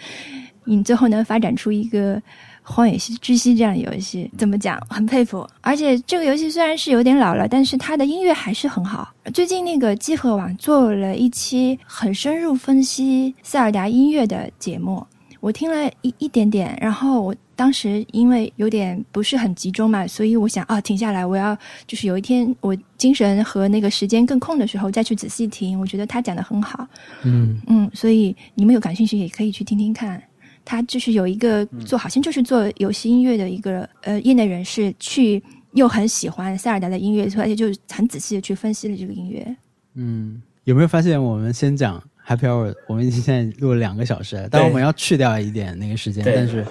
[0.64, 2.20] 你最后能发展出一个
[2.62, 4.80] 荒野之息》这样的游戏，怎么讲？
[4.88, 5.48] 很佩服。
[5.60, 9.12] 而且这个游戏虽然是有点老了，但是它的音乐还是很好。
[9.32, 15.06] 最近那个集合网做了一期很深入分析塞尔达音乐的节目，
[15.46, 21.56] 我听了一一点点，然后我当时因为有点不是很集中嘛，所以我想啊，停下来，我要
[21.86, 25.78] 就是有一天我精神和那个时间更空的时候再去仔细听。
[25.78, 26.84] 我觉得他讲的很好，
[27.22, 30.20] 嗯嗯，所以你们有感兴趣也可以去听听看。
[30.64, 35.40] 他就是有一个做，好像就是做游戏音乐的一个呃业内人士，去
[35.74, 39.56] 又很喜欢塞尔达的音乐，而且就很仔细的去分析了这个音乐。
[39.94, 46.66] 嗯，有没有发现我们先讲 Happy Hour，我们已经现在录了两个小时了，但我们要去掉一点那个时间，但是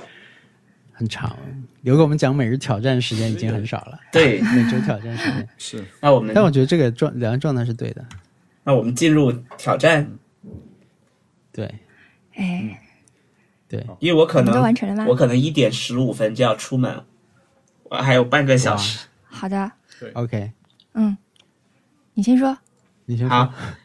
[0.91, 1.35] 很长，
[1.81, 5.47] 留给我们讲每日挑战时间已经很少了，对， 每周挑战时间。
[5.57, 5.85] 是。
[6.01, 8.05] 那我们但我觉得这个状两个状态是对的，
[8.63, 10.11] 那我们进入挑战，
[11.53, 11.73] 对
[12.35, 12.81] 哎，
[13.69, 15.15] 对，因为我可你们都能完成了吗我？
[15.15, 17.03] 可能一点十五分就要出门，
[17.83, 19.07] 我还有半个小时。
[19.23, 20.11] 好的，对。
[20.11, 20.51] OK，
[20.95, 21.17] 嗯，
[22.13, 22.57] 你先说。
[23.05, 23.53] 你先说好，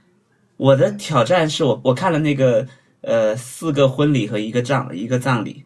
[0.60, 2.66] 我的挑战是我我看了那个
[3.00, 5.64] 呃四个婚礼和一个葬一个葬礼，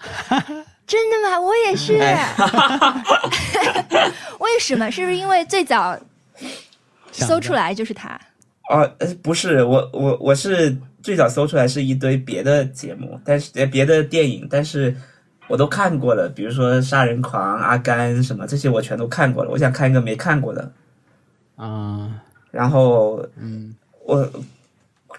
[0.86, 1.38] 真的吗？
[1.38, 1.98] 我也是。
[2.00, 2.34] 哎
[4.40, 4.90] 为什么？
[4.90, 5.94] 是不是因为最早
[7.12, 8.18] 搜出来就是他？
[8.70, 14.96] 哦，呃不是，我我我是最早搜出来是一堆别的节目，但是呃别的电影，但是
[15.48, 19.50] 我都看过了，比如说《杀人狂》《阿甘》什么这些我全都看过了。
[19.50, 20.72] 我想看一个没看过的，
[21.56, 24.30] 啊，然后嗯我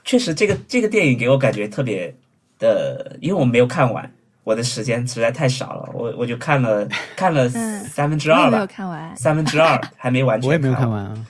[0.04, 2.14] 确实这个这个电影给我感觉特别
[2.60, 4.10] 的，因为我没有看完，
[4.44, 9.16] 我的时间实在太少了，我我就看了看了嗯三分之我也没有二吧，看完。
[9.18, 10.90] 三分之二 还没完全，我也没有看。
[10.90, 11.26] 完啊，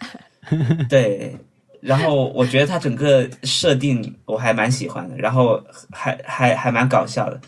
[0.90, 1.36] 对，
[1.80, 7.40] 然后我觉得它整个设定我还蛮喜欢的，然后还还还蛮搞笑的。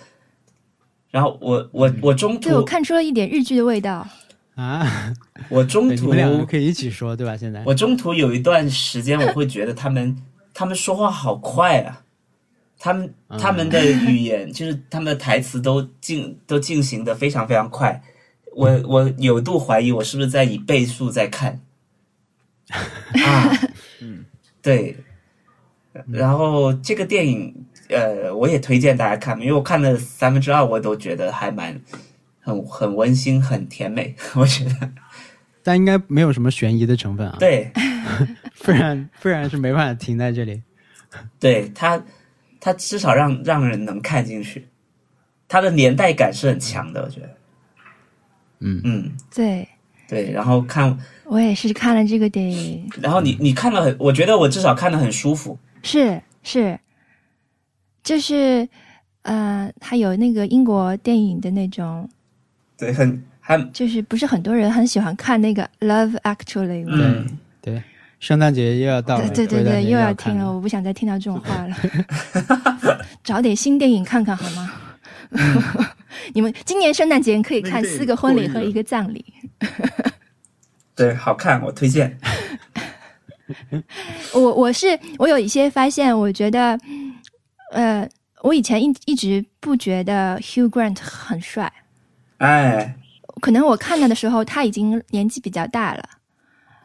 [1.09, 4.07] 然后我我我中对，我途看出了一点日剧的味道。
[4.57, 5.13] 啊，
[5.49, 7.37] 我中途们两个可以一起说，对吧？
[7.37, 7.63] 现在？
[7.63, 10.17] 我中途有一段时间，我会觉得他们
[10.51, 12.01] 他们说话好快啊，
[12.79, 18.01] 他们他们的语言就是他们的台词都进都进行的非常非常快，
[18.55, 21.61] 我我有度怀疑我是不是在以倍速在看。
[22.69, 23.57] 啊，
[24.01, 24.25] 嗯，
[24.63, 24.97] 对，
[26.07, 27.53] 然后这个电影
[27.89, 31.79] 呃，我也推荐大家看，因为我看了三分之二，我都觉得还蛮
[32.47, 34.89] 很很温馨、很甜美， 我觉得
[35.61, 37.69] 但应该没有什么悬疑的成分啊，对。
[38.63, 40.61] 不然不然是没办法停在这里。
[41.39, 42.01] 对他，
[42.59, 44.65] 他至少让让人能看进去，
[45.47, 47.29] 他的年代感是很强的，我觉得。
[48.59, 49.67] 嗯嗯，对
[50.07, 50.31] 对。
[50.31, 55.59] 然后看，我也是看了这个电影，然后你你看了很，我觉得我至少看的很舒服。
[55.83, 56.79] 是是，
[58.03, 58.67] 就是
[59.23, 62.09] 呃，他有那个英国电影的那种，
[62.77, 66.97] 对，很还就是不是很多人很喜欢看那个《Love Actually》吗？
[66.99, 67.83] 嗯对对，
[68.19, 71.75] 圣诞节又要到了，对对对又要听了，我不想再听到这种话了。
[73.23, 74.71] 找点新电影看看好吗？
[76.33, 79.25] 你们今年圣诞节可以看四个婚礼和一个葬礼。
[80.95, 82.17] 对好看，我推荐。
[84.33, 86.77] 我我是我有一些发现，我觉得，
[87.71, 88.07] 呃，
[88.41, 91.71] 我以前一一直不觉得 Hugh Grant 很帅，
[92.37, 92.95] 哎，
[93.41, 96.09] 可能我看他的时候他已经年纪比较大了，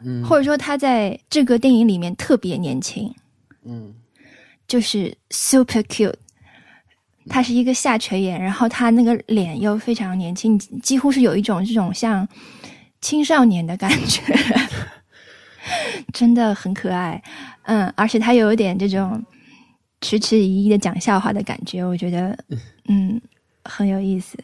[0.05, 3.13] 嗯或者说他在这个电影里面特别年轻，
[3.65, 3.95] 嗯
[4.67, 6.15] 就是 super cute。
[7.29, 12.27] 他是一个下垂眼，然后他那个脸又非常年轻，几乎是有一种这种像
[13.01, 14.21] 青少年的感觉，
[16.13, 17.23] 真的很可爱。
[17.63, 19.25] 嗯，而且他有一点这种
[20.01, 22.37] 迟迟疑疑的讲笑话的感觉，我觉得
[22.89, 23.21] 嗯
[23.63, 24.37] 很有意思。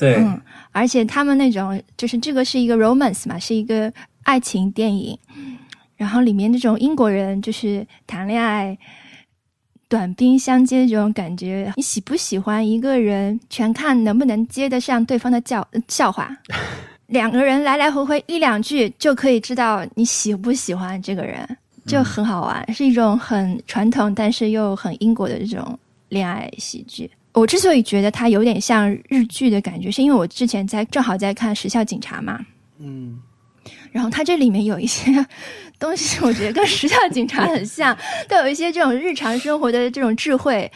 [0.00, 0.40] 对，嗯，
[0.72, 3.92] 而且他们那种就是这个是一个 romance 嘛，是一个
[4.24, 5.16] 爱情电影，
[5.96, 8.76] 然后里面这种英国人就是谈恋爱。
[9.88, 16.30] 短兵相接这种感觉，你喜不喜欢一个人，全看能不能接得上对方的笑呃笑话。
[17.08, 21.44] 两个人来来回回一两句就可以知道你喜不喜欢这个人，
[21.86, 25.76] 就很好玩，是一种很传统但是又很英国的这种
[26.08, 27.10] 恋爱喜剧。
[27.32, 32.40] 我之所以觉得它有点像日剧的感觉，是因为我之前在正好在看《时效警察》嘛，
[32.78, 33.20] 嗯
[33.92, 35.12] 然后它这里面有一些
[35.78, 37.96] 东西，我觉得跟《时效警察》很像，
[38.28, 40.70] 都有一些这种日常生活的这种智慧，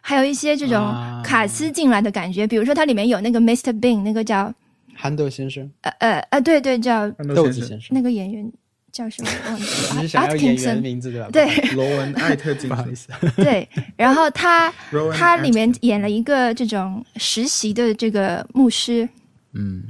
[0.00, 2.46] 还有一些这种啊卡斯进来的感觉。
[2.46, 3.72] 比如说，它里面有那个 Mr.
[3.78, 4.52] Bean，那个叫
[4.94, 8.50] 憨豆先生、呃呃呃，对对，叫豆子先生，那个演员
[8.92, 11.28] 叫什么忘记了你是想要演员的名字对吧？
[11.32, 11.46] 对。
[11.74, 14.72] 罗文艾特金不好意思，对，然后他
[15.16, 19.08] 他里面演了一个这种实习的这个牧师，
[19.54, 19.82] 嗯。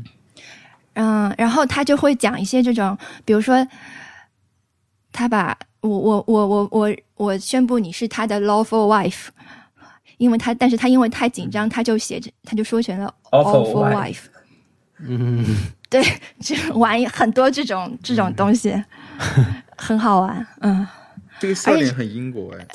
[0.95, 3.67] 嗯，然后他就会讲一些这种，比如说，
[5.11, 9.29] 他把我我我我我我宣布你是他的 lawful wife，
[10.19, 14.25] 因为他但是他因为太紧张，他就写着他就说成了 Awful wife，
[15.01, 16.03] 嗯，对，
[16.41, 18.75] 就玩很多这种这种东西，
[19.77, 20.87] 很好玩，嗯，
[21.39, 22.67] 这个笑点很英国哎，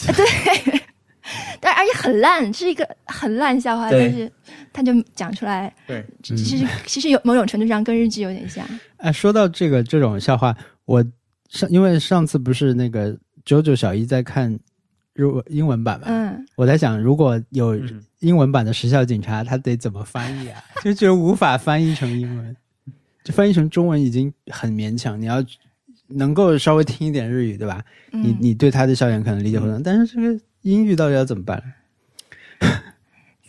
[1.60, 4.32] 但而且很烂，是一个很烂笑话，对但是
[4.72, 8.64] 他就讲出来，对，其实其实有某种程度上跟日剧有点像，
[8.98, 11.04] 哎，说到这个这种笑话，我
[11.50, 14.58] 上因为上次不是那个九九小一在看
[15.14, 18.04] 日文英文版嘛，嗯，我在想，如果有嗯。
[18.22, 20.60] 英文版的时效警察，他得怎么翻译啊？
[20.84, 22.60] 就觉得无法翻译成英文，就
[23.32, 25.20] 翻译成中文已经很勉强。
[25.20, 25.44] 你要
[26.08, 27.84] 能够稍微听一点日语，对吧？
[28.12, 31.62] 你嗯你对他的笑点可能理解不能，但是这个英语到底要怎么办？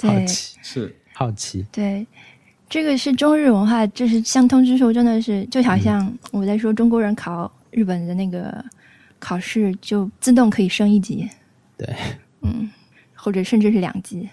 [0.00, 1.64] 好奇，是好奇。
[1.72, 2.06] 对，
[2.68, 8.64] 这个是中日文化，就是相通之处，真的是就好像我在说中国人考日本的那个
[9.18, 11.28] 考试，就自动可以升一级。
[11.76, 11.88] 对，
[12.42, 12.70] 嗯，
[13.14, 14.28] 或者甚至是两级。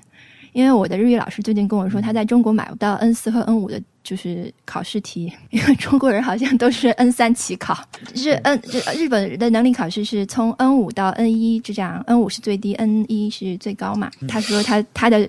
[0.54, 7.76] 因为我的日语老师最近跟我说，他在中国买不到 N 四和 N 五的，就是考试题，因为中国人好像都是 N 三起考，
[8.14, 14.12] 是 N 这日本的能力考试是从 N 五到 N 一这样，N 五是最低，N 一是最高嘛。
[14.28, 15.28] 他说他他的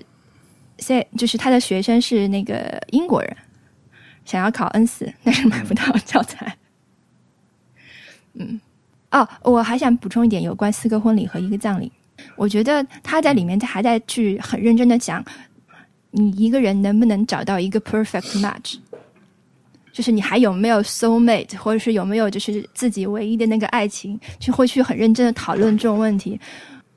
[0.77, 3.35] 现就是他的学生是那个英国人，
[4.25, 6.55] 想要考 N 四，但是买不到教材。
[8.35, 8.61] 嗯，
[9.09, 11.91] 哦，我还想补充一点有关四个婚礼和一个葬礼。
[12.35, 15.23] 我觉得他在里面他还在去很认真的讲，
[16.11, 18.77] 你一个人能不能找到一个 perfect match，
[19.91, 26.39] 就是你还有没有 soul mate，或者是有没有就是自己唯一的那个爱情，就会去很认真的讨论这种问题。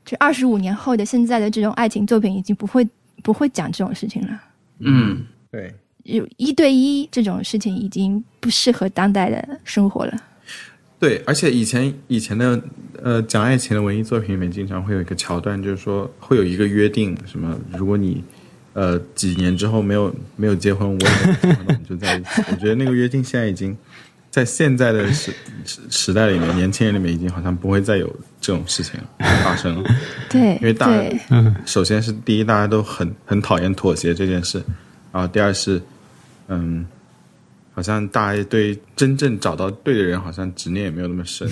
[0.05, 2.87] 就二十五年后的现在的这种爱情作品已经不会
[3.23, 4.41] 不会讲这种事情了，
[4.79, 5.73] 嗯，对，
[6.05, 10.17] 有一对一这种事情已经不适合当代的生活了。
[10.99, 12.61] 对，而且以前以前的
[13.03, 18.25] 呃讲爱情的文艺作品里面，经常会有一个桥段，就是说会有一个约定，什么如果你
[18.81, 22.43] 呃几年之后没有没有结婚，我也没有结婚，那我们就在一起。
[22.51, 23.77] 我觉得那个约定现在已经
[24.31, 25.31] 在现在的时
[25.67, 28.07] 时时代里面，年轻人里面已经好像不会再有
[28.41, 28.99] 这种事情
[29.45, 29.91] 发生了。
[30.31, 31.05] 对，因为大家，
[31.67, 34.63] 首先是第一，大家都很很讨厌妥协这件事，
[35.13, 35.83] 然后第二是，
[36.49, 36.87] 嗯，
[37.75, 41.47] 好像大家对真正找到对的人，好像执念也没有那么深，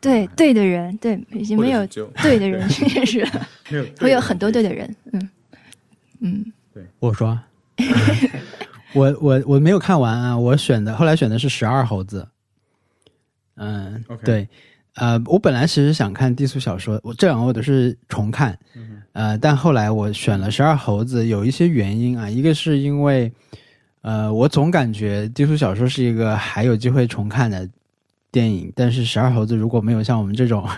[0.00, 1.86] 对对的人，对已经没有
[2.20, 5.30] 对的人这件事了， 没有会有很多对的的人，嗯
[6.18, 6.52] 嗯。
[7.04, 7.38] 我说，
[8.94, 12.28] 我我我没有看完啊，我选的后来选的是十二猴子。
[13.56, 14.48] 嗯对，
[14.96, 18.58] 呃，我本来其实想看低俗小说，我这两个我都是重看，
[19.12, 23.32] 呃，但后来我选了十二猴子，有一些原因啊，一个是因为，
[24.02, 27.68] 呃，我总感觉低俗小说是一个还有机会重看的
[28.32, 30.68] 电影，但是十二猴子如果没有像我们这种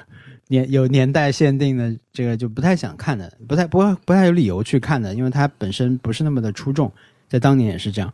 [0.48, 6.92] 年有年代限定的，这个就不太想看的，不太不不太有理由去看的，因为它本身不是那么的出众，
[7.28, 8.12] 在当年也是这样。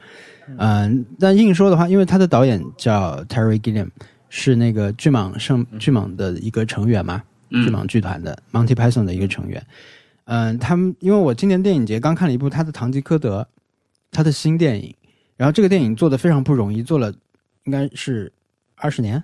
[0.58, 3.88] 嗯、但硬说的话，因为他的导演叫 Terry Gilliam，
[4.28, 9.64] 是那个巨蟒圣巨蟒的一个成员嘛，嗯巨蟒剧团的 Monty Python 的一个成员。
[10.24, 13.42] 嗯、他们因为我今年电影节刚看了一部他的《堂吉诃德》，
[14.10, 14.94] 他的新电影，
[15.36, 17.12] 然后这个电影做的非常不容易，做了
[17.64, 18.32] 应该是
[18.74, 19.22] 二十年，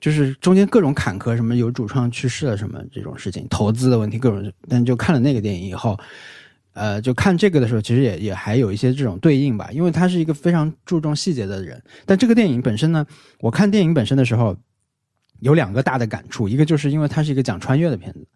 [0.00, 5.98] 就是中间各种坎坷，什么有主创去世了什么这种事情，投资的问题各种，但就看了那个电影以后，
[6.72, 11.82] 呃，就看这个的时候，其实也也还有一些这种对应吧，因为他是一个非常注重细节的人。
[12.06, 13.06] 但这个电影本身呢，
[13.40, 14.56] 我看电影本身的时候，
[15.40, 18.26] 有两个大的感触，一个就是因为它是一个讲穿越的片子，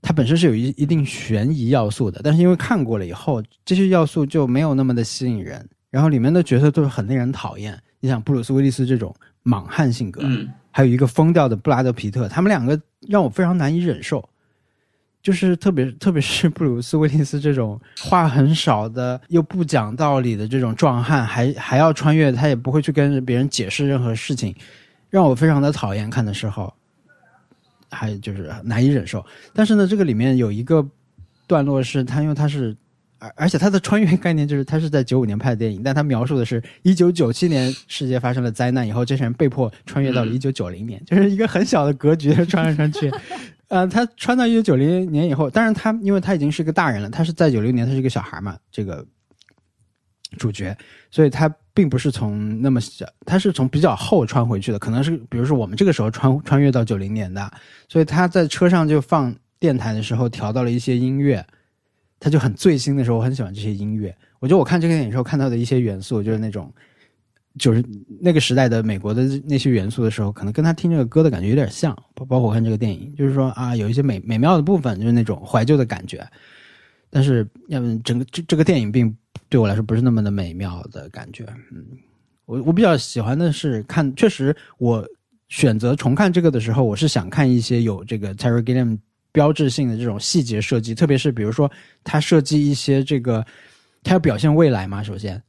[0.00, 7.78] 它本身是有一一定悬疑要素的，但是因为看过了以后，这些要素就没有那么的吸引人，然后里面的角色都是很令人讨厌。
[8.00, 14.28] 你想布鲁斯威利斯这种莽汉性格，嗯还有一个疯掉的布拉德皮特，他们两个让我非常难以忍受。
[15.20, 24.54] 就是特别特别是 布鲁斯威利斯这种话很少的又不讲道理的这种壮汉，还还要穿越，他也不会去跟别人解释任何事情，
[25.10, 26.08] 让我非常的讨厌。
[26.08, 26.72] 看的时候，
[27.90, 29.24] 还就是难以忍受。
[29.52, 30.86] 但是呢，这个里面有一个
[31.46, 32.76] 段落是他，因为他是。
[33.18, 43.12] 而而且他的穿越概念就是他是在九五年拍的电影，但他描述的是一九九七年世界发生了灾难以后，这些人被迫穿越到了嗯一九九零年，就是一个很小的格局穿来穿去。
[43.68, 49.04] 呃，他穿到一九九零年以后，当然他因为他已经是个大人了，他是在九六年他是一个小孩嘛，这个
[50.38, 50.74] 主角，
[51.10, 57.50] 所以他并不是从那么小，他是从比较后穿回去的，可能是比如说我们这个时候穿穿越到九零年的，
[57.88, 61.44] 所以他在车上就放电台的时候调到了一些音乐，
[62.20, 64.14] 他就很醉心的时候，我很喜欢这些音乐。
[64.40, 66.72] 我觉得我看这个电影时候看到的一些元素，就是那种
[67.58, 67.84] 就是
[68.20, 76.26] 那个时代的美国的那些元素的时候，可能跟他听这个歌的感觉有点像，包包括看这个电影，就是说啊，有一些美美妙的部分，就是那种怀旧的感觉。
[77.10, 79.16] 但是，要么整个这这个电影并
[79.48, 81.44] 对我来说不是那么的美妙的感觉。
[81.72, 81.84] 嗯，
[82.44, 85.02] 我我比较喜欢的是看，确实我
[85.48, 88.98] 选择重看这个的时候，我是想看一些有这个 Terry Gilliam
[89.32, 91.70] 标志性的这种细节设计，特别是比如说
[92.02, 93.44] 他设计一些这个，
[94.02, 95.40] 他要表现未来嘛，首先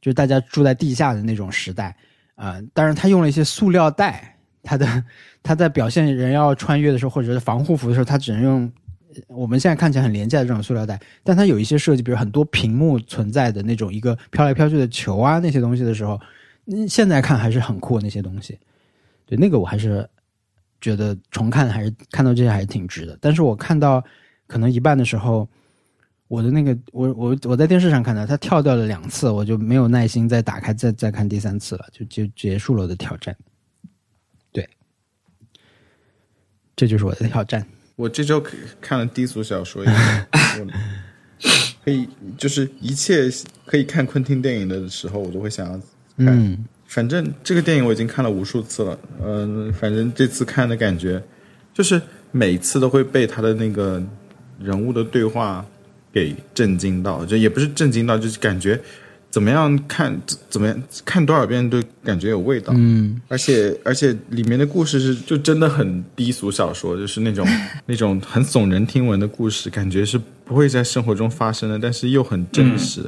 [0.00, 1.96] 就是大家住在地下的那种时代
[2.34, 5.04] 啊、当然他用了一些塑料袋，他的
[5.42, 8.72] 他在表现人要穿越的时候，或者是防护服的时候，他只能用
[9.26, 16.20] 我们现在看起来很廉价的这种塑料袋，但它有一些设计，比如很多屏幕存在的那种一个飘来飘去的球啊那些东西的时候，
[16.66, 18.58] 嗯现在看还是很酷那些东西。
[19.24, 20.06] 对，那个我还是
[20.80, 23.18] 觉得重看还是看到这些还是挺值的。
[23.20, 24.04] 但是我看到
[24.46, 25.48] 可能一半的时候，
[26.28, 33.36] 我的那个我我我在电视上看到它跳掉了两次，我就没有耐心再打开再再看第三次了，就就结束了我的挑战。
[34.52, 34.68] 对，
[36.74, 37.66] 这就是我的挑战。
[37.96, 38.44] 我这周
[38.80, 39.96] 看了低俗小说，因为
[40.60, 40.66] 我
[41.84, 43.30] 可以就是一切
[43.64, 45.72] 可以看昆汀电影的时候，我都会想要
[46.18, 46.26] 看。
[46.28, 51.22] 嗯反正这个电影我已经看了无数次了，嗯、反正这次看的感觉
[51.74, 52.00] 就是
[52.30, 54.02] 每次都会被他的那个
[54.60, 55.64] 人物的对话
[56.12, 58.80] 给震惊到，就也不是震惊到，就是感觉
[59.28, 62.72] 怎么样看怎怎么样看多少遍都感觉有味道。
[62.76, 67.46] 嗯而且而且里面的故事是就真的很低俗小说，就是那种
[67.84, 73.02] 那种很耸人听闻的故事，感觉是不会在生活中发生的，但是又很真实。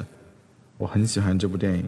[0.77, 1.85] 我很喜欢这部电影。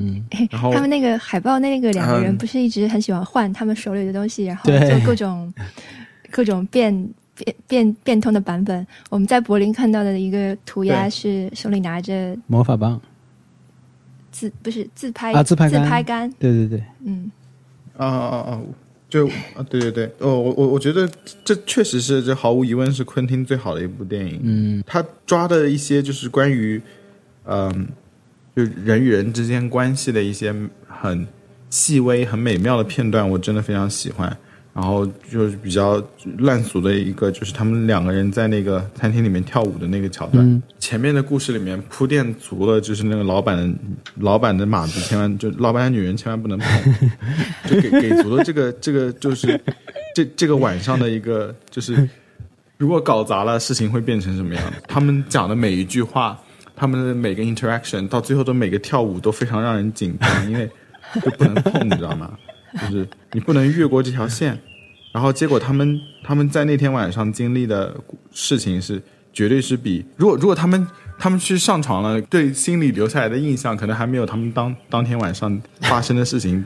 [0.00, 2.38] 嗯，然后他们那个海报那个两个人嗯。
[2.38, 4.78] 不是一直很喜欢换他们手里的东西，然后对。
[4.88, 5.52] 做各种
[6.30, 6.92] 各种变
[7.36, 8.86] 变变变通的版本。
[9.10, 13.00] 我们在柏林看到的一个涂鸦是手里拿着魔法棒，
[14.30, 15.82] 自不是自拍啊自拍杆。
[15.82, 17.30] 自拍杆，对对对，嗯，
[17.96, 18.60] 啊啊啊！
[19.08, 21.10] 就啊，对对对，哦，我我我觉得
[21.44, 24.40] 这确实是这毫无疑问是昆汀最好的一部电影。
[24.44, 24.84] 嗯。
[24.86, 26.80] 他抓的一些就是关于，
[27.44, 27.88] 嗯、
[28.56, 30.54] 就人与人之间关系的一些
[30.86, 31.26] 很
[31.68, 34.36] 细微、很美妙的片段，我真的非常喜欢。
[34.72, 36.02] 然后就是比较
[36.38, 40.48] 烂俗的一个，就是他们两个人在那个餐厅里面跳舞的那个桥段。
[40.48, 43.78] 嗯前面的故事里面铺垫足了，就是那个老板的
[44.16, 46.94] 老板的马子千万就老板的女人千万不能碰，
[47.68, 49.60] 就给给足了这个这个就是
[50.14, 52.08] 这这个晚上的一个就是，
[52.78, 54.62] 如果搞砸了，事情会变成什么样？
[54.88, 56.40] 他们讲的每一句话，
[56.80, 60.66] 他们的每个 interaction，到最后的每个跳舞都非常让人紧张，因为
[61.22, 62.32] 就不能碰，你知道吗？
[62.72, 64.58] 就是你不能越过这条线。
[65.12, 67.94] 然后结果他们他们在那天晚上经历的
[68.32, 70.86] 事情是，绝对是比如果如果他们
[71.18, 76.64] 他们去上床了，对心里留下来的印象可能还没有他们当当天晚上发生的事情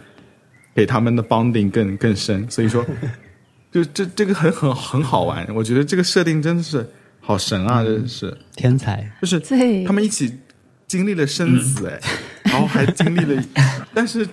[0.76, 2.48] 给他们的 bonding 更更深。
[2.48, 2.86] 所以说，
[3.72, 6.88] 就这这个很很很好玩，我觉得这个设定真的是
[7.26, 7.82] 好神啊！
[7.82, 10.30] 真的是，天才，就是对他们一起
[10.86, 11.98] 经历了生死，哎、
[12.44, 13.42] 然后还经历了，
[13.94, 14.28] 但是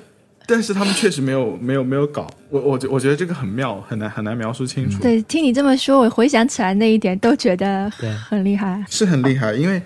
[0.46, 5.02] 但是他们确实没有没有没有搞，我我觉我觉得这个很妙，很难很难描述清楚。
[5.02, 8.84] 对，听你这么说，我回想起来那一点都觉得很厉害。
[8.90, 9.82] 是很厉害，因为，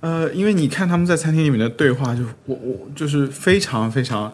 [0.00, 4.32] 呃，因为你看他们在餐厅里面的对话就，我我就是非常非常，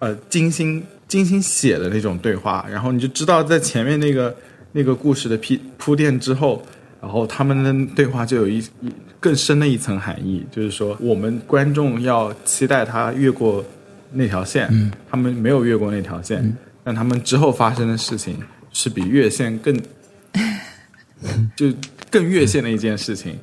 [0.00, 4.34] 呃，精心精心写的那种对话，然后你就知道在前面那个
[4.72, 6.62] 那个故事的铺铺垫之后，
[7.00, 13.64] 然后他们的对话就有一一更深的一层含义，就是说我们观众要期待他越过
[14.12, 14.68] 那条线，
[15.10, 18.36] 他们没有越过那条线，但他们之后发生的事情
[18.72, 19.80] 是比越线更。
[21.54, 21.72] 就
[22.10, 23.38] 更越线的一件事情，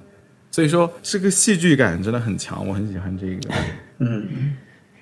[0.52, 3.56] 所以说这个戏剧感真的很强，我很喜欢这个。
[4.00, 4.54] 嗯，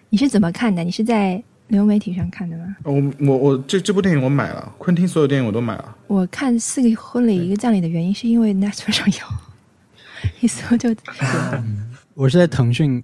[0.10, 0.84] 你是怎么看的？
[0.84, 2.76] 你是在流媒体上看的吗？
[2.84, 5.96] 我我我这这部电影我买了，昆汀所有电影我都买了。
[6.08, 9.18] 我看《四个婚礼一个葬礼》的原因是因为 Netflix 上有，
[10.42, 10.96] 一搜就
[12.16, 13.04] 我是在腾讯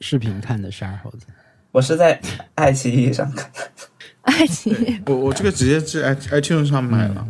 [0.00, 1.26] 视频看的《十二猴子》。
[1.72, 2.20] 我是在
[2.54, 3.60] 爱奇艺上看的。
[4.22, 5.00] 爱奇艺。
[5.06, 7.26] 我我这个直接是 i iTunes 上买了。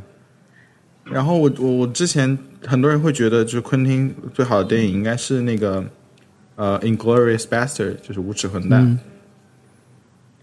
[1.05, 5.85] 然后我我我之前很多人会觉得，就是昆汀最好的电影应该是那个
[6.57, 8.99] 呃《Inglorious Bastard》，就是无耻混蛋。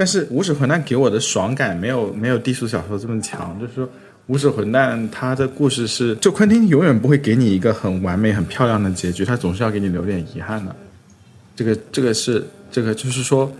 [0.02, 3.88] 但是无耻混蛋给我的爽感没有没有低俗小说这么强，就是说
[4.26, 10.76] 无耻混蛋它的故事是，就昆汀永远不会给你一个很完美、很漂亮的结局，他总是要给你留点遗憾的。
[11.56, 13.52] 这个这个是这个就是说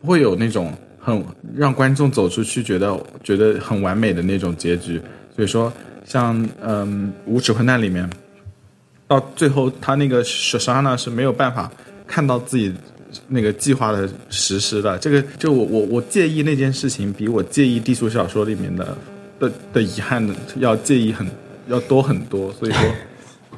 [0.00, 1.22] 会有那种很
[1.54, 4.98] 让观众走出去觉得觉得很完美的那种结局。
[5.36, 5.70] 所以说，
[6.06, 8.08] 像嗯《无耻混蛋》里面，
[9.06, 11.70] 到最后他那个莎莎娜是没有办法
[12.06, 12.72] 看到自己
[13.28, 14.98] 那个计划的实施的。
[14.98, 18.96] 这个就我我我介意那件事情，比我介意低俗小说里面的
[19.38, 20.26] 的的遗憾
[20.56, 21.26] 要介意很
[21.68, 22.52] 要多很多。
[22.52, 22.82] 所以说。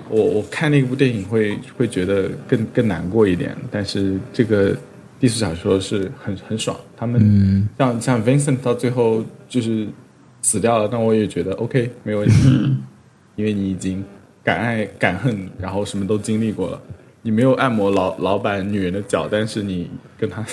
[0.08, 4.76] 我我看那部电影会会觉得更更难过一点，但是这个
[5.18, 6.76] 低俗小说是很很爽。
[6.96, 9.86] 他们像像 Vincent 到最后就是
[10.42, 12.76] 死掉了，但我也觉得 OK 没有问题，
[13.36, 14.04] 因为你已经
[14.42, 16.82] 敢爱敢恨，然后什么都经历过了。
[17.22, 19.88] 你没有按摩老老板女人的脚，但是你
[20.18, 20.44] 跟他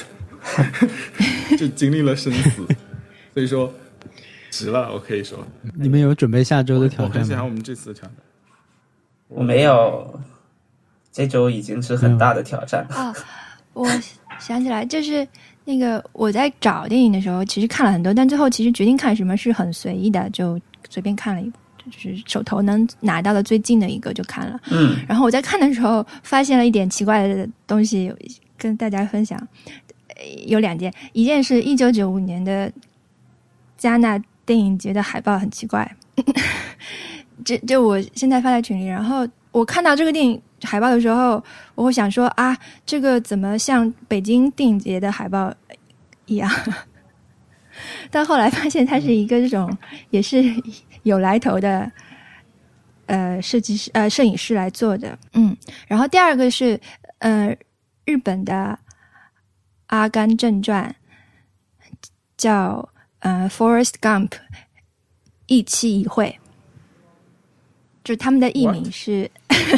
[1.58, 2.66] 就经历了生死，
[3.34, 3.74] 所以说
[4.52, 4.94] 值了。
[4.94, 5.38] 我可以说，
[5.76, 7.26] 你们有准备下周的挑战我很？
[7.26, 8.16] 喜欢我们这次的挑战。
[9.28, 10.20] 我没有，
[11.12, 12.86] 这周已经是很大的挑战。
[12.91, 13.14] 哦，
[13.74, 13.88] 我
[14.40, 15.28] 想起来，就是
[15.66, 20.60] 那个我在找电影的时候，其实看了很多，但最后其实决定看什么是很随意的，就
[20.90, 21.58] 随便看了一部，
[21.90, 24.60] 就是手头能拿到的最近的一个就看了。
[24.72, 28.14] 嗯，然后我在看的时候发现了一点奇怪的东西，
[28.57, 29.38] 跟大家分享。
[30.07, 30.16] 呃
[30.48, 32.70] 有两件，一件是一九九五年的
[33.78, 35.95] 加纳电影节的海报很奇怪，
[37.45, 41.41] 这就我现在发在群里，然后我看到这个电影海报的时候，
[41.76, 45.53] 我会想说啊，这个怎么像北京电影节的海报
[46.26, 46.52] 一样？
[48.11, 49.78] 但后来发现它是一个这种
[50.10, 50.44] 也是
[51.04, 51.92] 有来头的。
[53.06, 55.58] 呃，设计师呃，摄影师来做的，嗯，
[55.88, 56.80] 然后第二个是
[57.18, 57.58] 呃，
[58.06, 58.54] 日本的
[59.88, 60.96] 《阿甘正传》，
[62.38, 64.28] 叫呃《Forest Gump》，
[65.48, 66.40] 一期一会，
[68.04, 69.28] 就是他们的译名是，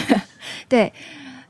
[0.68, 0.92] 对，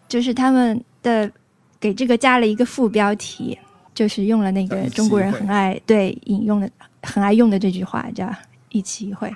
[0.08, 1.32] 就是他们的
[1.80, 3.58] 给这个加了一个副标题，
[3.96, 6.70] 就是用了那个中国人很爱对引用的
[7.02, 8.32] 很爱用的这句话，叫
[8.72, 9.32] “一期一会”。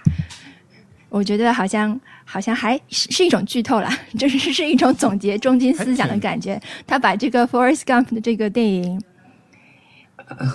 [1.09, 6.61] 我觉得好像好像还是是一种剧透啦， 就是是一种总结中心思想的感觉。
[6.85, 9.01] 他把这个 Forest Gump 的这个电影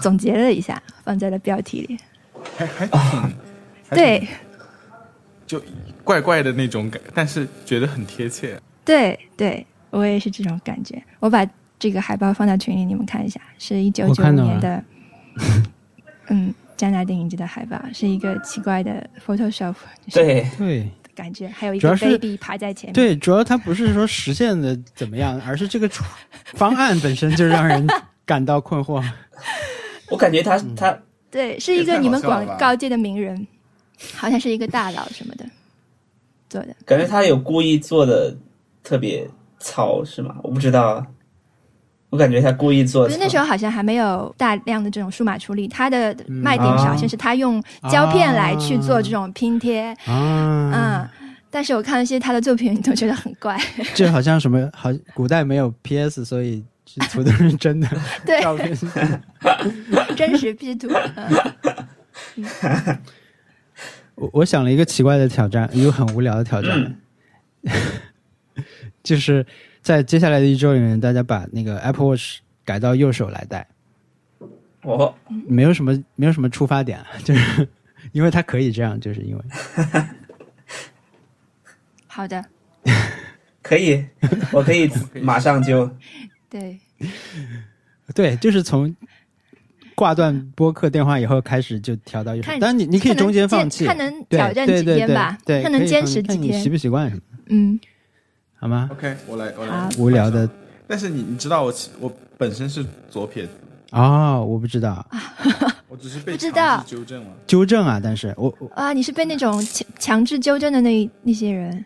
[0.02, 1.98] 总结了一下，放在了标题里。
[2.56, 3.00] 还还挺
[3.88, 4.28] 还对
[5.46, 5.62] 就
[6.04, 8.60] 怪怪的那种感，但是觉得很贴切。
[8.84, 11.02] 对对，我也是这种感觉。
[11.20, 11.46] 我把
[11.78, 14.84] 这个海报放到群里，你们看一下，是一九九五年的，
[16.28, 19.74] 嗯，加拿大电影节的海报，是一个奇怪的 Photoshop
[20.06, 22.94] 就是对，对感觉，还有一个 baby 爬在前面。
[22.94, 25.86] 对，主要它不是说实现的怎么样，而是这个
[26.54, 27.86] 方案本身就让人
[28.24, 29.04] 感到困惑。
[30.08, 30.98] 我感觉他嗯他
[31.30, 33.46] 对，是一个你们广告界的名人，
[34.14, 35.44] 好像是一个大佬什么的
[36.48, 36.74] 做的。
[36.86, 38.34] 感觉他有故意做的
[38.82, 39.28] 特别
[39.58, 40.36] 糙，是吗？
[40.42, 41.04] 我不知道，
[42.10, 43.08] 我感觉他故意做糙。
[43.08, 51.08] 可是那时候好像还没有大量的这种数码处理，它的卖点好像是他用胶片来去做这种拼贴，啊，嗯。
[51.52, 53.58] 但是我看了一些他的作品，都觉得很怪。
[53.94, 57.88] 这好像什么好，古代没有 PS，所以这图都是真的
[58.24, 58.76] 对，照片。
[60.16, 60.88] 真实 P 图。
[62.36, 62.44] 嗯
[64.14, 66.94] 我我想了一个奇怪的挑战，一个很无聊的挑战，
[69.02, 69.46] 就是
[69.82, 73.66] 在接下来的一周里面，大家把那个 Apple Watch 改到右手来戴，
[74.82, 75.14] 哦，
[75.48, 77.68] 没有什么没有什么出发点， 就是
[78.12, 79.42] 因为它可以这样，就是因为。
[82.06, 82.44] 好的，
[83.62, 84.04] 可以，
[84.52, 84.90] 我可以
[85.22, 85.90] 马上就。
[86.48, 86.78] 对，
[88.14, 88.94] 对，就是从
[89.94, 96.68] 挂断播客电话以后开始就调到右手看，但你你可以中间放弃，看能对挑战几对对对天吧，对，看能坚持几天。
[96.68, 97.78] 不习惯什么，嗯，
[98.60, 99.88] 好吗？OK，我来我来。
[99.98, 100.48] 无聊的
[100.86, 103.52] 但是你你知道我我本身是左撇子，
[103.92, 105.04] 哦，我不知道
[105.88, 107.30] 我只是被不知道强制纠正了。
[107.46, 111.82] 纠正啊，但是我我啊，你是被那种强强制纠正的那那些人，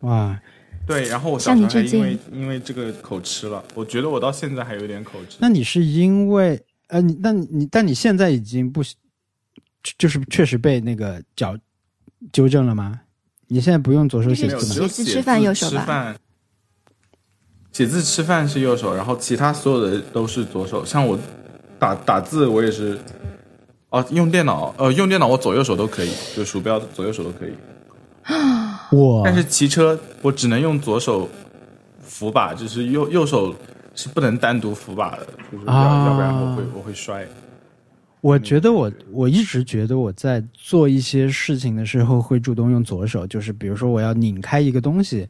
[0.00, 0.38] 哇，
[0.86, 5.38] 对，然后我小时候还向你致敬因为因为这个口吃了，我觉得我到现在还有点口吃。
[5.40, 8.82] 那你是因为呃，你那你但你现在已经不
[9.96, 11.56] 就是确实被那个矫
[12.32, 13.00] 纠正了吗？
[13.48, 14.62] 你现在不用左手写，字吗？
[14.62, 16.16] 写写字吃饭右手吧吃饭
[17.72, 20.84] 写字吃饭是右手，然后其他所有的都是左手。
[20.84, 21.18] 像我
[21.78, 22.98] 打打字，我也是，
[23.90, 27.52] 哦，用电脑，呃，用电脑我左右手都可以，就鼠标左右手都可以。
[28.96, 31.28] 哇，但是骑车我只能用左手
[32.02, 33.54] 扶把，就是右右手
[33.94, 37.26] 是不能单独扶把的，就是要、啊要不然我会我会摔。
[38.22, 45.28] 我觉得我我一直觉得我在做一些事情的时候会主动用左手，就是比如说我要拧开一个东西，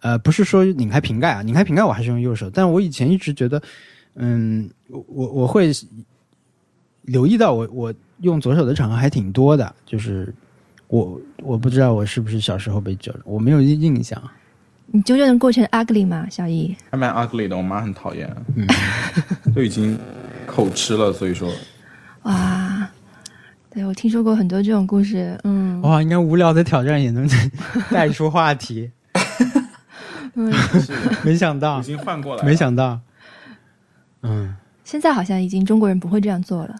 [0.00, 3.60] 呃，不是说拧开瓶盖啊，拧开瓶盖我还是用右手，但我以前一直觉得，
[4.14, 5.72] 嗯，我我我会
[7.02, 10.32] 留意到我我用左手的场合还挺多的，就是
[10.86, 14.22] 我我不知道我是不是小时候被纠正，我没有印印象。
[14.90, 16.74] 你纠正的过程 ugly 吗，小易？
[16.90, 18.64] 还蛮 ugly 的，我妈很讨厌，嗯，
[19.52, 19.98] 都已经
[20.46, 21.52] 口吃了，所以说
[22.22, 22.90] 哇，
[23.70, 27.28] 对我听说过很多这种故事，嗯，哇，应该无聊的挑战也能
[27.90, 28.90] 带出话题，
[30.34, 30.52] 嗯，
[31.24, 33.00] 没想到已，经换过来了，没想到，
[34.22, 34.54] 嗯，
[34.84, 36.76] 现在好像已经中国人不会这样做了。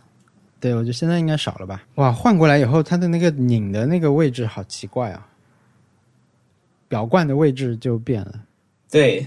[0.60, 1.82] 对，我觉得现在应该少了吧。
[1.94, 5.24] 哇，换过来以后，它的那个拧的那个位置好奇怪啊，
[6.88, 8.40] 表冠的位置就变了，
[8.90, 9.24] 对，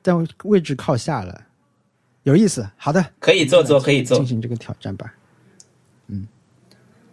[0.00, 1.42] 但位置靠下了，
[2.26, 2.68] 有意思。
[2.76, 4.26] 好的，可以做做，可以做进。
[4.26, 5.14] 行这个挑战吧。
[6.08, 6.26] 嗯，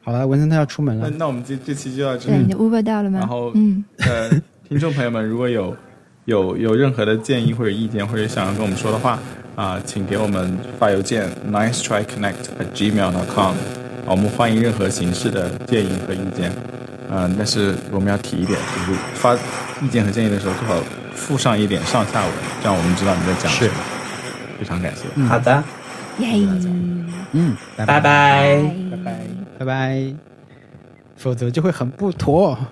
[0.02, 2.54] 好了，文森特要出门了，那那我们这这期就到这对，里你。
[2.54, 3.20] 的 Uber 到了吗？
[3.20, 4.30] 然后嗯，呃，
[4.68, 5.78] 听众朋友们，如果有
[6.26, 9.20] 有有任何的建议或者意见，或者想要跟我们说的话
[9.56, 16.52] 啊、请给我们发邮件 nice try connect at gmail dot com，啊，我们欢迎任何形式的建议和意见。
[17.12, 19.36] 嗯、但是我们要提一点，就是发
[19.80, 20.82] 意见和建议的时候，最好
[21.14, 22.32] 附上一点上下文，
[22.64, 23.74] 这样我们知道你在讲什么。
[24.60, 25.08] 非常感谢。
[25.26, 25.64] 好的，
[27.32, 28.00] 嗯，拜拜。
[28.92, 29.20] 拜拜。
[29.60, 30.14] 拜拜。
[31.16, 32.58] 否则就会很不妥。